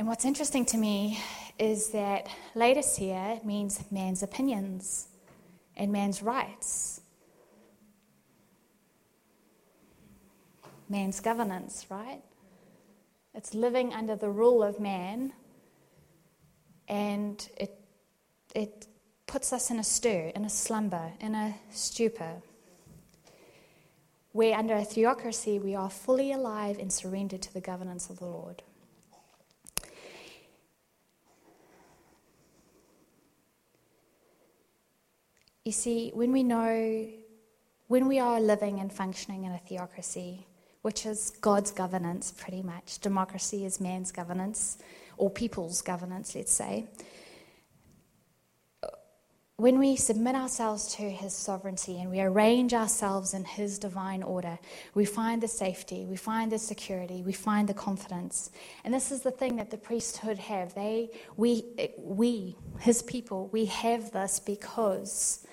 And 0.00 0.08
what's 0.08 0.24
interesting 0.24 0.64
to 0.64 0.78
me 0.78 1.20
is 1.58 1.88
that 1.88 2.26
Laodicea 2.54 3.40
means 3.44 3.84
man's 3.90 4.22
opinions 4.22 5.08
and 5.76 5.92
man's 5.92 6.22
rights, 6.22 7.02
man's 10.88 11.20
governance, 11.20 11.84
right? 11.90 12.22
It's 13.34 13.52
living 13.52 13.92
under 13.92 14.16
the 14.16 14.30
rule 14.30 14.62
of 14.62 14.80
man, 14.80 15.34
and 16.88 17.46
it, 17.58 17.78
it 18.54 18.86
puts 19.26 19.52
us 19.52 19.70
in 19.70 19.78
a 19.78 19.84
stir, 19.84 20.32
in 20.34 20.46
a 20.46 20.50
slumber, 20.50 21.12
in 21.20 21.34
a 21.34 21.54
stupor, 21.72 22.40
where 24.32 24.56
under 24.56 24.76
a 24.76 24.82
theocracy 24.82 25.58
we 25.58 25.74
are 25.74 25.90
fully 25.90 26.32
alive 26.32 26.78
and 26.78 26.90
surrendered 26.90 27.42
to 27.42 27.52
the 27.52 27.60
governance 27.60 28.08
of 28.08 28.18
the 28.18 28.24
Lord. 28.24 28.62
You 35.64 35.72
see, 35.72 36.10
when 36.14 36.32
we 36.32 36.42
know, 36.42 37.06
when 37.88 38.08
we 38.08 38.18
are 38.18 38.40
living 38.40 38.80
and 38.80 38.90
functioning 38.90 39.44
in 39.44 39.52
a 39.52 39.58
theocracy, 39.58 40.46
which 40.80 41.04
is 41.04 41.32
God's 41.42 41.70
governance 41.70 42.32
pretty 42.32 42.62
much, 42.62 42.98
democracy 43.00 43.66
is 43.66 43.78
man's 43.78 44.10
governance, 44.10 44.78
or 45.18 45.28
people's 45.28 45.82
governance, 45.82 46.34
let's 46.34 46.52
say. 46.52 46.86
When 49.60 49.78
we 49.78 49.94
submit 49.96 50.36
ourselves 50.36 50.94
to 50.94 51.02
His 51.02 51.34
sovereignty 51.34 52.00
and 52.00 52.10
we 52.10 52.22
arrange 52.22 52.72
ourselves 52.72 53.34
in 53.34 53.44
His 53.44 53.78
divine 53.78 54.22
order, 54.22 54.58
we 54.94 55.04
find 55.04 55.42
the 55.42 55.48
safety, 55.48 56.06
we 56.06 56.16
find 56.16 56.50
the 56.50 56.58
security, 56.58 57.22
we 57.22 57.34
find 57.34 57.68
the 57.68 57.74
confidence. 57.74 58.52
And 58.84 58.94
this 58.94 59.12
is 59.12 59.20
the 59.20 59.30
thing 59.30 59.56
that 59.56 59.70
the 59.70 59.76
priesthood 59.76 60.38
have. 60.38 60.74
They, 60.74 61.10
we, 61.36 61.64
we, 61.98 62.56
His 62.78 63.02
people, 63.02 63.50
we 63.52 63.66
have 63.66 64.12
this 64.12 64.40
because 64.40 65.46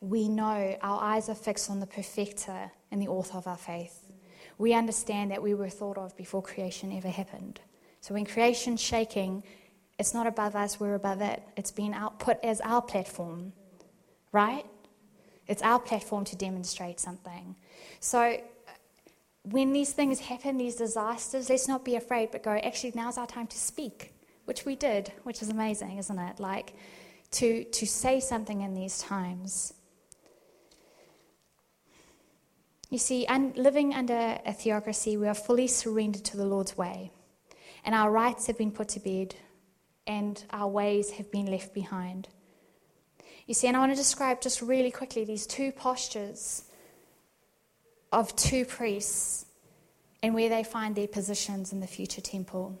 we 0.00 0.28
know 0.28 0.76
our 0.82 1.00
eyes 1.00 1.28
are 1.28 1.36
fixed 1.36 1.70
on 1.70 1.78
the 1.78 1.86
perfecter 1.86 2.72
and 2.90 3.00
the 3.00 3.06
author 3.06 3.38
of 3.38 3.46
our 3.46 3.56
faith. 3.56 4.10
We 4.58 4.74
understand 4.74 5.30
that 5.30 5.40
we 5.40 5.54
were 5.54 5.70
thought 5.70 5.96
of 5.96 6.16
before 6.16 6.42
creation 6.42 6.90
ever 6.90 7.08
happened. 7.08 7.60
So 8.00 8.14
when 8.14 8.24
creation's 8.24 8.80
shaking, 8.80 9.44
it's 9.98 10.14
not 10.14 10.26
above 10.26 10.54
us, 10.54 10.78
we're 10.78 10.94
above 10.94 11.20
it. 11.20 11.42
It's 11.56 11.72
been 11.72 11.92
output 11.92 12.38
as 12.44 12.60
our 12.60 12.80
platform, 12.80 13.52
right? 14.30 14.64
It's 15.48 15.62
our 15.62 15.80
platform 15.80 16.24
to 16.26 16.36
demonstrate 16.36 17.00
something. 17.00 17.56
So 18.00 18.20
uh, 18.20 18.38
when 19.42 19.72
these 19.72 19.92
things 19.92 20.20
happen, 20.20 20.56
these 20.56 20.76
disasters, 20.76 21.50
let's 21.50 21.66
not 21.66 21.84
be 21.84 21.96
afraid, 21.96 22.30
but 22.30 22.42
go, 22.42 22.52
actually, 22.52 22.92
now's 22.94 23.18
our 23.18 23.26
time 23.26 23.48
to 23.48 23.58
speak, 23.58 24.12
which 24.44 24.64
we 24.64 24.76
did, 24.76 25.12
which 25.24 25.42
is 25.42 25.48
amazing, 25.48 25.98
isn't 25.98 26.18
it? 26.18 26.38
Like 26.38 26.74
to, 27.32 27.64
to 27.64 27.86
say 27.86 28.20
something 28.20 28.60
in 28.60 28.74
these 28.74 29.00
times. 29.00 29.74
You 32.90 32.98
see, 32.98 33.26
un- 33.26 33.52
living 33.56 33.94
under 33.94 34.38
a 34.46 34.52
theocracy, 34.52 35.16
we 35.16 35.26
are 35.28 35.34
fully 35.34 35.66
surrendered 35.66 36.24
to 36.26 36.36
the 36.36 36.46
Lord's 36.46 36.76
way, 36.78 37.10
and 37.84 37.94
our 37.94 38.10
rights 38.10 38.46
have 38.46 38.56
been 38.56 38.70
put 38.72 38.88
to 38.90 39.00
bed, 39.00 39.34
and 40.08 40.42
our 40.50 40.66
ways 40.66 41.12
have 41.12 41.30
been 41.30 41.46
left 41.46 41.74
behind. 41.74 42.26
You 43.46 43.54
see, 43.54 43.68
and 43.68 43.76
I 43.76 43.80
want 43.80 43.92
to 43.92 43.96
describe 43.96 44.40
just 44.40 44.60
really 44.62 44.90
quickly 44.90 45.24
these 45.24 45.46
two 45.46 45.70
postures 45.70 46.64
of 48.10 48.34
two 48.34 48.64
priests 48.64 49.44
and 50.22 50.34
where 50.34 50.48
they 50.48 50.64
find 50.64 50.96
their 50.96 51.06
positions 51.06 51.72
in 51.72 51.80
the 51.80 51.86
future 51.86 52.22
temple. 52.22 52.80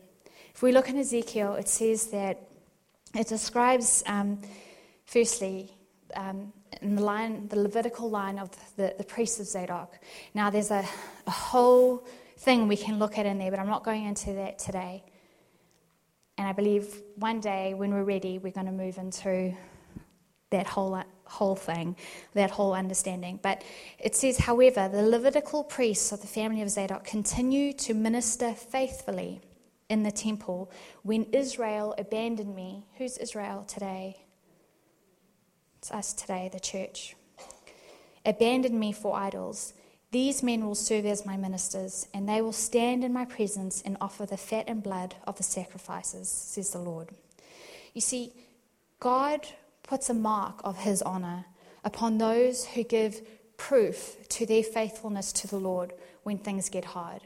If 0.54 0.62
we 0.62 0.72
look 0.72 0.88
in 0.88 0.98
Ezekiel, 0.98 1.54
it 1.54 1.68
says 1.68 2.08
that 2.08 2.48
it 3.14 3.28
describes, 3.28 4.02
um, 4.06 4.40
firstly, 5.04 5.70
um, 6.16 6.52
in 6.80 6.96
the 6.96 7.02
line, 7.02 7.48
the 7.48 7.60
Levitical 7.60 8.10
line 8.10 8.38
of 8.38 8.50
the, 8.76 8.94
the 8.96 9.04
priests 9.04 9.38
of 9.38 9.46
Zadok. 9.46 9.98
Now, 10.34 10.50
there's 10.50 10.70
a, 10.70 10.84
a 11.26 11.30
whole 11.30 12.06
thing 12.38 12.68
we 12.68 12.76
can 12.76 12.98
look 12.98 13.18
at 13.18 13.26
in 13.26 13.38
there, 13.38 13.50
but 13.50 13.60
I'm 13.60 13.68
not 13.68 13.84
going 13.84 14.04
into 14.04 14.32
that 14.34 14.58
today. 14.58 15.04
And 16.38 16.46
I 16.46 16.52
believe 16.52 17.02
one 17.16 17.40
day 17.40 17.74
when 17.74 17.92
we're 17.92 18.04
ready, 18.04 18.38
we're 18.38 18.52
going 18.52 18.66
to 18.66 18.72
move 18.72 18.96
into 18.96 19.52
that 20.50 20.66
whole, 20.68 21.02
whole 21.24 21.56
thing, 21.56 21.96
that 22.34 22.50
whole 22.50 22.74
understanding. 22.74 23.40
But 23.42 23.62
it 23.98 24.14
says, 24.14 24.38
however, 24.38 24.88
the 24.88 25.02
Levitical 25.02 25.64
priests 25.64 26.12
of 26.12 26.20
the 26.20 26.28
family 26.28 26.62
of 26.62 26.70
Zadok 26.70 27.04
continue 27.04 27.72
to 27.74 27.92
minister 27.92 28.52
faithfully 28.54 29.40
in 29.90 30.04
the 30.04 30.12
temple 30.12 30.70
when 31.02 31.24
Israel 31.32 31.92
abandoned 31.98 32.54
me. 32.54 32.86
Who's 32.98 33.18
Israel 33.18 33.64
today? 33.64 34.24
It's 35.78 35.90
us 35.90 36.12
today, 36.12 36.48
the 36.52 36.60
church. 36.60 37.16
Abandoned 38.24 38.78
me 38.78 38.92
for 38.92 39.16
idols. 39.16 39.74
These 40.10 40.42
men 40.42 40.64
will 40.64 40.74
serve 40.74 41.04
as 41.04 41.26
my 41.26 41.36
ministers, 41.36 42.08
and 42.14 42.28
they 42.28 42.40
will 42.40 42.52
stand 42.52 43.04
in 43.04 43.12
my 43.12 43.26
presence 43.26 43.82
and 43.84 43.96
offer 44.00 44.24
the 44.24 44.38
fat 44.38 44.64
and 44.66 44.82
blood 44.82 45.14
of 45.26 45.36
the 45.36 45.42
sacrifices, 45.42 46.28
says 46.28 46.70
the 46.70 46.78
Lord. 46.78 47.10
You 47.92 48.00
see, 48.00 48.32
God 49.00 49.46
puts 49.82 50.08
a 50.08 50.14
mark 50.14 50.60
of 50.64 50.78
his 50.78 51.02
honor 51.02 51.44
upon 51.84 52.18
those 52.18 52.64
who 52.64 52.84
give 52.84 53.20
proof 53.58 54.16
to 54.28 54.46
their 54.46 54.62
faithfulness 54.62 55.32
to 55.32 55.46
the 55.46 55.58
Lord 55.58 55.92
when 56.22 56.38
things 56.38 56.70
get 56.70 56.84
hard, 56.84 57.22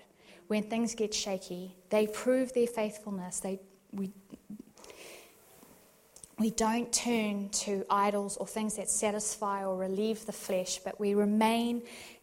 when 0.49 0.65
things 0.65 0.95
get 0.95 1.15
shaky. 1.15 1.77
They 1.91 2.09
prove 2.09 2.53
their 2.53 2.67
faithfulness. 2.67 3.41
They, 3.41 3.61
we, 3.93 4.11
we 6.39 6.51
don't 6.51 6.93
turn 6.93 7.51
to 7.51 7.85
idols 7.89 8.37
or 8.37 8.47
things 8.47 8.77
that 8.77 8.91
satisfy 8.91 9.65
or 9.65 9.77
relieve 9.77 10.27
the 10.27 10.33
flesh, 10.33 10.79
but 10.85 10.99
we 10.99 11.15
remain 11.15 11.83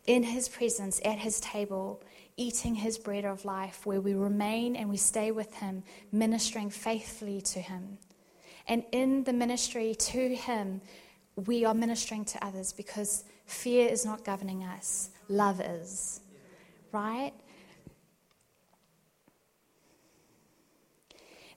in 0.10 0.24
His 0.24 0.50
presence 0.50 1.00
at 1.06 1.19
His 1.19 1.39
table, 1.39 2.02
eating 2.36 2.74
His 2.74 2.98
bread 2.98 3.26
of 3.26 3.45
life, 3.45 3.86
where 3.86 4.02
we 4.02 4.15
remain 4.15 4.76
and 4.76 4.89
we 4.89 4.98
stay 4.98 5.30
with 5.30 5.54
Him, 5.54 5.84
ministering 6.12 6.72
faithfully 6.72 7.41
to 7.41 7.60
Him. 7.60 8.00
And 8.67 8.84
in 8.91 9.24
the 9.24 9.34
ministry 9.34 9.93
to 9.93 10.36
Him, 10.36 10.82
we 11.36 11.63
are 11.63 11.76
ministering 11.76 12.26
to 12.26 12.43
others 12.43 12.74
because 12.74 13.24
fear 13.45 13.88
is 13.88 14.04
not 14.04 14.26
governing 14.26 14.63
us, 14.63 15.12
love 15.28 15.62
is. 15.62 16.22
Right? 16.91 17.34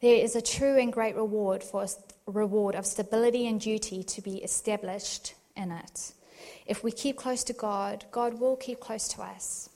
There 0.02 0.22
is 0.22 0.36
a 0.36 0.42
true 0.42 0.78
and 0.78 0.92
great 0.92 1.16
reward 1.16 1.64
for 1.64 1.84
a 1.84 1.88
reward 2.30 2.74
of 2.74 2.84
stability 2.84 3.46
and 3.46 3.58
duty 3.58 4.02
to 4.02 4.20
be 4.20 4.42
established 4.44 5.36
in 5.56 5.72
it. 5.72 6.12
If 6.66 6.84
we 6.84 6.92
keep 6.92 7.16
close 7.16 7.44
to 7.44 7.52
God, 7.52 8.04
God 8.10 8.38
will 8.38 8.56
keep 8.56 8.80
close 8.80 9.08
to 9.08 9.22
us. 9.22 9.68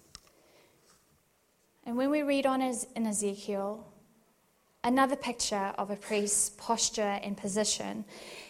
And 1.85 1.97
when 1.97 2.11
we 2.11 2.23
read 2.23 2.47
on 2.47 2.61
in 2.63 3.07
Ezekiel, 3.07 3.87
another 4.83 5.17
picture 5.17 5.73
of 5.79 5.91
a 5.91 5.97
priest's 5.97 6.51
posture 6.51 7.21
and 7.23 7.37
position 7.37 8.05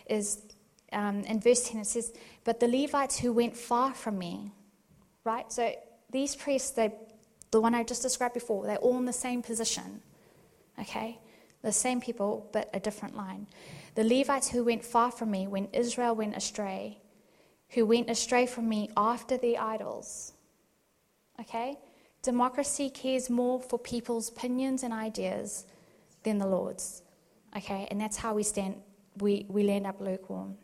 is 0.09 0.43
um, 0.93 1.21
in 1.23 1.41
verse 1.41 1.69
10 1.69 1.81
it 1.81 1.87
says, 1.87 2.13
But 2.45 2.61
the 2.61 2.69
Levites 2.69 3.19
who 3.19 3.33
went 3.33 3.57
far 3.57 3.93
from 3.93 4.19
me, 4.19 4.53
right? 5.25 5.51
So 5.53 5.75
these 6.11 6.37
priests, 6.37 6.71
they, 6.71 6.93
the 7.51 7.61
one 7.61 7.75
I 7.75 7.83
just 7.83 8.03
described 8.03 8.35
before, 8.35 8.67
they're 8.67 8.77
all 8.79 8.97
in 8.97 9.05
the 9.05 9.13
same 9.13 9.43
position, 9.43 10.01
okay? 10.81 11.19
the 11.67 11.73
same 11.73 12.01
people, 12.01 12.49
but 12.53 12.71
a 12.73 12.79
different 12.79 13.17
line. 13.17 13.49
The 13.97 14.05
Levites 14.05 14.49
who 14.49 14.63
went 14.63 14.85
far 14.85 15.11
from 15.11 15.33
me 15.33 15.49
when 15.49 15.67
Israel 15.73 16.15
went 16.15 16.37
astray, 16.37 17.01
who 17.71 17.87
went 17.87 18.11
astray 18.11 18.47
from 18.47 18.69
me 18.69 18.91
after 18.97 19.37
the 19.37 19.59
idols. 19.59 20.33
Okay? 21.41 21.79
Democracy 22.23 22.91
cares 22.91 23.29
more 23.29 23.61
for 23.61 23.79
people's 23.79 24.29
opinions 24.29 24.83
and 24.83 24.93
ideas 24.93 25.67
than 26.23 26.39
the 26.39 26.47
Lord's. 26.47 27.03
Okay? 27.57 27.87
And 27.91 28.01
that's 28.01 28.17
how 28.17 28.35
we 28.35 28.43
stand, 28.43 28.77
we, 29.19 29.47
we 29.49 29.63
land 29.63 29.87
up 29.87 30.01
lukewarm. 30.01 30.57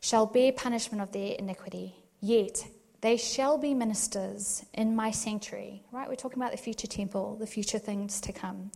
Shall 0.00 0.26
bear 0.26 0.52
punishment 0.52 1.02
of 1.02 1.12
their 1.12 1.34
iniquity, 1.38 1.94
yet 2.20 2.66
they 3.00 3.16
shall 3.16 3.58
be 3.58 3.74
ministers 3.74 4.64
in 4.74 4.94
my 4.94 5.10
sanctuary. 5.10 5.82
Right? 5.92 6.08
We're 6.08 6.14
talking 6.14 6.38
about 6.38 6.52
the 6.52 6.58
future 6.58 6.86
temple, 6.86 7.36
the 7.36 7.46
future 7.46 7.78
things 7.78 8.20
to 8.22 8.32
come 8.32 8.70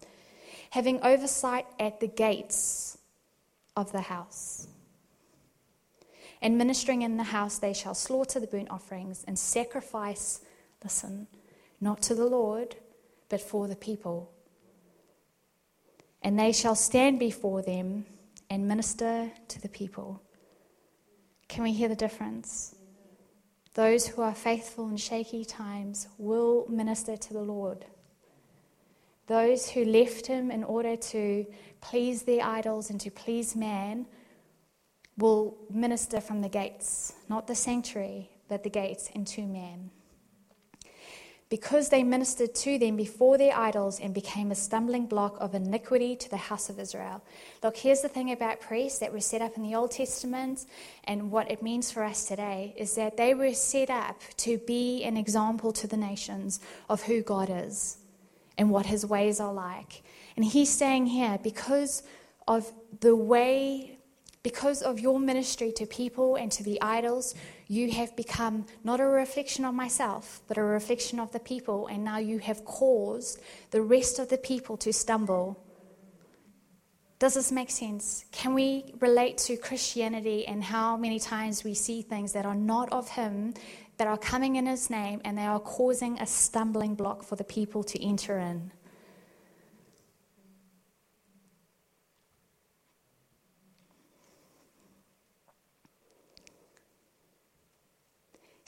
having 0.72 0.98
oversight 1.02 1.66
at 1.78 2.00
the 2.00 2.06
gates 2.08 2.96
of 3.76 3.92
the 3.92 4.00
house. 4.00 4.66
And 6.42 6.58
ministering 6.58 7.02
in 7.02 7.16
the 7.16 7.22
house, 7.22 7.58
they 7.58 7.72
shall 7.72 7.94
slaughter 7.94 8.40
the 8.40 8.48
burnt 8.48 8.68
offerings 8.68 9.24
and 9.28 9.38
sacrifice, 9.38 10.40
listen, 10.82 11.28
not 11.80 12.02
to 12.02 12.16
the 12.16 12.26
Lord, 12.26 12.74
but 13.28 13.40
for 13.40 13.68
the 13.68 13.76
people. 13.76 14.32
And 16.20 16.36
they 16.36 16.50
shall 16.50 16.74
stand 16.74 17.20
before 17.20 17.62
them 17.62 18.06
and 18.50 18.66
minister 18.66 19.30
to 19.48 19.62
the 19.62 19.68
people. 19.68 20.20
Can 21.46 21.62
we 21.62 21.72
hear 21.72 21.88
the 21.88 21.94
difference? 21.94 22.74
Those 23.74 24.08
who 24.08 24.20
are 24.22 24.34
faithful 24.34 24.88
in 24.88 24.96
shaky 24.96 25.44
times 25.44 26.08
will 26.18 26.66
minister 26.68 27.16
to 27.16 27.32
the 27.32 27.40
Lord. 27.40 27.86
Those 29.28 29.70
who 29.70 29.84
left 29.84 30.26
him 30.26 30.50
in 30.50 30.64
order 30.64 30.96
to 30.96 31.46
please 31.80 32.22
their 32.22 32.44
idols 32.44 32.90
and 32.90 33.00
to 33.00 33.10
please 33.10 33.54
man 33.54 34.06
will 35.18 35.56
minister 35.70 36.20
from 36.20 36.40
the 36.40 36.48
gates, 36.48 37.12
not 37.28 37.46
the 37.46 37.54
sanctuary, 37.54 38.30
but 38.48 38.62
the 38.62 38.70
gates 38.70 39.08
into 39.14 39.42
man 39.42 39.90
because 41.52 41.90
they 41.90 42.02
ministered 42.02 42.54
to 42.54 42.78
them 42.78 42.96
before 42.96 43.36
their 43.36 43.54
idols 43.54 44.00
and 44.00 44.14
became 44.14 44.50
a 44.50 44.54
stumbling 44.54 45.04
block 45.04 45.36
of 45.38 45.54
iniquity 45.54 46.16
to 46.16 46.30
the 46.30 46.38
house 46.38 46.70
of 46.70 46.78
Israel. 46.78 47.22
Look, 47.62 47.76
here's 47.76 48.00
the 48.00 48.08
thing 48.08 48.32
about 48.32 48.62
priests 48.62 49.00
that 49.00 49.12
were 49.12 49.20
set 49.20 49.42
up 49.42 49.54
in 49.58 49.62
the 49.62 49.74
Old 49.74 49.90
Testament 49.90 50.64
and 51.04 51.30
what 51.30 51.50
it 51.50 51.62
means 51.62 51.90
for 51.90 52.04
us 52.04 52.24
today 52.24 52.74
is 52.78 52.94
that 52.94 53.18
they 53.18 53.34
were 53.34 53.52
set 53.52 53.90
up 53.90 54.18
to 54.38 54.56
be 54.56 55.04
an 55.04 55.18
example 55.18 55.72
to 55.72 55.86
the 55.86 55.98
nations 55.98 56.58
of 56.88 57.02
who 57.02 57.20
God 57.20 57.50
is 57.52 57.98
and 58.56 58.70
what 58.70 58.86
his 58.86 59.04
ways 59.04 59.38
are 59.38 59.52
like. 59.52 60.04
And 60.36 60.46
he's 60.46 60.70
saying 60.70 61.08
here, 61.08 61.38
because 61.42 62.02
of 62.48 62.72
the 63.00 63.14
way, 63.14 63.91
because 64.42 64.82
of 64.82 64.98
your 64.98 65.20
ministry 65.20 65.70
to 65.72 65.86
people 65.86 66.36
and 66.36 66.50
to 66.52 66.62
the 66.64 66.80
idols, 66.82 67.34
you 67.68 67.90
have 67.92 68.14
become 68.16 68.66
not 68.82 69.00
a 69.00 69.06
reflection 69.06 69.64
of 69.64 69.74
myself, 69.74 70.42
but 70.48 70.58
a 70.58 70.62
reflection 70.62 71.20
of 71.20 71.30
the 71.30 71.38
people, 71.38 71.86
and 71.86 72.04
now 72.04 72.18
you 72.18 72.38
have 72.38 72.64
caused 72.64 73.40
the 73.70 73.80
rest 73.80 74.18
of 74.18 74.28
the 74.28 74.38
people 74.38 74.76
to 74.78 74.92
stumble. 74.92 75.62
Does 77.20 77.34
this 77.34 77.52
make 77.52 77.70
sense? 77.70 78.24
Can 78.32 78.52
we 78.52 78.94
relate 78.98 79.38
to 79.38 79.56
Christianity 79.56 80.44
and 80.44 80.64
how 80.64 80.96
many 80.96 81.20
times 81.20 81.62
we 81.62 81.72
see 81.72 82.02
things 82.02 82.32
that 82.32 82.44
are 82.44 82.56
not 82.56 82.92
of 82.92 83.10
Him, 83.10 83.54
that 83.98 84.08
are 84.08 84.18
coming 84.18 84.56
in 84.56 84.66
His 84.66 84.90
name, 84.90 85.20
and 85.24 85.38
they 85.38 85.46
are 85.46 85.60
causing 85.60 86.18
a 86.18 86.26
stumbling 86.26 86.96
block 86.96 87.22
for 87.22 87.36
the 87.36 87.44
people 87.44 87.84
to 87.84 88.04
enter 88.04 88.40
in? 88.40 88.72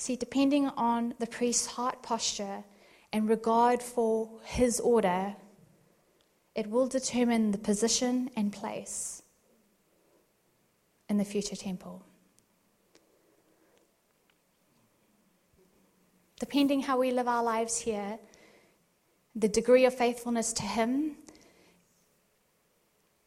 See, 0.04 0.16
depending 0.16 0.66
on 0.66 1.14
the 1.18 1.26
priest's 1.26 1.64
heart 1.64 2.02
posture 2.02 2.62
and 3.10 3.26
regard 3.26 3.82
for 3.82 4.28
his 4.44 4.78
order, 4.78 5.34
it 6.54 6.66
will 6.68 6.86
determine 6.86 7.52
the 7.52 7.56
position 7.56 8.28
and 8.36 8.52
place 8.52 9.22
in 11.08 11.16
the 11.16 11.24
future 11.24 11.56
temple. 11.56 12.04
Depending 16.38 16.82
how 16.82 16.98
we 16.98 17.10
live 17.10 17.26
our 17.26 17.42
lives 17.42 17.78
here, 17.78 18.18
the 19.34 19.48
degree 19.48 19.86
of 19.86 19.94
faithfulness 19.94 20.52
to 20.52 20.64
him 20.64 21.16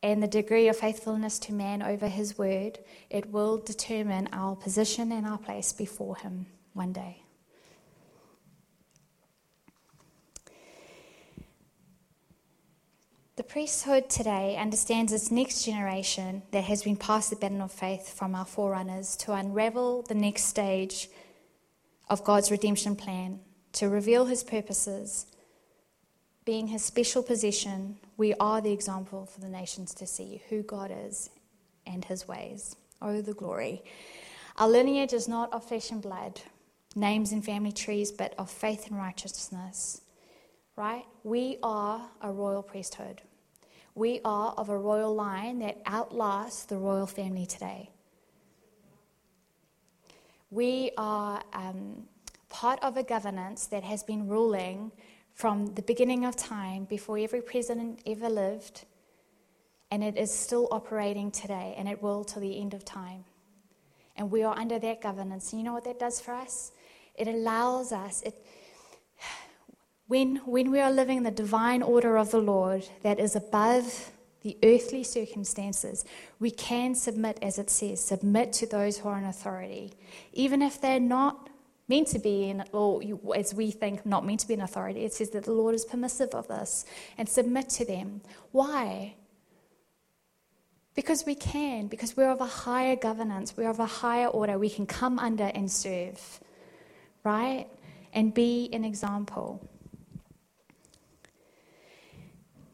and 0.04 0.22
the 0.22 0.28
degree 0.28 0.68
of 0.68 0.78
faithfulness 0.78 1.40
to 1.40 1.54
man 1.54 1.82
over 1.82 2.08
his 2.08 2.38
word, 2.38 2.78
it 3.10 3.32
will 3.32 3.58
determine 3.58 4.30
our 4.32 4.56
position 4.56 5.12
and 5.12 5.26
our 5.26 5.40
place 5.40 5.74
before 5.74 6.18
him 6.18 6.46
one 6.78 6.94
day. 6.94 7.24
The 13.38 13.44
priesthood 13.44 14.10
today 14.10 14.58
understands 14.58 15.14
its 15.14 15.30
next 15.30 15.64
generation 15.64 16.42
that 16.52 16.64
has 16.64 16.82
been 16.82 16.96
passed 16.96 17.30
the 17.30 17.36
baton 17.36 17.62
of 17.62 17.72
faith 17.72 18.18
from 18.18 18.34
our 18.34 18.46
forerunners 18.46 19.16
to 19.18 19.34
unravel 19.34 20.02
the 20.02 20.16
next 20.16 20.46
stage 20.46 21.08
of 22.10 22.24
God's 22.24 22.50
redemption 22.50 22.96
plan, 22.96 23.40
to 23.74 23.90
reveal 23.90 24.26
his 24.26 24.44
purposes. 24.44 25.28
Being 26.46 26.68
his 26.68 26.84
special 26.84 27.22
possession, 27.22 27.98
we 28.16 28.34
are 28.40 28.60
the 28.60 28.72
example 28.72 29.28
for 29.28 29.40
the 29.40 29.50
nations 29.50 29.94
to 29.96 30.08
see 30.08 30.42
who 30.50 30.64
God 30.64 30.92
is 30.92 31.30
and 31.86 32.06
his 32.06 32.28
ways. 32.28 32.76
Oh, 33.02 33.22
the 33.22 33.34
glory. 33.34 33.84
Our 34.58 34.68
lineage 34.68 35.14
is 35.14 35.28
not 35.28 35.54
of 35.54 35.64
flesh 35.64 35.92
and 35.92 36.02
blood, 36.02 36.42
names 36.98 37.32
and 37.32 37.46
family 37.46 37.72
trees, 37.72 38.12
but 38.12 38.34
of 38.38 38.50
faith 38.50 38.88
and 38.88 38.98
righteousness. 38.98 40.02
Right? 40.76 41.06
We 41.24 41.58
are 41.64 42.10
a 42.22 42.32
royal 42.32 42.64
priesthood. 42.64 43.22
We 43.96 44.20
are 44.26 44.54
of 44.58 44.70
a 44.70 44.78
royal 44.78 45.16
line 45.16 45.60
that 45.60 45.82
outlasts 45.86 46.66
the 46.66 46.78
royal 46.78 47.08
family 47.08 47.46
today. 47.46 47.90
We 50.52 50.92
are 50.98 51.42
um, 51.54 52.04
part 52.50 52.80
of 52.84 52.96
a 52.96 53.04
governance 53.04 53.68
that 53.68 53.84
has 53.84 54.04
been 54.04 54.28
ruling 54.28 54.92
from 55.34 55.74
the 55.76 55.82
beginning 55.82 56.26
of 56.26 56.36
time, 56.36 56.86
before 56.86 57.18
every 57.20 57.42
president 57.42 58.02
ever 58.08 58.30
lived, 58.30 58.86
and 59.92 60.04
it 60.04 60.18
is 60.18 60.34
still 60.34 60.68
operating 60.72 61.30
today, 61.30 61.76
and 61.78 61.88
it 61.88 62.02
will 62.02 62.24
till 62.24 62.42
the 62.42 62.60
end 62.60 62.74
of 62.74 62.84
time. 62.84 63.24
And 64.16 64.32
we 64.32 64.42
are 64.42 64.58
under 64.58 64.80
that 64.80 65.02
governance. 65.02 65.52
And 65.52 65.62
you 65.62 65.66
know 65.66 65.74
what 65.74 65.84
that 65.84 66.00
does 66.00 66.20
for 66.20 66.34
us? 66.34 66.72
It 67.18 67.28
allows 67.28 67.92
us, 67.92 68.22
it, 68.22 68.46
when, 70.08 70.38
when 70.46 70.72
we 70.72 70.80
are 70.80 70.92
living 70.92 71.24
the 71.24 71.32
divine 71.32 71.82
order 71.82 72.18
of 72.18 72.32
the 72.32 72.40
Lord 72.40 72.88
that 73.02 73.20
is 73.20 73.36
above 73.36 74.12
the 74.44 74.58
earthly 74.64 75.04
circumstances, 75.04 76.06
we 76.40 76.52
can 76.52 76.96
submit, 76.96 77.40
as 77.42 77.58
it 77.58 77.70
says, 77.70 78.04
submit 78.04 78.54
to 78.54 78.68
those 78.68 79.00
who 79.00 79.10
are 79.10 79.18
in 79.18 79.26
authority, 79.26 79.94
even 80.32 80.62
if 80.62 80.80
they're 80.80 81.00
not 81.00 81.50
meant 81.90 82.08
to 82.10 82.20
be 82.20 82.50
in, 82.50 82.64
or 82.72 83.02
as 83.36 83.54
we 83.54 83.72
think, 83.72 84.06
not 84.06 84.26
meant 84.26 84.42
to 84.42 84.48
be 84.48 84.54
in 84.54 84.62
authority. 84.62 85.04
It 85.04 85.14
says 85.14 85.32
that 85.32 85.46
the 85.46 85.54
Lord 85.54 85.74
is 85.74 85.86
permissive 85.86 86.36
of 86.36 86.48
this 86.48 86.86
and 87.18 87.28
submit 87.28 87.70
to 87.70 87.86
them. 87.86 88.22
Why? 88.52 89.16
Because 90.94 91.26
we 91.26 91.36
can, 91.36 91.88
because 91.88 92.16
we're 92.16 92.30
of 92.30 92.42
a 92.42 92.46
higher 92.46 92.96
governance, 92.96 93.56
we're 93.56 93.70
of 93.70 93.80
a 93.80 93.86
higher 93.86 94.28
order, 94.28 94.58
we 94.58 94.70
can 94.70 94.86
come 94.86 95.18
under 95.18 95.46
and 95.46 95.72
serve 95.72 96.40
right? 97.28 97.68
And 98.14 98.34
be 98.34 98.70
an 98.72 98.86
example. 98.86 99.70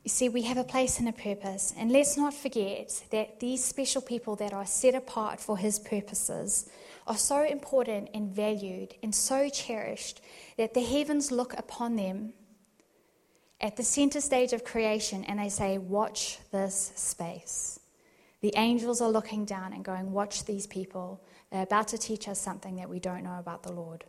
You 0.04 0.10
see, 0.10 0.30
we 0.30 0.44
have 0.44 0.58
a 0.58 0.63
place 0.63 1.00
and 1.00 1.10
a 1.10 1.13
purpose. 1.13 1.74
And 1.78 1.92
let's 1.92 2.18
not 2.18 2.34
forget 2.34 3.04
that 3.10 3.39
these 3.39 3.63
special 3.63 4.02
people 4.02 4.36
that 4.36 4.54
are 4.54 4.66
set 4.66 4.96
apart 4.96 5.39
for 5.39 5.58
His 5.58 5.80
purposes 5.80 6.70
are 7.08 7.18
so 7.18 7.44
important 7.44 8.10
and 8.13 8.30
valued 8.30 8.94
and 9.02 9.13
so 9.16 9.50
cherished 9.50 10.22
that 10.58 10.74
the 10.74 10.84
heavens 10.84 11.32
look 11.32 11.58
upon 11.58 11.96
them 11.96 12.34
at 13.60 13.76
the 13.78 13.84
center 13.84 14.22
stage 14.22 14.54
of 14.54 14.63
creation 14.63 15.24
and 15.24 15.39
they 15.39 15.50
say, 15.50 15.78
Watch 15.78 16.39
this 16.52 16.92
space. 16.96 17.80
The 18.42 18.54
angels 18.58 19.00
are 19.02 19.10
looking 19.10 19.46
down 19.46 19.74
and 19.74 19.84
going, 19.84 20.12
Watch 20.12 20.46
these 20.46 20.68
people. 20.68 21.24
They're 21.50 21.63
about 21.63 21.88
to 21.89 21.98
teach 21.98 22.28
us 22.28 22.39
something 22.39 22.76
that 22.76 22.89
we 22.89 23.00
don't 23.00 23.24
know 23.24 23.39
about 23.39 23.63
the 23.63 23.72
Lord. 23.72 24.04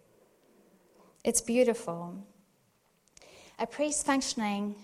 It's 1.25 1.41
beautiful. 1.41 2.23
A 3.59 3.67
priest 3.67 4.05
functioning 4.05 4.75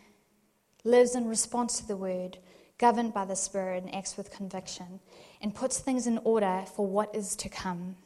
lives 0.85 1.15
in 1.15 1.29
response 1.29 1.79
to 1.79 1.87
the 1.87 1.99
word, 1.99 2.39
governed 2.79 3.13
by 3.13 3.27
the 3.27 3.37
Spirit, 3.37 3.85
and 3.85 3.95
acts 3.95 4.17
with 4.17 4.31
conviction, 4.31 5.01
and 5.43 5.55
puts 5.55 5.79
things 5.81 6.07
in 6.07 6.17
order 6.25 6.65
for 6.75 6.87
what 6.87 7.15
is 7.15 7.37
to 7.37 7.51
come. 7.51 7.97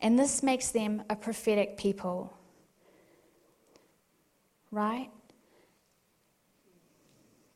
And 0.00 0.18
this 0.18 0.42
makes 0.42 0.70
them 0.70 1.02
a 1.10 1.16
prophetic 1.16 1.76
people. 1.76 2.32
Right? 4.70 5.10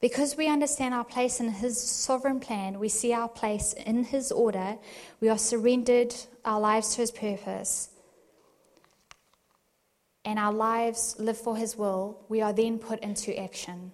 Because 0.01 0.37
we 0.37 0.48
understand 0.48 0.92
our 0.92 1.05
place 1.05 1.40
in 1.40 1.48
His 1.48 1.81
sovereign 1.81 2.40
plan, 2.40 2.79
we 2.79 2.90
see 2.90 3.15
our 3.15 3.29
place 3.29 3.73
in 3.73 4.04
His 4.04 4.31
order, 4.31 4.77
we 5.21 5.31
are 5.31 5.38
surrendered 5.38 6.15
our 6.44 6.60
lives 6.60 6.94
to 6.94 7.00
His 7.00 7.10
purpose 7.10 7.88
and 10.29 10.38
our 10.38 10.52
lives 10.52 11.16
live 11.18 11.38
for 11.38 11.56
His 11.56 11.74
will, 11.74 12.22
we 12.29 12.42
are 12.42 12.52
then 12.52 12.79
put 12.79 13.00
into 13.00 13.35
action. 13.40 13.92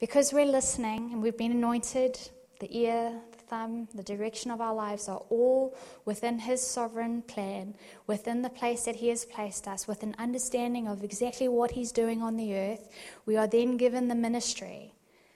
Because 0.00 0.32
we're 0.32 0.46
listening 0.46 1.12
and 1.12 1.22
we've 1.22 1.36
been 1.36 1.52
anointed, 1.52 2.18
the 2.60 2.74
ear, 2.74 3.20
the 3.32 3.38
thumb, 3.38 3.86
the 3.94 4.02
direction 4.02 4.50
of 4.50 4.62
our 4.62 4.74
lives 4.74 5.10
are 5.10 5.22
all 5.28 5.76
within 6.06 6.38
His 6.38 6.66
sovereign 6.66 7.20
plan, 7.20 7.74
within 8.06 8.40
the 8.40 8.48
place 8.48 8.86
that 8.86 8.96
He 8.96 9.08
has 9.08 9.26
placed 9.26 9.68
us, 9.68 9.86
with 9.86 10.02
an 10.02 10.14
understanding 10.18 10.88
of 10.88 11.04
exactly 11.04 11.48
what 11.48 11.72
He's 11.72 11.92
doing 11.92 12.22
on 12.22 12.38
the 12.38 12.56
earth. 12.56 12.88
We 13.26 13.36
are 13.36 13.46
then 13.46 13.76
given 13.76 14.08
the 14.08 14.14
ministry, 14.14 14.94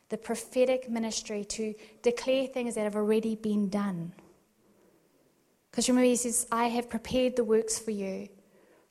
the 0.08 0.16
prophetic 0.16 0.88
ministry, 0.88 1.44
to 1.44 1.74
declare 2.00 2.46
things 2.46 2.74
that 2.74 2.84
have 2.84 2.96
already 2.96 3.36
been 3.36 3.68
done. 3.68 4.14
Because 5.78 5.90
remember, 5.90 6.08
he 6.08 6.16
says, 6.16 6.44
I 6.50 6.64
have 6.70 6.90
prepared 6.90 7.36
the 7.36 7.44
works 7.44 7.78
for 7.78 7.92
you. 7.92 8.28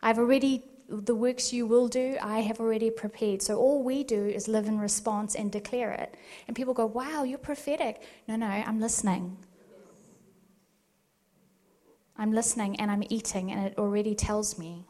I've 0.01 0.17
already 0.17 0.63
the 0.87 1.15
works 1.15 1.51
you 1.51 1.65
will 1.65 1.89
do, 1.89 2.15
I 2.21 2.39
have 2.39 2.61
already 2.61 2.91
prepared. 2.91 3.41
So 3.41 3.57
all 3.57 3.83
we 3.83 4.05
do 4.05 4.25
is 4.25 4.47
live 4.47 4.67
in 4.67 4.79
response 4.79 5.35
and 5.35 5.51
declare 5.51 5.91
it. 5.91 6.15
And 6.47 6.55
people 6.55 6.73
go, 6.73 6.85
wow, 6.85 7.23
you're 7.23 7.39
prophetic. 7.39 8.03
No, 8.25 8.37
no, 8.37 8.45
I'm 8.45 8.79
listening. 8.79 9.35
I'm 12.15 12.31
listening 12.31 12.79
and 12.79 12.89
I'm 12.89 13.03
eating, 13.09 13.51
and 13.51 13.67
it 13.67 13.77
already 13.77 14.15
tells 14.15 14.57
me. 14.57 14.85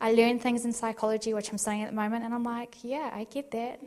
I 0.00 0.12
learn 0.12 0.38
things 0.38 0.64
in 0.64 0.72
psychology, 0.72 1.34
which 1.34 1.50
I'm 1.50 1.58
studying 1.58 1.82
at 1.82 1.90
the 1.90 1.96
moment, 1.96 2.26
and 2.26 2.32
I'm 2.32 2.44
like, 2.44 2.76
yeah, 2.84 3.10
I 3.12 3.24
get 3.24 3.50
that 3.50 3.80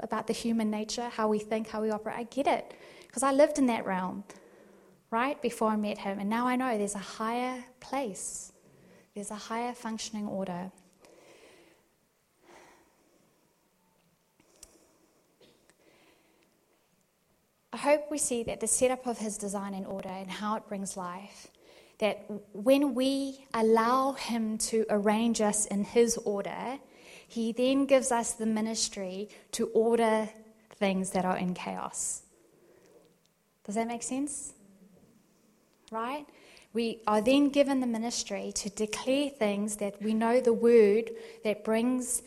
about 0.00 0.26
the 0.26 0.34
human 0.34 0.70
nature, 0.70 1.08
how 1.08 1.28
we 1.28 1.38
think, 1.38 1.66
how 1.66 1.80
we 1.80 1.90
operate. 1.90 2.18
I 2.18 2.24
get 2.24 2.46
it 2.46 2.74
because 3.06 3.22
I 3.22 3.32
lived 3.32 3.56
in 3.56 3.64
that 3.68 3.86
realm, 3.86 4.22
right, 5.14 5.40
before 5.40 5.68
I 5.70 5.76
met 5.76 5.98
him. 5.98 6.18
And 6.18 6.28
now 6.28 6.46
I 6.46 6.56
know 6.56 6.76
there's 6.76 6.94
a 6.94 7.08
higher 7.22 7.64
place, 7.80 8.52
there's 9.14 9.30
a 9.30 9.42
higher 9.50 9.72
functioning 9.72 10.26
order. 10.26 10.70
I 17.72 17.76
hope 17.76 18.02
we 18.10 18.18
see 18.18 18.44
that 18.44 18.60
the 18.60 18.68
setup 18.68 19.06
of 19.06 19.18
his 19.18 19.36
design 19.36 19.74
and 19.74 19.86
order 19.86 20.08
and 20.08 20.30
how 20.30 20.56
it 20.56 20.68
brings 20.68 20.96
life 20.96 21.48
that 21.98 22.24
when 22.52 22.94
we 22.94 23.46
allow 23.52 24.12
Him 24.12 24.58
to 24.58 24.84
arrange 24.90 25.40
us 25.40 25.66
in 25.66 25.84
His 25.84 26.16
order, 26.18 26.78
He 27.26 27.52
then 27.52 27.86
gives 27.86 28.10
us 28.12 28.32
the 28.32 28.46
ministry 28.46 29.28
to 29.52 29.68
order 29.68 30.28
things 30.76 31.10
that 31.10 31.24
are 31.24 31.36
in 31.36 31.54
chaos. 31.54 32.22
Does 33.64 33.76
that 33.76 33.86
make 33.86 34.02
sense? 34.02 34.52
Right? 35.90 36.26
We 36.72 37.00
are 37.06 37.20
then 37.20 37.50
given 37.50 37.80
the 37.80 37.86
ministry 37.86 38.52
to 38.56 38.70
declare 38.70 39.30
things 39.30 39.76
that 39.76 40.02
we 40.02 40.12
know 40.12 40.40
the 40.40 40.52
word 40.52 41.10
that 41.44 41.64
brings 41.64 42.22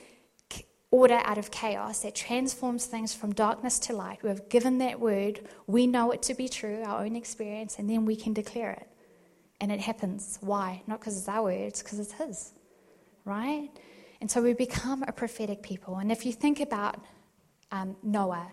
order 0.90 1.20
out 1.26 1.38
of 1.38 1.52
chaos, 1.52 2.02
that 2.04 2.16
transforms 2.16 2.86
things 2.86 3.14
from 3.14 3.34
darkness 3.34 3.78
to 3.78 3.94
light. 3.94 4.24
We 4.24 4.30
have 4.30 4.48
given 4.48 4.78
that 4.78 5.00
word, 5.00 5.42
we 5.68 5.86
know 5.86 6.12
it 6.12 6.22
to 6.24 6.34
be 6.34 6.48
true, 6.48 6.82
our 6.86 7.04
own 7.04 7.16
experience, 7.16 7.78
and 7.78 7.90
then 7.90 8.06
we 8.06 8.16
can 8.16 8.34
declare 8.34 8.72
it. 8.72 8.88
And 9.60 9.72
it 9.72 9.82
happens. 9.82 10.38
Why? 10.42 10.82
Not 10.88 11.00
because 11.00 11.18
it's 11.18 11.28
our 11.28 11.44
words, 11.44 11.84
because 11.84 12.00
it's 12.00 12.14
His. 12.14 12.54
Right? 13.26 13.70
And 14.22 14.32
so 14.32 14.42
we 14.42 14.54
become 14.54 15.04
a 15.04 15.12
prophetic 15.12 15.62
people. 15.62 15.98
And 15.98 16.12
if 16.12 16.26
you 16.26 16.32
think 16.32 16.60
about 16.62 16.96
um, 17.72 17.98
Noah 18.02 18.50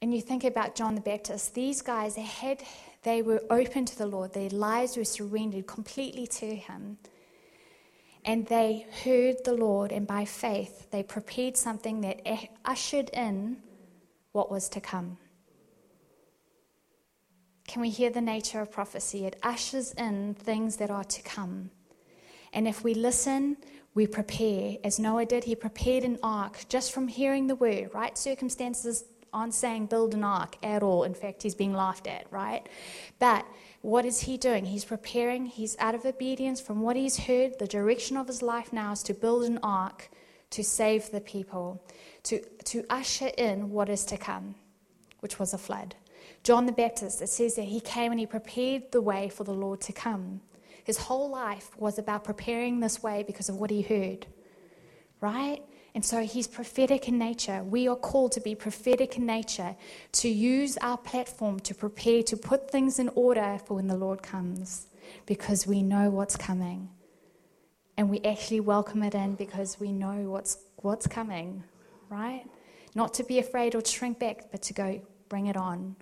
and 0.00 0.12
you 0.12 0.20
think 0.20 0.42
about 0.42 0.74
John 0.74 0.96
the 0.96 1.00
Baptist, 1.00 1.54
these 1.54 1.82
guys, 1.82 2.16
had, 2.16 2.62
they 3.02 3.22
were 3.22 3.42
open 3.50 3.84
to 3.84 3.98
the 3.98 4.06
Lord, 4.06 4.32
their 4.32 4.50
lives 4.50 4.96
were 4.96 5.04
surrendered 5.04 5.66
completely 5.66 6.26
to 6.28 6.54
Him. 6.54 6.98
And 8.24 8.46
they 8.46 8.86
heard 9.04 9.44
the 9.44 9.54
Lord, 9.54 9.90
and 9.90 10.06
by 10.06 10.24
faith, 10.24 10.90
they 10.92 11.02
prepared 11.02 11.56
something 11.56 12.02
that 12.02 12.20
eh, 12.24 12.46
ushered 12.64 13.10
in 13.10 13.56
what 14.30 14.50
was 14.50 14.68
to 14.70 14.80
come. 14.80 15.18
Can 17.66 17.80
we 17.80 17.90
hear 17.90 18.10
the 18.10 18.20
nature 18.20 18.60
of 18.60 18.70
prophecy? 18.70 19.24
It 19.24 19.38
ushers 19.42 19.92
in 19.92 20.34
things 20.34 20.76
that 20.76 20.90
are 20.90 21.04
to 21.04 21.22
come. 21.22 21.70
And 22.52 22.68
if 22.68 22.84
we 22.84 22.94
listen, 22.94 23.56
we 23.94 24.06
prepare. 24.06 24.76
As 24.84 24.98
Noah 24.98 25.26
did, 25.26 25.44
he 25.44 25.54
prepared 25.54 26.04
an 26.04 26.18
ark 26.22 26.64
just 26.68 26.92
from 26.92 27.08
hearing 27.08 27.46
the 27.46 27.54
word, 27.54 27.90
right? 27.94 28.16
Circumstances 28.16 29.04
aren't 29.32 29.54
saying 29.54 29.86
build 29.86 30.14
an 30.14 30.24
ark 30.24 30.56
at 30.62 30.82
all. 30.82 31.04
In 31.04 31.14
fact, 31.14 31.42
he's 31.42 31.54
being 31.54 31.72
laughed 31.72 32.06
at, 32.06 32.26
right? 32.30 32.68
But 33.18 33.46
what 33.80 34.04
is 34.04 34.20
he 34.20 34.36
doing? 34.36 34.64
He's 34.64 34.84
preparing, 34.84 35.46
he's 35.46 35.76
out 35.78 35.94
of 35.94 36.04
obedience 36.04 36.60
from 36.60 36.82
what 36.82 36.96
he's 36.96 37.18
heard. 37.18 37.58
The 37.58 37.66
direction 37.66 38.16
of 38.16 38.26
his 38.28 38.42
life 38.42 38.72
now 38.72 38.92
is 38.92 39.02
to 39.04 39.14
build 39.14 39.44
an 39.44 39.58
ark 39.62 40.10
to 40.50 40.62
save 40.62 41.10
the 41.10 41.20
people, 41.20 41.82
to, 42.24 42.40
to 42.64 42.84
usher 42.90 43.30
in 43.38 43.70
what 43.70 43.88
is 43.88 44.04
to 44.06 44.16
come, 44.16 44.54
which 45.20 45.38
was 45.38 45.54
a 45.54 45.58
flood. 45.58 45.96
John 46.44 46.66
the 46.66 46.72
Baptist, 46.72 47.22
it 47.22 47.28
says 47.28 47.54
that 47.54 47.64
he 47.64 47.80
came 47.80 48.12
and 48.12 48.20
he 48.20 48.26
prepared 48.26 48.92
the 48.92 49.00
way 49.00 49.28
for 49.28 49.44
the 49.44 49.54
Lord 49.54 49.80
to 49.82 49.92
come. 49.92 50.40
His 50.84 50.98
whole 50.98 51.30
life 51.30 51.70
was 51.78 51.98
about 51.98 52.24
preparing 52.24 52.80
this 52.80 53.02
way 53.02 53.22
because 53.22 53.48
of 53.48 53.56
what 53.56 53.70
he 53.70 53.82
heard, 53.82 54.26
right? 55.20 55.62
And 55.94 56.04
so 56.04 56.22
he's 56.22 56.46
prophetic 56.46 57.08
in 57.08 57.18
nature. 57.18 57.62
We 57.62 57.86
are 57.86 57.96
called 57.96 58.32
to 58.32 58.40
be 58.40 58.54
prophetic 58.54 59.18
in 59.18 59.26
nature, 59.26 59.76
to 60.12 60.28
use 60.28 60.78
our 60.78 60.96
platform 60.96 61.60
to 61.60 61.74
prepare, 61.74 62.22
to 62.24 62.36
put 62.36 62.70
things 62.70 62.98
in 62.98 63.10
order 63.14 63.58
for 63.66 63.74
when 63.74 63.88
the 63.88 63.96
Lord 63.96 64.22
comes, 64.22 64.86
because 65.26 65.66
we 65.66 65.82
know 65.82 66.08
what's 66.08 66.36
coming. 66.36 66.88
And 67.98 68.08
we 68.08 68.20
actually 68.20 68.60
welcome 68.60 69.02
it 69.02 69.14
in 69.14 69.34
because 69.34 69.78
we 69.78 69.92
know 69.92 70.30
what's, 70.30 70.56
what's 70.76 71.06
coming, 71.06 71.62
right? 72.08 72.44
Not 72.94 73.12
to 73.14 73.24
be 73.24 73.38
afraid 73.38 73.74
or 73.74 73.84
shrink 73.84 74.18
back, 74.18 74.50
but 74.50 74.62
to 74.62 74.72
go, 74.72 75.00
bring 75.28 75.48
it 75.48 75.58
on. 75.58 75.94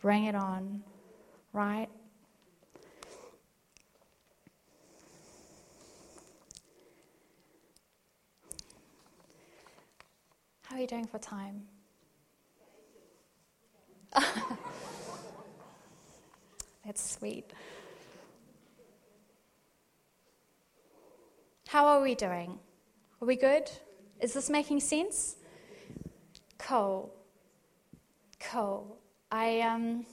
Bring 0.00 0.26
it 0.26 0.36
on, 0.36 0.84
right? 1.52 1.88
Are 10.76 10.80
you 10.80 10.86
doing 10.86 11.06
for 11.06 11.18
time? 11.18 11.62
That's 16.84 17.12
sweet. 17.12 17.50
How 21.68 21.86
are 21.86 22.02
we 22.02 22.14
doing? 22.14 22.58
Are 23.22 23.26
we 23.26 23.36
good? 23.36 23.70
Is 24.20 24.34
this 24.34 24.50
making 24.50 24.80
sense? 24.80 25.36
Cool. 26.58 27.10
Cool. 28.38 28.98
I 29.32 29.60
um, 29.62 30.04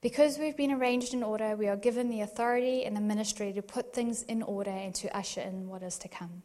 Because 0.00 0.38
we've 0.38 0.56
been 0.56 0.72
arranged 0.72 1.12
in 1.12 1.22
order, 1.22 1.56
we 1.56 1.68
are 1.68 1.76
given 1.76 2.08
the 2.08 2.22
authority 2.22 2.84
and 2.84 2.96
the 2.96 3.00
ministry 3.02 3.52
to 3.52 3.62
put 3.62 3.92
things 3.92 4.22
in 4.22 4.42
order 4.42 4.70
and 4.70 4.94
to 4.96 5.14
usher 5.14 5.42
in 5.42 5.68
what 5.68 5.82
is 5.82 5.98
to 5.98 6.08
come. 6.08 6.42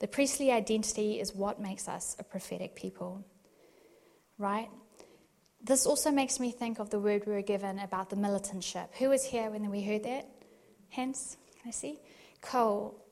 The 0.00 0.08
priestly 0.08 0.50
identity 0.50 1.20
is 1.20 1.34
what 1.34 1.60
makes 1.60 1.88
us 1.88 2.16
a 2.18 2.24
prophetic 2.24 2.74
people. 2.74 3.24
Right? 4.38 4.70
This 5.62 5.84
also 5.84 6.10
makes 6.10 6.40
me 6.40 6.50
think 6.50 6.78
of 6.78 6.88
the 6.88 7.00
word 7.00 7.26
we 7.26 7.32
were 7.32 7.42
given 7.42 7.78
about 7.80 8.08
the 8.08 8.16
militantship. 8.16 8.94
Who 8.98 9.10
was 9.10 9.24
here 9.24 9.50
when 9.50 9.68
we 9.70 9.82
heard 9.82 10.04
that? 10.04 10.26
Hands? 10.90 11.36
I 11.66 11.70
see? 11.70 11.98
Cole. 12.40 13.04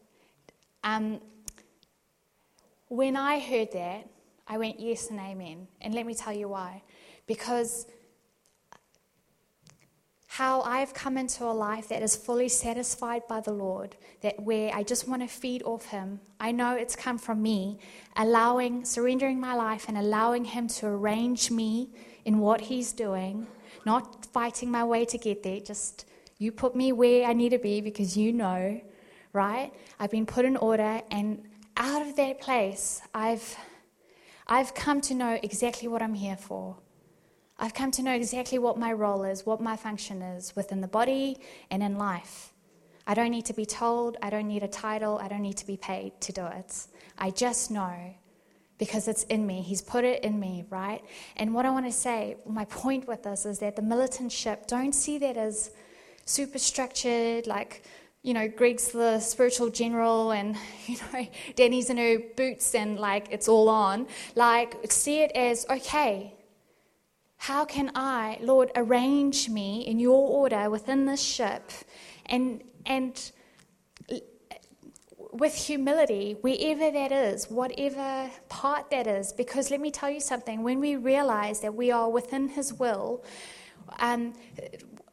Um, 0.85 1.21
when 2.89 3.17
I 3.17 3.41
heard 3.41 3.73
that, 3.73 4.09
I 4.47 4.59
went, 4.59 4.79
yes 4.79 5.11
and 5.11 5.19
amen. 5.19 5.67
And 5.81 5.93
let 5.93 6.07
me 6.07 6.15
tell 6.15 6.33
you 6.33 6.49
why. 6.49 6.83
Because 7.27 7.87
how 10.37 10.61
I've 10.61 10.93
come 10.93 11.17
into 11.17 11.45
a 11.45 11.57
life 11.69 11.89
that 11.89 12.03
is 12.03 12.15
fully 12.15 12.51
satisfied 12.51 13.23
by 13.27 13.41
the 13.41 13.55
Lord, 13.55 13.97
that 14.21 14.39
where 14.39 14.71
I 14.75 14.83
just 14.83 15.09
want 15.09 15.23
to 15.23 15.29
feed 15.29 15.63
off 15.63 15.87
Him, 15.87 16.21
I 16.39 16.53
know 16.53 16.75
it's 16.77 16.95
come 16.95 17.17
from 17.17 17.41
me, 17.41 17.79
allowing, 18.17 18.85
surrendering 18.85 19.41
my 19.41 19.55
life 19.55 19.87
and 19.89 19.97
allowing 19.97 20.45
Him 20.45 20.69
to 20.77 20.89
arrange 20.89 21.51
me 21.51 21.89
in 22.27 22.39
what 22.39 22.61
He's 22.61 22.93
doing, 22.93 23.47
not 23.87 24.27
fighting 24.27 24.71
my 24.71 24.85
way 24.85 25.07
to 25.07 25.17
get 25.17 25.43
there, 25.43 25.59
just 25.59 26.05
you 26.37 26.53
put 26.53 26.77
me 26.77 26.93
where 26.93 27.27
I 27.27 27.33
need 27.33 27.53
to 27.53 27.59
be 27.59 27.81
because 27.81 28.15
you 28.15 28.31
know, 28.31 28.79
right? 29.33 29.73
I've 29.99 30.11
been 30.11 30.27
put 30.27 30.45
in 30.45 30.59
order 30.59 31.01
and 31.11 31.45
out 31.79 32.07
of 32.07 32.15
that 32.17 32.43
place, 32.43 33.01
I've, 33.15 33.57
I've 34.47 34.75
come 34.75 35.01
to 35.01 35.15
know 35.15 35.39
exactly 35.43 35.89
what 35.89 36.03
I'm 36.03 36.13
here 36.13 36.37
for. 36.37 36.77
I've 37.59 37.75
come 37.75 37.91
to 37.93 38.03
know 38.03 38.13
exactly 38.13 38.59
what 38.59 38.79
my 38.79 38.93
role 38.93 39.25
is, 39.25 39.47
what 39.47 39.61
my 39.61 39.77
function 39.77 40.21
is 40.21 40.55
within 40.55 40.81
the 40.81 40.89
body 40.89 41.39
and 41.71 41.83
in 41.83 41.97
life. 41.97 42.53
I 43.07 43.15
don't 43.15 43.31
need 43.31 43.47
to 43.47 43.55
be 43.55 43.65
told, 43.65 44.17
I 44.21 44.31
don't 44.31 44.49
need 44.49 44.63
a 44.63 44.69
title, 44.69 45.19
I 45.23 45.29
don't 45.29 45.43
need 45.43 45.57
to 45.59 45.67
be 45.67 45.77
paid 45.77 46.21
to 46.23 46.33
do 46.33 46.45
it. 46.47 46.87
I 47.17 47.31
just 47.31 47.71
know 47.71 48.15
because 48.79 49.09
it's 49.09 49.23
in 49.25 49.47
me. 49.47 49.63
He's 49.63 49.81
put 49.81 50.05
it 50.05 50.23
in 50.23 50.39
me, 50.39 50.67
right? 50.69 51.03
And 51.37 51.55
what 51.55 51.65
I 51.65 51.71
want 51.71 51.87
to 51.87 51.93
say, 51.93 52.37
my 52.47 52.67
point 52.67 53.09
with 53.09 53.23
this 53.23 53.47
is 53.47 53.59
that 53.61 53.75
the 53.77 53.83
militantship, 53.83 54.67
don't 54.67 54.93
see 54.93 55.17
that 55.19 55.39
as 55.39 55.71
super 56.27 56.59
structured, 56.59 57.47
like 57.47 57.85
you 58.23 58.35
know, 58.35 58.49
Greg's 58.49 58.89
the 58.89 59.21
spiritual 59.21 59.71
general 59.71 60.33
and, 60.33 60.57
you 60.87 60.97
know, 61.13 61.29
Danny's 61.55 61.91
in 61.91 61.97
her 61.97 62.19
boots 62.37 62.75
and 62.75 62.99
like 62.99 63.29
it's 63.31 63.47
all 63.47 63.69
on. 63.69 64.09
Like, 64.35 64.75
see 64.91 65.23
it 65.23 65.31
as, 65.31 65.65
okay, 65.71 66.35
how 67.37 67.65
can 67.65 67.93
I, 67.95 68.39
Lord, 68.41 68.71
arrange 68.75 69.49
me 69.49 69.87
in 69.87 69.99
your 69.99 70.29
order 70.29 70.71
within 70.71 71.07
this 71.07 71.23
ship? 71.23 71.71
And, 72.27 72.63
and 72.85 73.31
with 75.33 75.55
humility, 75.55 76.37
wherever 76.41 76.91
that 76.91 77.13
is, 77.13 77.51
whatever 77.51 78.31
part 78.49 78.91
that 78.91 79.07
is, 79.07 79.33
because 79.33 79.71
let 79.71 79.81
me 79.81 79.91
tell 79.91 80.11
you 80.11 80.21
something, 80.21 80.63
when 80.63 80.81
we 80.81 80.97
realize 80.97 81.61
that 81.61 81.75
we 81.75 81.91
are 81.91 82.11
within 82.11 82.49
His 82.49 82.73
will, 82.73 83.25
um, 83.99 84.33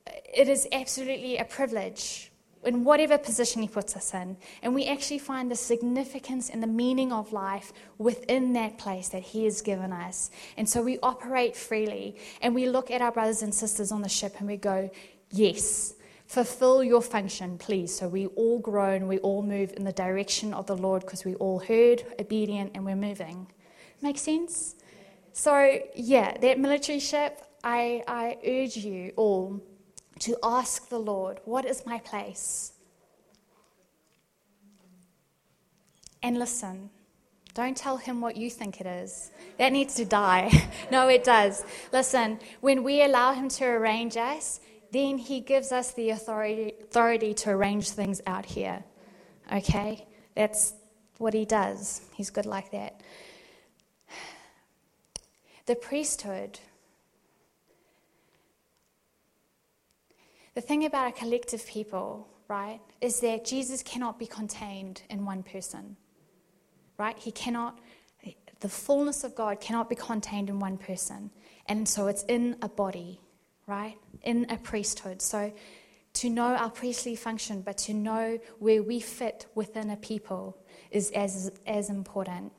it 0.05 0.47
is 0.47 0.67
absolutely 0.71 1.37
a 1.37 1.45
privilege 1.45 2.31
in 2.65 2.83
whatever 2.83 3.17
position 3.17 3.61
He 3.61 3.67
puts 3.67 3.95
us 3.95 4.13
in. 4.13 4.37
And 4.61 4.73
we 4.73 4.85
actually 4.85 5.19
find 5.19 5.49
the 5.49 5.55
significance 5.55 6.49
and 6.49 6.61
the 6.61 6.67
meaning 6.67 7.11
of 7.11 7.33
life 7.33 7.73
within 7.97 8.53
that 8.53 8.77
place 8.77 9.09
that 9.09 9.23
He 9.23 9.45
has 9.45 9.61
given 9.61 9.91
us. 9.91 10.31
And 10.57 10.67
so 10.67 10.81
we 10.81 10.99
operate 11.01 11.55
freely 11.55 12.15
and 12.41 12.55
we 12.55 12.67
look 12.67 12.91
at 12.91 13.01
our 13.01 13.11
brothers 13.11 13.41
and 13.41 13.53
sisters 13.53 13.91
on 13.91 14.01
the 14.01 14.09
ship 14.09 14.35
and 14.39 14.47
we 14.47 14.57
go, 14.57 14.89
Yes, 15.31 15.95
fulfill 16.27 16.83
your 16.83 17.01
function, 17.01 17.57
please. 17.57 17.95
So 17.95 18.07
we 18.07 18.27
all 18.27 18.59
grow 18.59 18.91
and 18.91 19.07
we 19.07 19.17
all 19.19 19.41
move 19.41 19.73
in 19.75 19.83
the 19.83 19.91
direction 19.91 20.53
of 20.53 20.67
the 20.67 20.77
Lord 20.77 21.01
because 21.01 21.25
we 21.25 21.35
all 21.35 21.59
heard, 21.59 22.03
obedient, 22.19 22.71
and 22.75 22.85
we're 22.85 22.95
moving. 22.95 23.47
Make 24.01 24.17
sense? 24.17 24.75
So, 25.31 25.79
yeah, 25.95 26.37
that 26.37 26.59
military 26.59 26.99
ship, 26.99 27.41
I, 27.63 28.03
I 28.07 28.37
urge 28.45 28.77
you 28.77 29.13
all 29.15 29.61
to 30.19 30.37
ask 30.43 30.89
the 30.89 30.99
Lord, 30.99 31.39
What 31.45 31.65
is 31.65 31.85
my 31.85 31.99
place? 31.99 32.73
And 36.21 36.39
listen. 36.39 36.89
Don't 37.53 37.77
tell 37.77 37.97
him 37.97 38.19
what 38.19 38.35
you 38.35 38.49
think 38.49 38.81
it 38.81 38.87
is. 38.87 39.29
That 39.59 39.73
needs 39.73 39.93
to 39.95 40.05
die. 40.05 40.49
no, 40.91 41.07
it 41.07 41.23
does. 41.23 41.63
Listen, 41.91 42.39
when 42.61 42.83
we 42.83 43.03
allow 43.03 43.33
him 43.33 43.47
to 43.49 43.65
arrange 43.65 44.17
us, 44.17 44.59
then 44.91 45.17
he 45.19 45.39
gives 45.39 45.71
us 45.71 45.91
the 45.93 46.09
authority, 46.11 46.73
authority 46.81 47.33
to 47.35 47.51
arrange 47.51 47.91
things 47.91 48.21
out 48.25 48.45
here. 48.45 48.83
Okay? 49.51 50.07
That's 50.35 50.73
what 51.19 51.33
he 51.33 51.45
does. 51.45 52.01
He's 52.13 52.29
good 52.29 52.45
like 52.45 52.71
that. 52.71 53.01
The 55.65 55.75
priesthood 55.75 56.59
The 60.55 60.61
thing 60.61 60.85
about 60.85 61.07
a 61.07 61.11
collective 61.11 61.65
people, 61.65 62.27
right, 62.47 62.79
is 63.01 63.19
that 63.21 63.45
Jesus 63.45 63.81
cannot 63.81 64.19
be 64.19 64.27
contained 64.27 65.01
in 65.09 65.25
one 65.25 65.41
person, 65.41 65.97
right? 66.97 67.17
He 67.17 67.31
cannot, 67.31 67.79
the 68.59 68.69
fullness 68.69 69.23
of 69.23 69.33
God 69.33 69.59
cannot 69.59 69.89
be 69.89 69.95
contained 69.95 70.49
in 70.49 70.59
one 70.59 70.77
person. 70.77 71.31
And 71.67 71.87
so 71.87 72.07
it's 72.07 72.23
in 72.23 72.57
a 72.61 72.69
body, 72.69 73.19
right? 73.65 73.97
In 74.21 74.45
a 74.49 74.57
priesthood. 74.57 75.21
So 75.21 75.51
to 76.13 76.29
know 76.29 76.55
our 76.55 76.69
priestly 76.69 77.15
function, 77.15 77.61
but 77.61 77.77
to 77.79 77.93
know 77.93 78.37
where 78.59 78.83
we 78.83 78.99
fit 78.99 79.47
within 79.55 79.89
a 79.89 79.97
people 79.97 80.57
is 80.91 81.09
as, 81.11 81.51
as 81.65 81.89
important. 81.89 82.51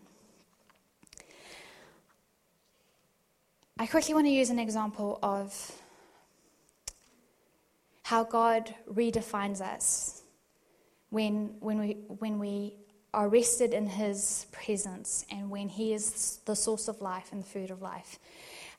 I 3.78 3.86
quickly 3.86 4.14
want 4.14 4.26
to 4.26 4.32
use 4.32 4.50
an 4.50 4.58
example 4.58 5.18
of 5.22 5.70
how 8.04 8.22
God 8.22 8.74
redefines 8.92 9.62
us 9.62 10.22
when, 11.08 11.54
when, 11.60 11.78
we, 11.78 11.92
when 12.18 12.38
we 12.38 12.76
are 13.14 13.30
rested 13.30 13.72
in 13.72 13.86
His 13.86 14.46
presence 14.52 15.24
and 15.30 15.48
when 15.48 15.70
He 15.70 15.94
is 15.94 16.38
the 16.44 16.54
source 16.54 16.86
of 16.86 17.00
life 17.00 17.32
and 17.32 17.42
the 17.42 17.46
food 17.46 17.70
of 17.70 17.80
life. 17.80 18.18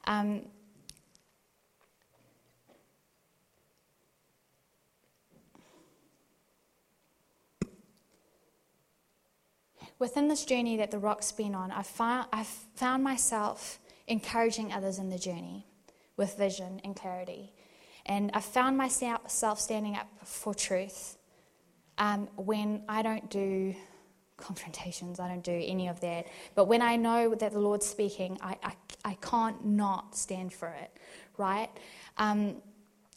Um, 0.05 0.43
within 9.97 10.27
this 10.27 10.45
journey 10.45 10.77
that 10.77 10.91
the 10.91 10.99
rock's 10.99 11.31
been 11.31 11.55
on, 11.55 11.71
I've 11.71 11.87
found, 11.87 12.27
I've 12.31 12.45
found 12.75 13.03
myself 13.03 13.79
encouraging 14.07 14.71
others 14.71 14.99
in 14.99 15.09
the 15.09 15.17
journey 15.17 15.65
with 16.15 16.37
vision 16.37 16.79
and 16.83 16.95
clarity. 16.95 17.54
And 18.05 18.31
I 18.33 18.41
found 18.41 18.77
myself 18.77 19.59
standing 19.59 19.95
up 19.95 20.07
for 20.23 20.53
truth 20.53 21.17
um, 21.97 22.27
when 22.35 22.83
I 22.87 23.01
don't 23.01 23.29
do 23.29 23.75
confrontations, 24.37 25.19
I 25.19 25.27
don't 25.27 25.43
do 25.43 25.63
any 25.65 25.87
of 25.87 26.01
that. 26.01 26.27
But 26.55 26.65
when 26.65 26.81
I 26.81 26.97
know 26.97 27.35
that 27.35 27.53
the 27.53 27.59
Lord's 27.59 27.85
speaking, 27.85 28.37
I, 28.41 28.57
I, 28.63 28.73
I 29.03 29.13
can't 29.21 29.65
not 29.65 30.15
stand 30.15 30.53
for 30.53 30.67
it, 30.67 30.91
right? 31.37 31.69
Um, 32.17 32.57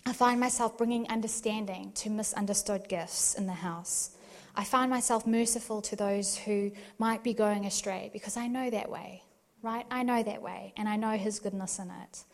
I 0.07 0.12
find 0.12 0.39
myself 0.39 0.78
bringing 0.78 1.09
understanding 1.09 1.93
to 1.97 2.11
misunderstood 2.11 2.89
gifts 2.89 3.34
in 3.34 3.47
the 3.47 3.53
house. 3.53 4.16
I 4.55 4.64
find 4.64 4.91
myself 4.91 5.26
merciful 5.26 5.82
to 5.82 5.97
those 5.97 6.36
who 6.36 6.72
might 6.99 7.22
be 7.22 7.34
going 7.34 7.66
astray 7.66 8.11
because 8.12 8.36
I 8.36 8.47
know 8.47 8.70
that 8.70 8.91
way, 8.91 9.22
right? 9.62 9.86
I 9.91 10.03
know 10.05 10.22
that 10.22 10.41
way, 10.41 10.72
and 10.76 10.89
I 10.89 10.97
know 10.97 11.11
His 11.11 11.41
goodness 11.41 11.78
in 11.78 11.91
it. 11.91 12.24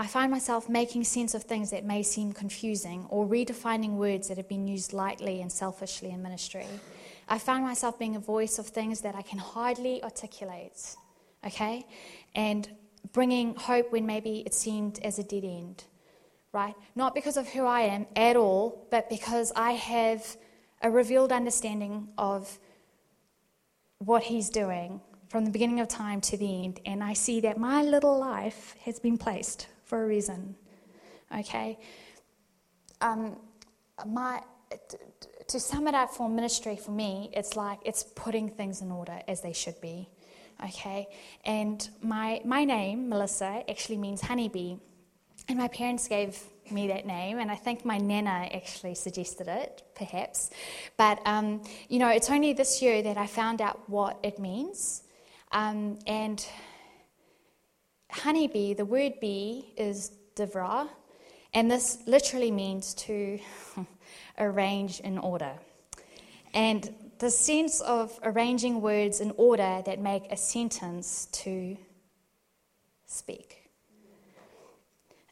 I 0.00 0.06
find 0.06 0.30
myself 0.30 0.68
making 0.68 1.02
sense 1.02 1.34
of 1.34 1.42
things 1.42 1.72
that 1.72 1.84
may 1.84 2.04
seem 2.04 2.32
confusing 2.32 3.06
or 3.08 3.26
redefining 3.26 3.96
words 3.96 4.28
that 4.28 4.36
have 4.36 4.48
been 4.48 4.68
used 4.68 4.92
lightly 4.92 5.40
and 5.40 5.50
selfishly 5.50 6.10
in 6.10 6.22
ministry. 6.22 6.66
I 7.28 7.38
find 7.38 7.64
myself 7.64 7.98
being 7.98 8.14
a 8.14 8.20
voice 8.20 8.60
of 8.60 8.68
things 8.68 9.00
that 9.00 9.16
I 9.16 9.22
can 9.22 9.40
hardly 9.40 10.00
articulate, 10.04 10.94
okay? 11.44 11.84
And 12.36 12.70
bringing 13.12 13.56
hope 13.56 13.90
when 13.90 14.06
maybe 14.06 14.44
it 14.46 14.54
seemed 14.54 15.00
as 15.00 15.18
a 15.18 15.24
dead 15.24 15.42
end, 15.42 15.82
right? 16.52 16.76
Not 16.94 17.12
because 17.12 17.36
of 17.36 17.48
who 17.48 17.64
I 17.64 17.80
am 17.80 18.06
at 18.14 18.36
all, 18.36 18.86
but 18.92 19.10
because 19.10 19.50
I 19.56 19.72
have 19.72 20.36
a 20.80 20.92
revealed 20.92 21.32
understanding 21.32 22.06
of 22.16 22.60
what 23.98 24.22
He's 24.22 24.48
doing 24.48 25.00
from 25.28 25.44
the 25.44 25.50
beginning 25.50 25.80
of 25.80 25.88
time 25.88 26.20
to 26.20 26.36
the 26.36 26.64
end, 26.64 26.78
and 26.86 27.02
I 27.02 27.14
see 27.14 27.40
that 27.40 27.58
my 27.58 27.82
little 27.82 28.16
life 28.16 28.76
has 28.84 29.00
been 29.00 29.18
placed 29.18 29.66
for 29.88 30.04
a 30.04 30.06
reason. 30.06 30.54
Okay? 31.36 31.78
Um, 33.00 33.36
my, 34.06 34.40
to 35.48 35.58
sum 35.58 35.88
it 35.88 35.94
up 35.94 36.10
for 36.10 36.28
ministry 36.28 36.76
for 36.76 36.92
me, 36.92 37.30
it's 37.32 37.56
like 37.56 37.80
it's 37.84 38.04
putting 38.14 38.50
things 38.50 38.82
in 38.82 38.92
order 38.92 39.20
as 39.26 39.40
they 39.40 39.52
should 39.52 39.80
be. 39.80 40.08
Okay? 40.64 41.08
And 41.44 41.88
my, 42.02 42.40
my 42.44 42.64
name, 42.64 43.08
Melissa, 43.08 43.64
actually 43.68 43.98
means 43.98 44.20
honeybee. 44.20 44.76
And 45.48 45.58
my 45.58 45.68
parents 45.68 46.06
gave 46.06 46.38
me 46.70 46.88
that 46.88 47.06
name, 47.06 47.38
and 47.38 47.50
I 47.50 47.54
think 47.54 47.82
my 47.82 47.96
nana 47.96 48.50
actually 48.52 48.94
suggested 48.94 49.48
it, 49.48 49.82
perhaps. 49.94 50.50
But, 50.98 51.20
um, 51.24 51.62
you 51.88 51.98
know, 51.98 52.10
it's 52.10 52.28
only 52.28 52.52
this 52.52 52.82
year 52.82 53.00
that 53.02 53.16
I 53.16 53.26
found 53.26 53.62
out 53.62 53.88
what 53.88 54.18
it 54.22 54.38
means. 54.38 55.02
Um, 55.52 55.98
and 56.06 56.44
honeybee, 58.10 58.74
the 58.74 58.84
word 58.84 59.14
bee 59.20 59.72
is 59.76 60.12
devra, 60.34 60.88
and 61.54 61.70
this 61.70 61.98
literally 62.06 62.50
means 62.50 62.94
to 62.94 63.38
arrange 64.38 65.00
in 65.00 65.18
order. 65.18 65.52
And 66.54 66.94
the 67.18 67.30
sense 67.30 67.80
of 67.80 68.18
arranging 68.22 68.80
words 68.80 69.20
in 69.20 69.32
order 69.36 69.82
that 69.84 70.00
make 70.00 70.30
a 70.30 70.36
sentence 70.36 71.26
to 71.32 71.76
speak. 73.06 73.70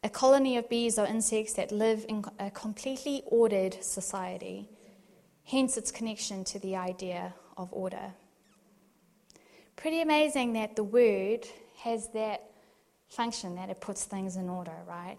A 0.03 0.09
colony 0.09 0.57
of 0.57 0.69
bees 0.69 0.99
or 0.99 1.07
insects 1.07 1.55
that 1.55 1.73
live 1.73 2.05
in 2.09 2.25
a 2.39 2.51
completely 2.51 3.23
ordered 3.27 3.83
society, 3.83 4.69
hence 5.45 5.77
its 5.77 5.91
connection 5.91 6.45
to 6.45 6.59
the 6.59 6.77
idea 6.77 7.35
of 7.57 7.73
order. 7.73 8.15
Pretty 9.75 10.01
amazing 10.01 10.53
that 10.55 10.77
the 10.77 10.85
word 10.85 11.47
has 11.79 12.09
that 12.09 12.51
function 13.09 13.55
that 13.57 13.71
it 13.71 13.81
puts 13.81 14.05
things 14.05 14.37
in 14.37 14.49
order, 14.49 14.77
right? 14.87 15.17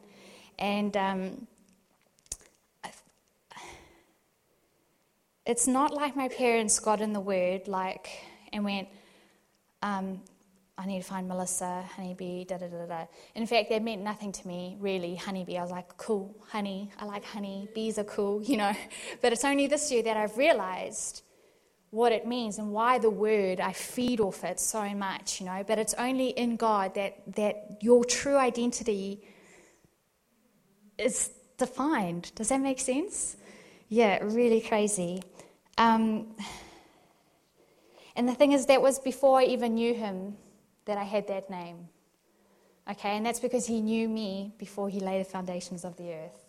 And 0.59 0.95
um, 0.97 1.47
it's 5.45 5.67
not 5.67 5.93
like 5.93 6.15
my 6.15 6.27
parents 6.27 6.79
got 6.79 7.01
in 7.01 7.13
the 7.13 7.19
word 7.19 7.67
like 7.67 8.09
and 8.51 8.63
went, 8.63 8.87
um, 9.81 10.21
I 10.77 10.85
need 10.85 11.01
to 11.01 11.07
find 11.07 11.27
Melissa, 11.27 11.83
honeybee, 11.95 12.43
da 12.43 12.57
da 12.57 12.67
da 12.67 12.85
da. 12.85 13.05
In 13.33 13.47
fact, 13.47 13.69
that 13.69 13.81
meant 13.81 14.03
nothing 14.03 14.31
to 14.31 14.47
me, 14.47 14.77
really, 14.79 15.15
honeybee. 15.15 15.57
I 15.57 15.61
was 15.63 15.71
like, 15.71 15.97
cool, 15.97 16.35
honey, 16.49 16.91
I 16.99 17.05
like 17.05 17.25
honey, 17.25 17.67
bees 17.73 17.97
are 17.97 18.03
cool, 18.03 18.43
you 18.43 18.57
know. 18.57 18.73
But 19.21 19.33
it's 19.33 19.43
only 19.43 19.67
this 19.67 19.91
year 19.91 20.03
that 20.03 20.17
I've 20.17 20.37
realized 20.37 21.23
what 21.91 22.11
it 22.11 22.27
means 22.27 22.57
and 22.57 22.71
why 22.71 22.99
the 22.99 23.09
word 23.09 23.59
I 23.59 23.71
feed 23.73 24.19
off 24.19 24.43
it 24.43 24.59
so 24.59 24.89
much, 24.89 25.39
you 25.39 25.45
know. 25.45 25.63
But 25.65 25.79
it's 25.79 25.93
only 25.95 26.29
in 26.29 26.57
God 26.57 26.95
that, 26.95 27.35
that 27.35 27.77
your 27.81 28.03
true 28.03 28.37
identity 28.37 29.21
is 30.97 31.31
defined. 31.57 32.31
Does 32.35 32.49
that 32.49 32.61
make 32.61 32.79
sense? 32.79 33.37
Yeah, 33.89 34.19
really 34.21 34.61
crazy. 34.61 35.23
Um, 35.77 36.35
and 38.15 38.27
the 38.27 38.33
thing 38.33 38.51
is, 38.51 38.65
that 38.65 38.81
was 38.81 38.99
before 38.99 39.39
I 39.39 39.45
even 39.45 39.75
knew 39.75 39.93
him 39.93 40.35
that 40.85 40.97
I 40.97 41.03
had 41.03 41.27
that 41.27 41.49
name. 41.49 41.87
Okay, 42.89 43.15
and 43.17 43.25
that's 43.25 43.39
because 43.39 43.67
he 43.67 43.81
knew 43.81 44.07
me 44.09 44.53
before 44.57 44.89
he 44.89 44.99
laid 44.99 45.21
the 45.21 45.29
foundations 45.29 45.85
of 45.85 45.95
the 45.97 46.13
earth. 46.13 46.46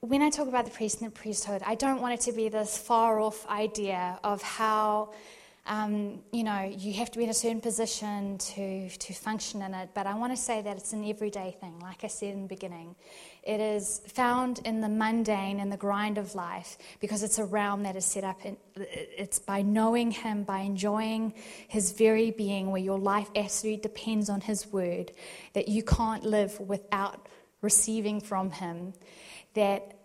When 0.00 0.22
I 0.22 0.30
talk 0.30 0.48
about 0.48 0.64
the 0.64 0.70
priest 0.70 1.02
and 1.02 1.10
the 1.10 1.14
priesthood, 1.14 1.62
I 1.64 1.74
don't 1.74 2.00
want 2.00 2.14
it 2.14 2.20
to 2.22 2.32
be 2.32 2.48
this 2.48 2.78
far 2.78 3.20
off 3.20 3.46
idea 3.48 4.18
of 4.24 4.40
how 4.42 5.12
um, 5.66 6.20
you 6.32 6.42
know, 6.42 6.62
you 6.62 6.94
have 6.94 7.10
to 7.10 7.18
be 7.18 7.24
in 7.24 7.30
a 7.30 7.34
certain 7.34 7.60
position 7.60 8.38
to, 8.38 8.88
to 8.88 9.12
function 9.12 9.60
in 9.60 9.74
it. 9.74 9.90
But 9.94 10.06
I 10.06 10.14
want 10.14 10.32
to 10.32 10.36
say 10.36 10.62
that 10.62 10.76
it's 10.78 10.94
an 10.94 11.04
everyday 11.08 11.54
thing, 11.60 11.78
like 11.80 12.02
I 12.02 12.06
said 12.06 12.32
in 12.32 12.42
the 12.42 12.48
beginning. 12.48 12.96
It 13.42 13.60
is 13.60 14.00
found 14.08 14.60
in 14.64 14.80
the 14.80 14.88
mundane 14.88 15.60
and 15.60 15.70
the 15.70 15.76
grind 15.76 16.16
of 16.16 16.34
life 16.34 16.78
because 16.98 17.22
it's 17.22 17.38
a 17.38 17.44
realm 17.44 17.82
that 17.82 17.94
is 17.94 18.06
set 18.06 18.24
up. 18.24 18.44
In, 18.44 18.56
it's 18.74 19.38
by 19.38 19.60
knowing 19.60 20.10
Him, 20.10 20.44
by 20.44 20.60
enjoying 20.60 21.34
His 21.68 21.92
very 21.92 22.30
being, 22.30 22.70
where 22.70 22.82
your 22.82 22.98
life 22.98 23.28
absolutely 23.36 23.82
depends 23.82 24.30
on 24.30 24.40
His 24.40 24.66
word, 24.66 25.12
that 25.52 25.68
you 25.68 25.82
can't 25.82 26.24
live 26.24 26.58
without 26.58 27.28
receiving 27.60 28.20
from 28.20 28.50
Him, 28.50 28.94
that, 29.54 29.96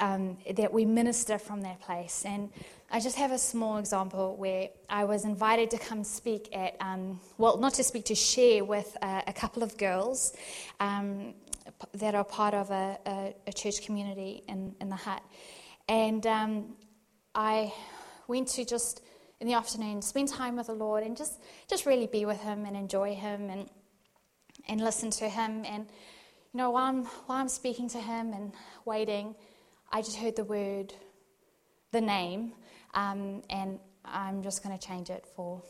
um, 0.00 0.38
that 0.56 0.72
we 0.72 0.84
minister 0.84 1.38
from 1.38 1.62
that 1.62 1.80
place. 1.80 2.24
And 2.26 2.50
I 2.90 3.00
just 3.00 3.16
have 3.16 3.32
a 3.32 3.38
small 3.38 3.78
example 3.78 4.36
where 4.36 4.68
I 4.88 5.04
was 5.04 5.24
invited 5.24 5.70
to 5.72 5.78
come 5.78 6.04
speak 6.04 6.48
at, 6.54 6.76
um, 6.80 7.20
well, 7.38 7.56
not 7.56 7.74
to 7.74 7.84
speak, 7.84 8.04
to 8.06 8.14
share 8.14 8.64
with 8.64 8.96
a, 9.02 9.22
a 9.26 9.32
couple 9.32 9.62
of 9.62 9.76
girls 9.76 10.36
um, 10.80 11.34
that 11.94 12.14
are 12.14 12.24
part 12.24 12.54
of 12.54 12.70
a, 12.70 12.98
a, 13.06 13.34
a, 13.46 13.52
church 13.52 13.84
community 13.84 14.44
in, 14.48 14.74
in 14.80 14.90
the 14.90 14.96
Hutt. 14.96 15.22
And 15.88 16.26
um, 16.26 16.76
I 17.34 17.72
went 18.28 18.48
to 18.48 18.64
just 18.64 19.02
in 19.40 19.48
the 19.48 19.54
afternoon 19.54 20.00
spend 20.00 20.28
time 20.28 20.56
with 20.56 20.68
the 20.68 20.74
Lord 20.74 21.02
and 21.02 21.16
just, 21.16 21.42
just 21.68 21.86
really 21.86 22.06
be 22.06 22.24
with 22.24 22.40
Him 22.40 22.64
and 22.64 22.76
enjoy 22.76 23.14
Him 23.14 23.50
and, 23.50 23.68
and 24.68 24.80
listen 24.80 25.10
to 25.10 25.28
Him. 25.28 25.64
And, 25.66 25.86
you 26.54 26.58
know, 26.58 26.70
while 26.70 26.84
I'm, 26.84 27.04
while 27.26 27.38
I'm 27.38 27.48
speaking 27.48 27.88
to 27.90 27.98
Him 27.98 28.32
and 28.32 28.52
waiting, 28.84 29.34
I 29.90 30.02
just 30.02 30.16
heard 30.16 30.36
the 30.36 30.44
word, 30.44 30.94
the 31.90 32.00
name, 32.00 32.52
um, 32.94 33.42
and 33.50 33.80
I'm 34.04 34.40
just 34.40 34.62
going 34.62 34.78
to 34.78 34.86
change 34.86 35.10
it 35.10 35.26
for 35.34 35.60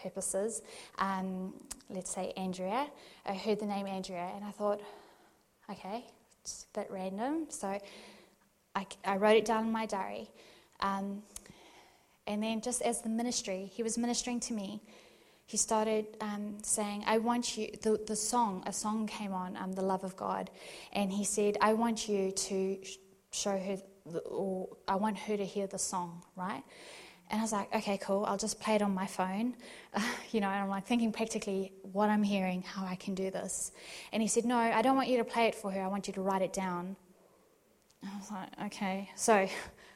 purposes. 0.00 0.62
Um, 0.98 1.54
let's 1.90 2.14
say 2.14 2.32
Andrea. 2.36 2.86
I 3.26 3.34
heard 3.34 3.58
the 3.58 3.66
name 3.66 3.88
Andrea, 3.88 4.30
and 4.36 4.44
I 4.44 4.52
thought, 4.52 4.80
okay, 5.68 6.04
it's 6.40 6.66
a 6.72 6.80
bit 6.80 6.88
random. 6.88 7.46
So 7.48 7.80
I, 8.76 8.86
I 9.04 9.16
wrote 9.16 9.36
it 9.36 9.44
down 9.44 9.66
in 9.66 9.72
my 9.72 9.86
diary. 9.86 10.30
Um, 10.78 11.24
and 12.28 12.40
then, 12.40 12.60
just 12.60 12.80
as 12.82 13.00
the 13.00 13.08
ministry, 13.08 13.68
he 13.74 13.82
was 13.82 13.98
ministering 13.98 14.38
to 14.40 14.54
me, 14.54 14.82
he 15.52 15.58
started 15.58 16.06
um, 16.22 16.56
saying, 16.62 17.04
I 17.06 17.18
want 17.18 17.58
you, 17.58 17.68
the, 17.82 18.00
the 18.06 18.16
song, 18.16 18.62
a 18.64 18.72
song 18.72 19.06
came 19.06 19.34
on, 19.34 19.54
um, 19.58 19.74
The 19.74 19.82
Love 19.82 20.02
of 20.02 20.16
God. 20.16 20.48
And 20.94 21.12
he 21.12 21.24
said, 21.24 21.58
I 21.60 21.74
want 21.74 22.08
you 22.08 22.30
to 22.30 22.78
show 23.32 23.58
her, 23.58 23.76
or 24.24 24.70
I 24.88 24.94
want 24.96 25.18
her 25.18 25.36
to 25.36 25.44
hear 25.44 25.66
the 25.66 25.78
song, 25.78 26.22
right? 26.36 26.62
And 27.30 27.38
I 27.38 27.42
was 27.42 27.52
like, 27.52 27.68
okay, 27.74 27.98
cool. 27.98 28.24
I'll 28.24 28.38
just 28.38 28.60
play 28.60 28.76
it 28.76 28.82
on 28.82 28.94
my 28.94 29.06
phone. 29.06 29.54
You 30.30 30.40
know, 30.40 30.48
and 30.48 30.62
I'm 30.62 30.70
like 30.70 30.86
thinking 30.86 31.12
practically 31.12 31.74
what 31.82 32.08
I'm 32.08 32.22
hearing, 32.22 32.62
how 32.62 32.86
I 32.86 32.94
can 32.94 33.14
do 33.14 33.30
this. 33.30 33.72
And 34.10 34.22
he 34.22 34.28
said, 34.28 34.46
no, 34.46 34.56
I 34.56 34.80
don't 34.80 34.96
want 34.96 35.08
you 35.08 35.18
to 35.18 35.24
play 35.24 35.48
it 35.48 35.54
for 35.54 35.70
her. 35.70 35.82
I 35.82 35.88
want 35.88 36.06
you 36.06 36.14
to 36.14 36.22
write 36.22 36.40
it 36.40 36.54
down. 36.54 36.96
I 38.02 38.16
was 38.16 38.30
like, 38.30 38.48
okay. 38.68 39.10
So, 39.16 39.46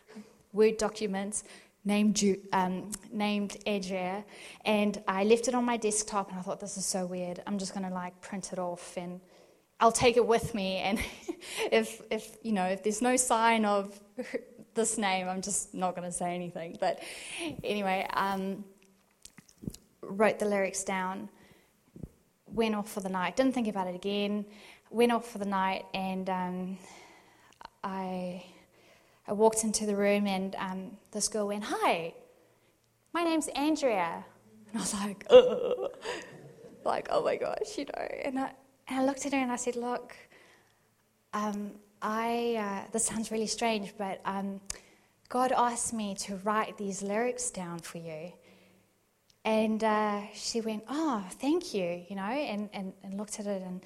Word 0.52 0.76
documents, 0.76 1.44
named, 1.86 2.22
um, 2.52 2.90
named 3.12 3.56
Andrea, 3.64 4.24
and 4.64 5.02
I 5.08 5.24
left 5.24 5.48
it 5.48 5.54
on 5.54 5.64
my 5.64 5.78
desktop, 5.78 6.30
and 6.30 6.38
I 6.38 6.42
thought, 6.42 6.60
this 6.60 6.76
is 6.76 6.84
so 6.84 7.06
weird. 7.06 7.42
I'm 7.46 7.56
just 7.56 7.72
going 7.72 7.88
to 7.88 7.94
like 7.94 8.20
print 8.20 8.52
it 8.52 8.58
off 8.58 8.96
and 8.96 9.20
I'll 9.78 9.92
take 9.92 10.16
it 10.16 10.26
with 10.26 10.54
me. 10.54 10.78
And 10.84 10.98
if, 11.72 12.02
if, 12.10 12.36
you 12.42 12.52
know, 12.52 12.64
if 12.64 12.82
there's 12.82 13.02
no 13.02 13.16
sign 13.16 13.64
of 13.64 13.98
this 14.74 14.98
name, 14.98 15.28
I'm 15.28 15.42
just 15.42 15.74
not 15.74 15.94
going 15.94 16.08
to 16.08 16.12
say 16.12 16.34
anything. 16.34 16.76
But 16.80 17.02
anyway, 17.62 18.06
um, 18.12 18.64
wrote 20.02 20.38
the 20.38 20.46
lyrics 20.46 20.82
down, 20.82 21.28
went 22.46 22.74
off 22.74 22.90
for 22.90 23.00
the 23.00 23.08
night, 23.08 23.36
didn't 23.36 23.52
think 23.52 23.68
about 23.68 23.86
it 23.86 23.94
again, 23.94 24.44
went 24.90 25.12
off 25.12 25.30
for 25.30 25.38
the 25.38 25.46
night, 25.46 25.84
and 25.94 26.28
um, 26.30 26.78
I, 27.84 28.44
I 29.28 29.32
walked 29.32 29.64
into 29.64 29.86
the 29.86 29.96
room, 29.96 30.26
and 30.26 30.54
um, 30.56 30.96
this 31.10 31.28
girl 31.28 31.48
went, 31.48 31.64
Hi, 31.64 32.14
my 33.12 33.22
name's 33.22 33.48
Andrea. 33.48 34.24
And 34.68 34.76
I 34.76 34.80
was 34.80 34.94
like, 34.94 35.26
Ugh. 35.30 35.90
like, 36.84 37.08
oh 37.10 37.24
my 37.24 37.36
gosh, 37.36 37.78
you 37.78 37.86
know. 37.86 38.08
And 38.24 38.38
I, 38.38 38.52
and 38.88 39.00
I 39.00 39.04
looked 39.04 39.26
at 39.26 39.32
her 39.32 39.38
and 39.38 39.50
I 39.50 39.56
said, 39.56 39.76
Look, 39.76 40.14
um, 41.32 41.72
I, 42.00 42.56
uh, 42.58 42.90
this 42.92 43.04
sounds 43.06 43.30
really 43.30 43.46
strange, 43.46 43.94
but 43.98 44.20
um, 44.24 44.60
God 45.28 45.52
asked 45.52 45.92
me 45.92 46.14
to 46.20 46.36
write 46.44 46.78
these 46.78 47.02
lyrics 47.02 47.50
down 47.50 47.80
for 47.80 47.98
you. 47.98 48.32
And 49.44 49.82
uh, 49.82 50.22
she 50.34 50.60
went, 50.60 50.84
Oh, 50.88 51.24
thank 51.32 51.74
you, 51.74 52.04
you 52.08 52.16
know, 52.16 52.22
and, 52.22 52.68
and, 52.72 52.92
and 53.02 53.14
looked 53.14 53.40
at 53.40 53.46
it. 53.46 53.62
And, 53.62 53.84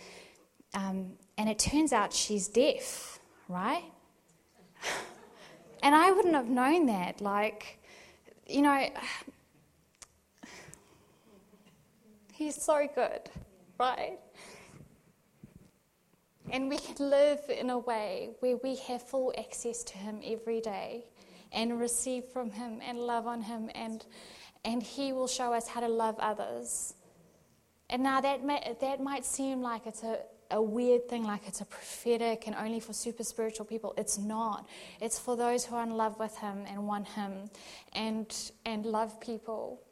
um, 0.74 1.12
and 1.38 1.48
it 1.48 1.58
turns 1.58 1.92
out 1.92 2.12
she's 2.12 2.48
deaf, 2.48 3.20
right? 3.48 3.84
And 5.82 5.94
I 5.94 6.10
wouldn't 6.12 6.34
have 6.34 6.48
known 6.48 6.86
that. 6.86 7.20
Like, 7.20 7.78
you 8.46 8.62
know, 8.62 8.88
he's 12.32 12.60
so 12.60 12.88
good, 12.94 13.30
right? 13.78 14.18
And 16.52 16.68
we 16.68 16.78
can 16.78 17.10
live 17.10 17.40
in 17.48 17.70
a 17.70 17.78
way 17.78 18.30
where 18.40 18.56
we 18.56 18.76
have 18.88 19.02
full 19.02 19.32
access 19.38 19.84
to 19.84 19.98
Him 19.98 20.20
every 20.24 20.60
day 20.60 21.04
and 21.52 21.78
receive 21.78 22.24
from 22.24 22.50
Him 22.50 22.80
and 22.82 22.98
love 22.98 23.26
on 23.26 23.42
Him, 23.42 23.70
and, 23.74 24.04
and 24.64 24.82
He 24.82 25.12
will 25.12 25.28
show 25.28 25.52
us 25.52 25.68
how 25.68 25.80
to 25.80 25.88
love 25.88 26.16
others. 26.18 26.94
And 27.88 28.02
now 28.02 28.20
that, 28.20 28.44
may, 28.44 28.76
that 28.80 29.00
might 29.00 29.24
seem 29.24 29.62
like 29.62 29.86
it's 29.86 30.02
a, 30.02 30.18
a 30.50 30.60
weird 30.60 31.08
thing, 31.08 31.24
like 31.24 31.46
it's 31.46 31.60
a 31.60 31.64
prophetic 31.64 32.46
and 32.46 32.56
only 32.56 32.80
for 32.80 32.92
super 32.92 33.24
spiritual 33.24 33.64
people. 33.64 33.94
It's 33.96 34.18
not. 34.18 34.66
It's 35.00 35.18
for 35.18 35.36
those 35.36 35.64
who 35.64 35.76
are 35.76 35.82
in 35.82 35.96
love 35.96 36.18
with 36.18 36.36
Him 36.38 36.64
and 36.68 36.86
want 36.86 37.08
Him 37.08 37.50
and, 37.92 38.52
and 38.64 38.84
love 38.84 39.20
people. 39.20 39.82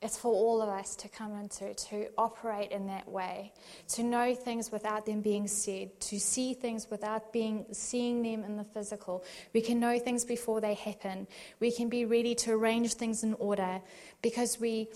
It's 0.00 0.18
for 0.18 0.32
all 0.32 0.60
of 0.60 0.68
us 0.68 0.96
to 0.96 1.08
come 1.08 1.38
into, 1.38 1.72
to 1.74 2.08
operate 2.18 2.72
in 2.72 2.88
that 2.88 3.08
way, 3.08 3.52
to 3.90 4.02
know 4.02 4.34
things 4.34 4.72
without 4.72 5.06
them 5.06 5.20
being 5.20 5.46
said, 5.46 6.00
to 6.00 6.18
see 6.18 6.54
things 6.54 6.88
without 6.90 7.32
being 7.32 7.66
seeing 7.70 8.20
them 8.20 8.42
in 8.42 8.56
the 8.56 8.64
physical. 8.64 9.24
We 9.52 9.60
can 9.60 9.78
know 9.78 10.00
things 10.00 10.24
before 10.24 10.60
they 10.60 10.74
happen. 10.74 11.28
We 11.60 11.70
can 11.70 11.88
be 11.88 12.04
ready 12.04 12.34
to 12.36 12.52
arrange 12.52 12.94
things 12.94 13.22
in 13.22 13.34
order 13.34 13.80
because 14.22 14.58
we 14.58 14.88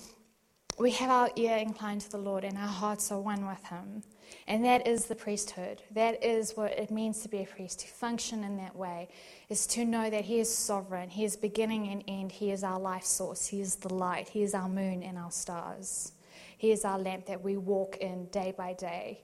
we 0.78 0.90
have 0.90 1.10
our 1.10 1.30
ear 1.36 1.56
inclined 1.56 2.02
to 2.02 2.10
the 2.10 2.18
Lord 2.18 2.44
and 2.44 2.58
our 2.58 2.66
hearts 2.66 3.10
are 3.12 3.20
one 3.20 3.46
with 3.46 3.64
Him. 3.64 4.02
And 4.46 4.64
that 4.64 4.86
is 4.86 5.06
the 5.06 5.14
priesthood. 5.14 5.82
That 5.90 6.24
is 6.24 6.56
what 6.56 6.72
it 6.72 6.90
means 6.90 7.22
to 7.22 7.28
be 7.28 7.38
a 7.38 7.46
priest, 7.46 7.80
to 7.80 7.88
function 7.88 8.44
in 8.44 8.56
that 8.58 8.76
way, 8.76 9.08
is 9.48 9.66
to 9.68 9.84
know 9.84 10.08
that 10.08 10.24
He 10.24 10.38
is 10.38 10.52
sovereign. 10.54 11.10
He 11.10 11.24
is 11.24 11.36
beginning 11.36 11.88
and 11.88 12.04
end. 12.06 12.32
He 12.32 12.50
is 12.50 12.62
our 12.62 12.78
life 12.78 13.04
source. 13.04 13.46
He 13.46 13.60
is 13.60 13.76
the 13.76 13.92
light. 13.92 14.28
He 14.28 14.42
is 14.42 14.54
our 14.54 14.68
moon 14.68 15.02
and 15.02 15.18
our 15.18 15.30
stars. 15.30 16.12
He 16.58 16.70
is 16.70 16.84
our 16.84 16.98
lamp 16.98 17.26
that 17.26 17.42
we 17.42 17.56
walk 17.56 17.98
in 17.98 18.26
day 18.26 18.54
by 18.56 18.72
day. 18.72 19.20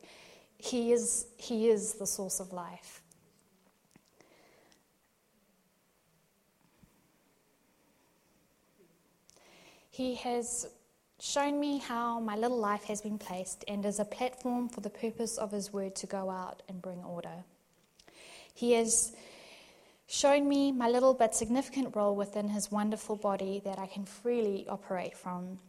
He 0.58 0.92
is, 0.92 1.26
he 1.38 1.68
is 1.68 1.94
the 1.94 2.06
source 2.06 2.40
of 2.40 2.52
life. 2.52 3.02
He 9.90 10.14
has 10.16 10.66
shown 11.22 11.60
me 11.60 11.78
how 11.78 12.18
my 12.18 12.34
little 12.34 12.58
life 12.58 12.82
has 12.82 13.00
been 13.00 13.16
placed 13.16 13.64
and 13.68 13.86
is 13.86 14.00
a 14.00 14.04
platform 14.04 14.68
for 14.68 14.80
the 14.80 14.90
purpose 14.90 15.38
of 15.38 15.52
His 15.52 15.72
word 15.72 15.94
to 15.96 16.06
go 16.08 16.28
out 16.28 16.64
and 16.68 16.82
bring 16.82 16.98
order. 17.04 17.44
He 18.52 18.72
has 18.72 19.12
shown 20.08 20.48
me 20.48 20.72
my 20.72 20.88
little 20.88 21.14
but 21.14 21.36
significant 21.36 21.94
role 21.94 22.16
within 22.16 22.48
His 22.48 22.72
wonderful 22.72 23.14
body 23.14 23.62
that 23.64 23.78
I 23.78 23.86
can 23.86 24.04
freely 24.04 24.66
operate 24.68 25.16
from. 25.16 25.60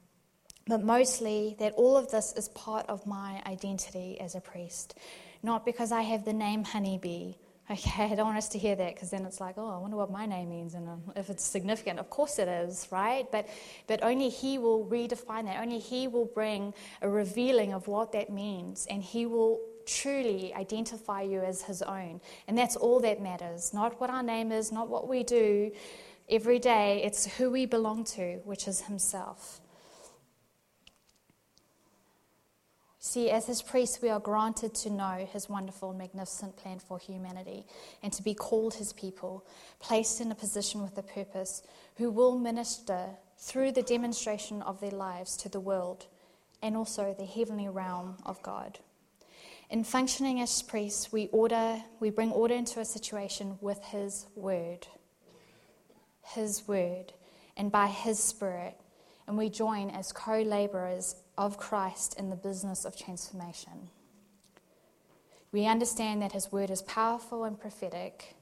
But 0.65 0.83
mostly, 0.83 1.55
that 1.59 1.73
all 1.73 1.97
of 1.97 2.09
this 2.09 2.33
is 2.35 2.49
part 2.49 2.89
of 2.89 3.05
my 3.05 3.39
identity 3.45 4.19
as 4.19 4.33
a 4.33 4.41
priest, 4.41 4.97
not 5.43 5.65
because 5.65 5.91
I 5.91 6.01
have 6.01 6.25
the 6.25 6.33
name 6.33 6.63
Honeybee 6.63 7.33
Okay, 7.69 8.03
I 8.11 8.15
don't 8.15 8.25
want 8.25 8.37
us 8.37 8.49
to 8.49 8.57
hear 8.57 8.75
that 8.75 8.95
because 8.95 9.11
then 9.11 9.25
it's 9.25 9.39
like, 9.39 9.55
oh, 9.57 9.69
I 9.69 9.77
wonder 9.77 9.97
what 9.97 10.11
my 10.11 10.25
name 10.25 10.49
means 10.49 10.73
and 10.73 10.87
um, 10.89 11.01
if 11.15 11.29
it's 11.29 11.43
significant. 11.43 11.99
Of 11.99 12.09
course 12.09 12.39
it 12.39 12.47
is, 12.47 12.87
right? 12.91 13.25
But, 13.31 13.47
but 13.87 14.03
only 14.03 14.29
He 14.29 14.57
will 14.57 14.85
redefine 14.85 15.45
that. 15.45 15.61
Only 15.61 15.79
He 15.79 16.07
will 16.07 16.25
bring 16.25 16.73
a 17.01 17.09
revealing 17.09 17.73
of 17.73 17.87
what 17.87 18.11
that 18.11 18.29
means 18.29 18.85
and 18.89 19.01
He 19.01 19.25
will 19.25 19.61
truly 19.85 20.53
identify 20.53 21.21
you 21.21 21.41
as 21.41 21.61
His 21.61 21.81
own. 21.81 22.21
And 22.47 22.57
that's 22.57 22.75
all 22.75 22.99
that 23.01 23.21
matters. 23.21 23.73
Not 23.73 23.99
what 23.99 24.09
our 24.09 24.23
name 24.23 24.51
is, 24.51 24.71
not 24.71 24.89
what 24.89 25.07
we 25.07 25.23
do 25.23 25.71
every 26.29 26.59
day. 26.59 27.01
It's 27.03 27.25
who 27.37 27.49
we 27.51 27.65
belong 27.65 28.03
to, 28.05 28.41
which 28.43 28.67
is 28.67 28.81
Himself. 28.81 29.61
See, 33.05 33.29
as 33.29 33.47
his 33.47 33.61
priests, 33.61 34.01
we 34.01 34.07
are 34.07 34.19
granted 34.21 34.73
to 34.75 34.89
know 34.89 35.27
his 35.29 35.49
wonderful, 35.49 35.93
magnificent 35.93 36.55
plan 36.55 36.79
for 36.79 36.97
humanity 36.97 37.65
and 38.01 38.13
to 38.13 38.23
be 38.23 38.33
called 38.33 38.75
his 38.75 38.93
people, 38.93 39.45
placed 39.81 40.21
in 40.21 40.31
a 40.31 40.35
position 40.35 40.81
with 40.81 40.97
a 40.97 41.03
purpose, 41.03 41.63
who 41.97 42.09
will 42.09 42.39
minister 42.39 43.09
through 43.37 43.73
the 43.73 43.83
demonstration 43.83 44.61
of 44.61 44.79
their 44.79 44.91
lives 44.91 45.35
to 45.35 45.49
the 45.49 45.59
world 45.59 46.05
and 46.61 46.77
also 46.77 47.13
the 47.13 47.25
heavenly 47.25 47.67
realm 47.67 48.15
of 48.25 48.41
God. 48.41 48.79
In 49.69 49.83
functioning 49.83 50.39
as 50.39 50.61
priests, 50.61 51.11
we 51.11 51.27
order, 51.33 51.83
we 51.99 52.09
bring 52.09 52.31
order 52.31 52.55
into 52.55 52.79
a 52.79 52.85
situation 52.85 53.57
with 53.59 53.83
His 53.83 54.27
word. 54.33 54.87
His 56.21 56.65
word, 56.69 57.11
and 57.57 57.69
by 57.69 57.87
His 57.87 58.17
Spirit, 58.17 58.79
and 59.27 59.37
we 59.37 59.49
join 59.49 59.89
as 59.89 60.13
co 60.13 60.41
laborers 60.41 61.17
of 61.37 61.57
Christ 61.57 62.17
in 62.17 62.29
the 62.29 62.35
business 62.35 62.85
of 62.85 62.97
transformation. 62.97 63.89
We 65.51 65.67
understand 65.67 66.21
that 66.21 66.31
His 66.31 66.51
word 66.51 66.69
is 66.69 66.81
powerful 66.81 67.43
and 67.43 67.59
prophetic, 67.59 68.35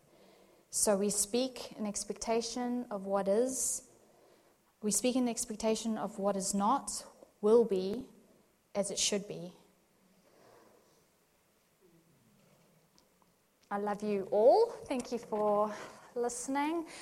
so 0.69 0.95
we 0.95 1.09
speak 1.09 1.73
in 1.77 1.85
expectation 1.85 2.85
of 2.89 3.05
what 3.05 3.27
is. 3.27 3.83
We 4.81 4.91
speak 4.91 5.15
in 5.15 5.27
expectation 5.27 5.97
of 5.97 6.17
what 6.17 6.35
is 6.35 6.53
not, 6.53 7.03
will 7.41 7.65
be, 7.65 8.05
as 8.73 8.91
it 8.91 8.97
should 8.97 9.27
be. 9.27 9.53
I 13.69 13.77
love 13.77 14.03
you 14.03 14.27
all. 14.31 14.73
Thank 14.85 15.11
you 15.11 15.17
for 15.17 15.73
listening. 16.15 16.85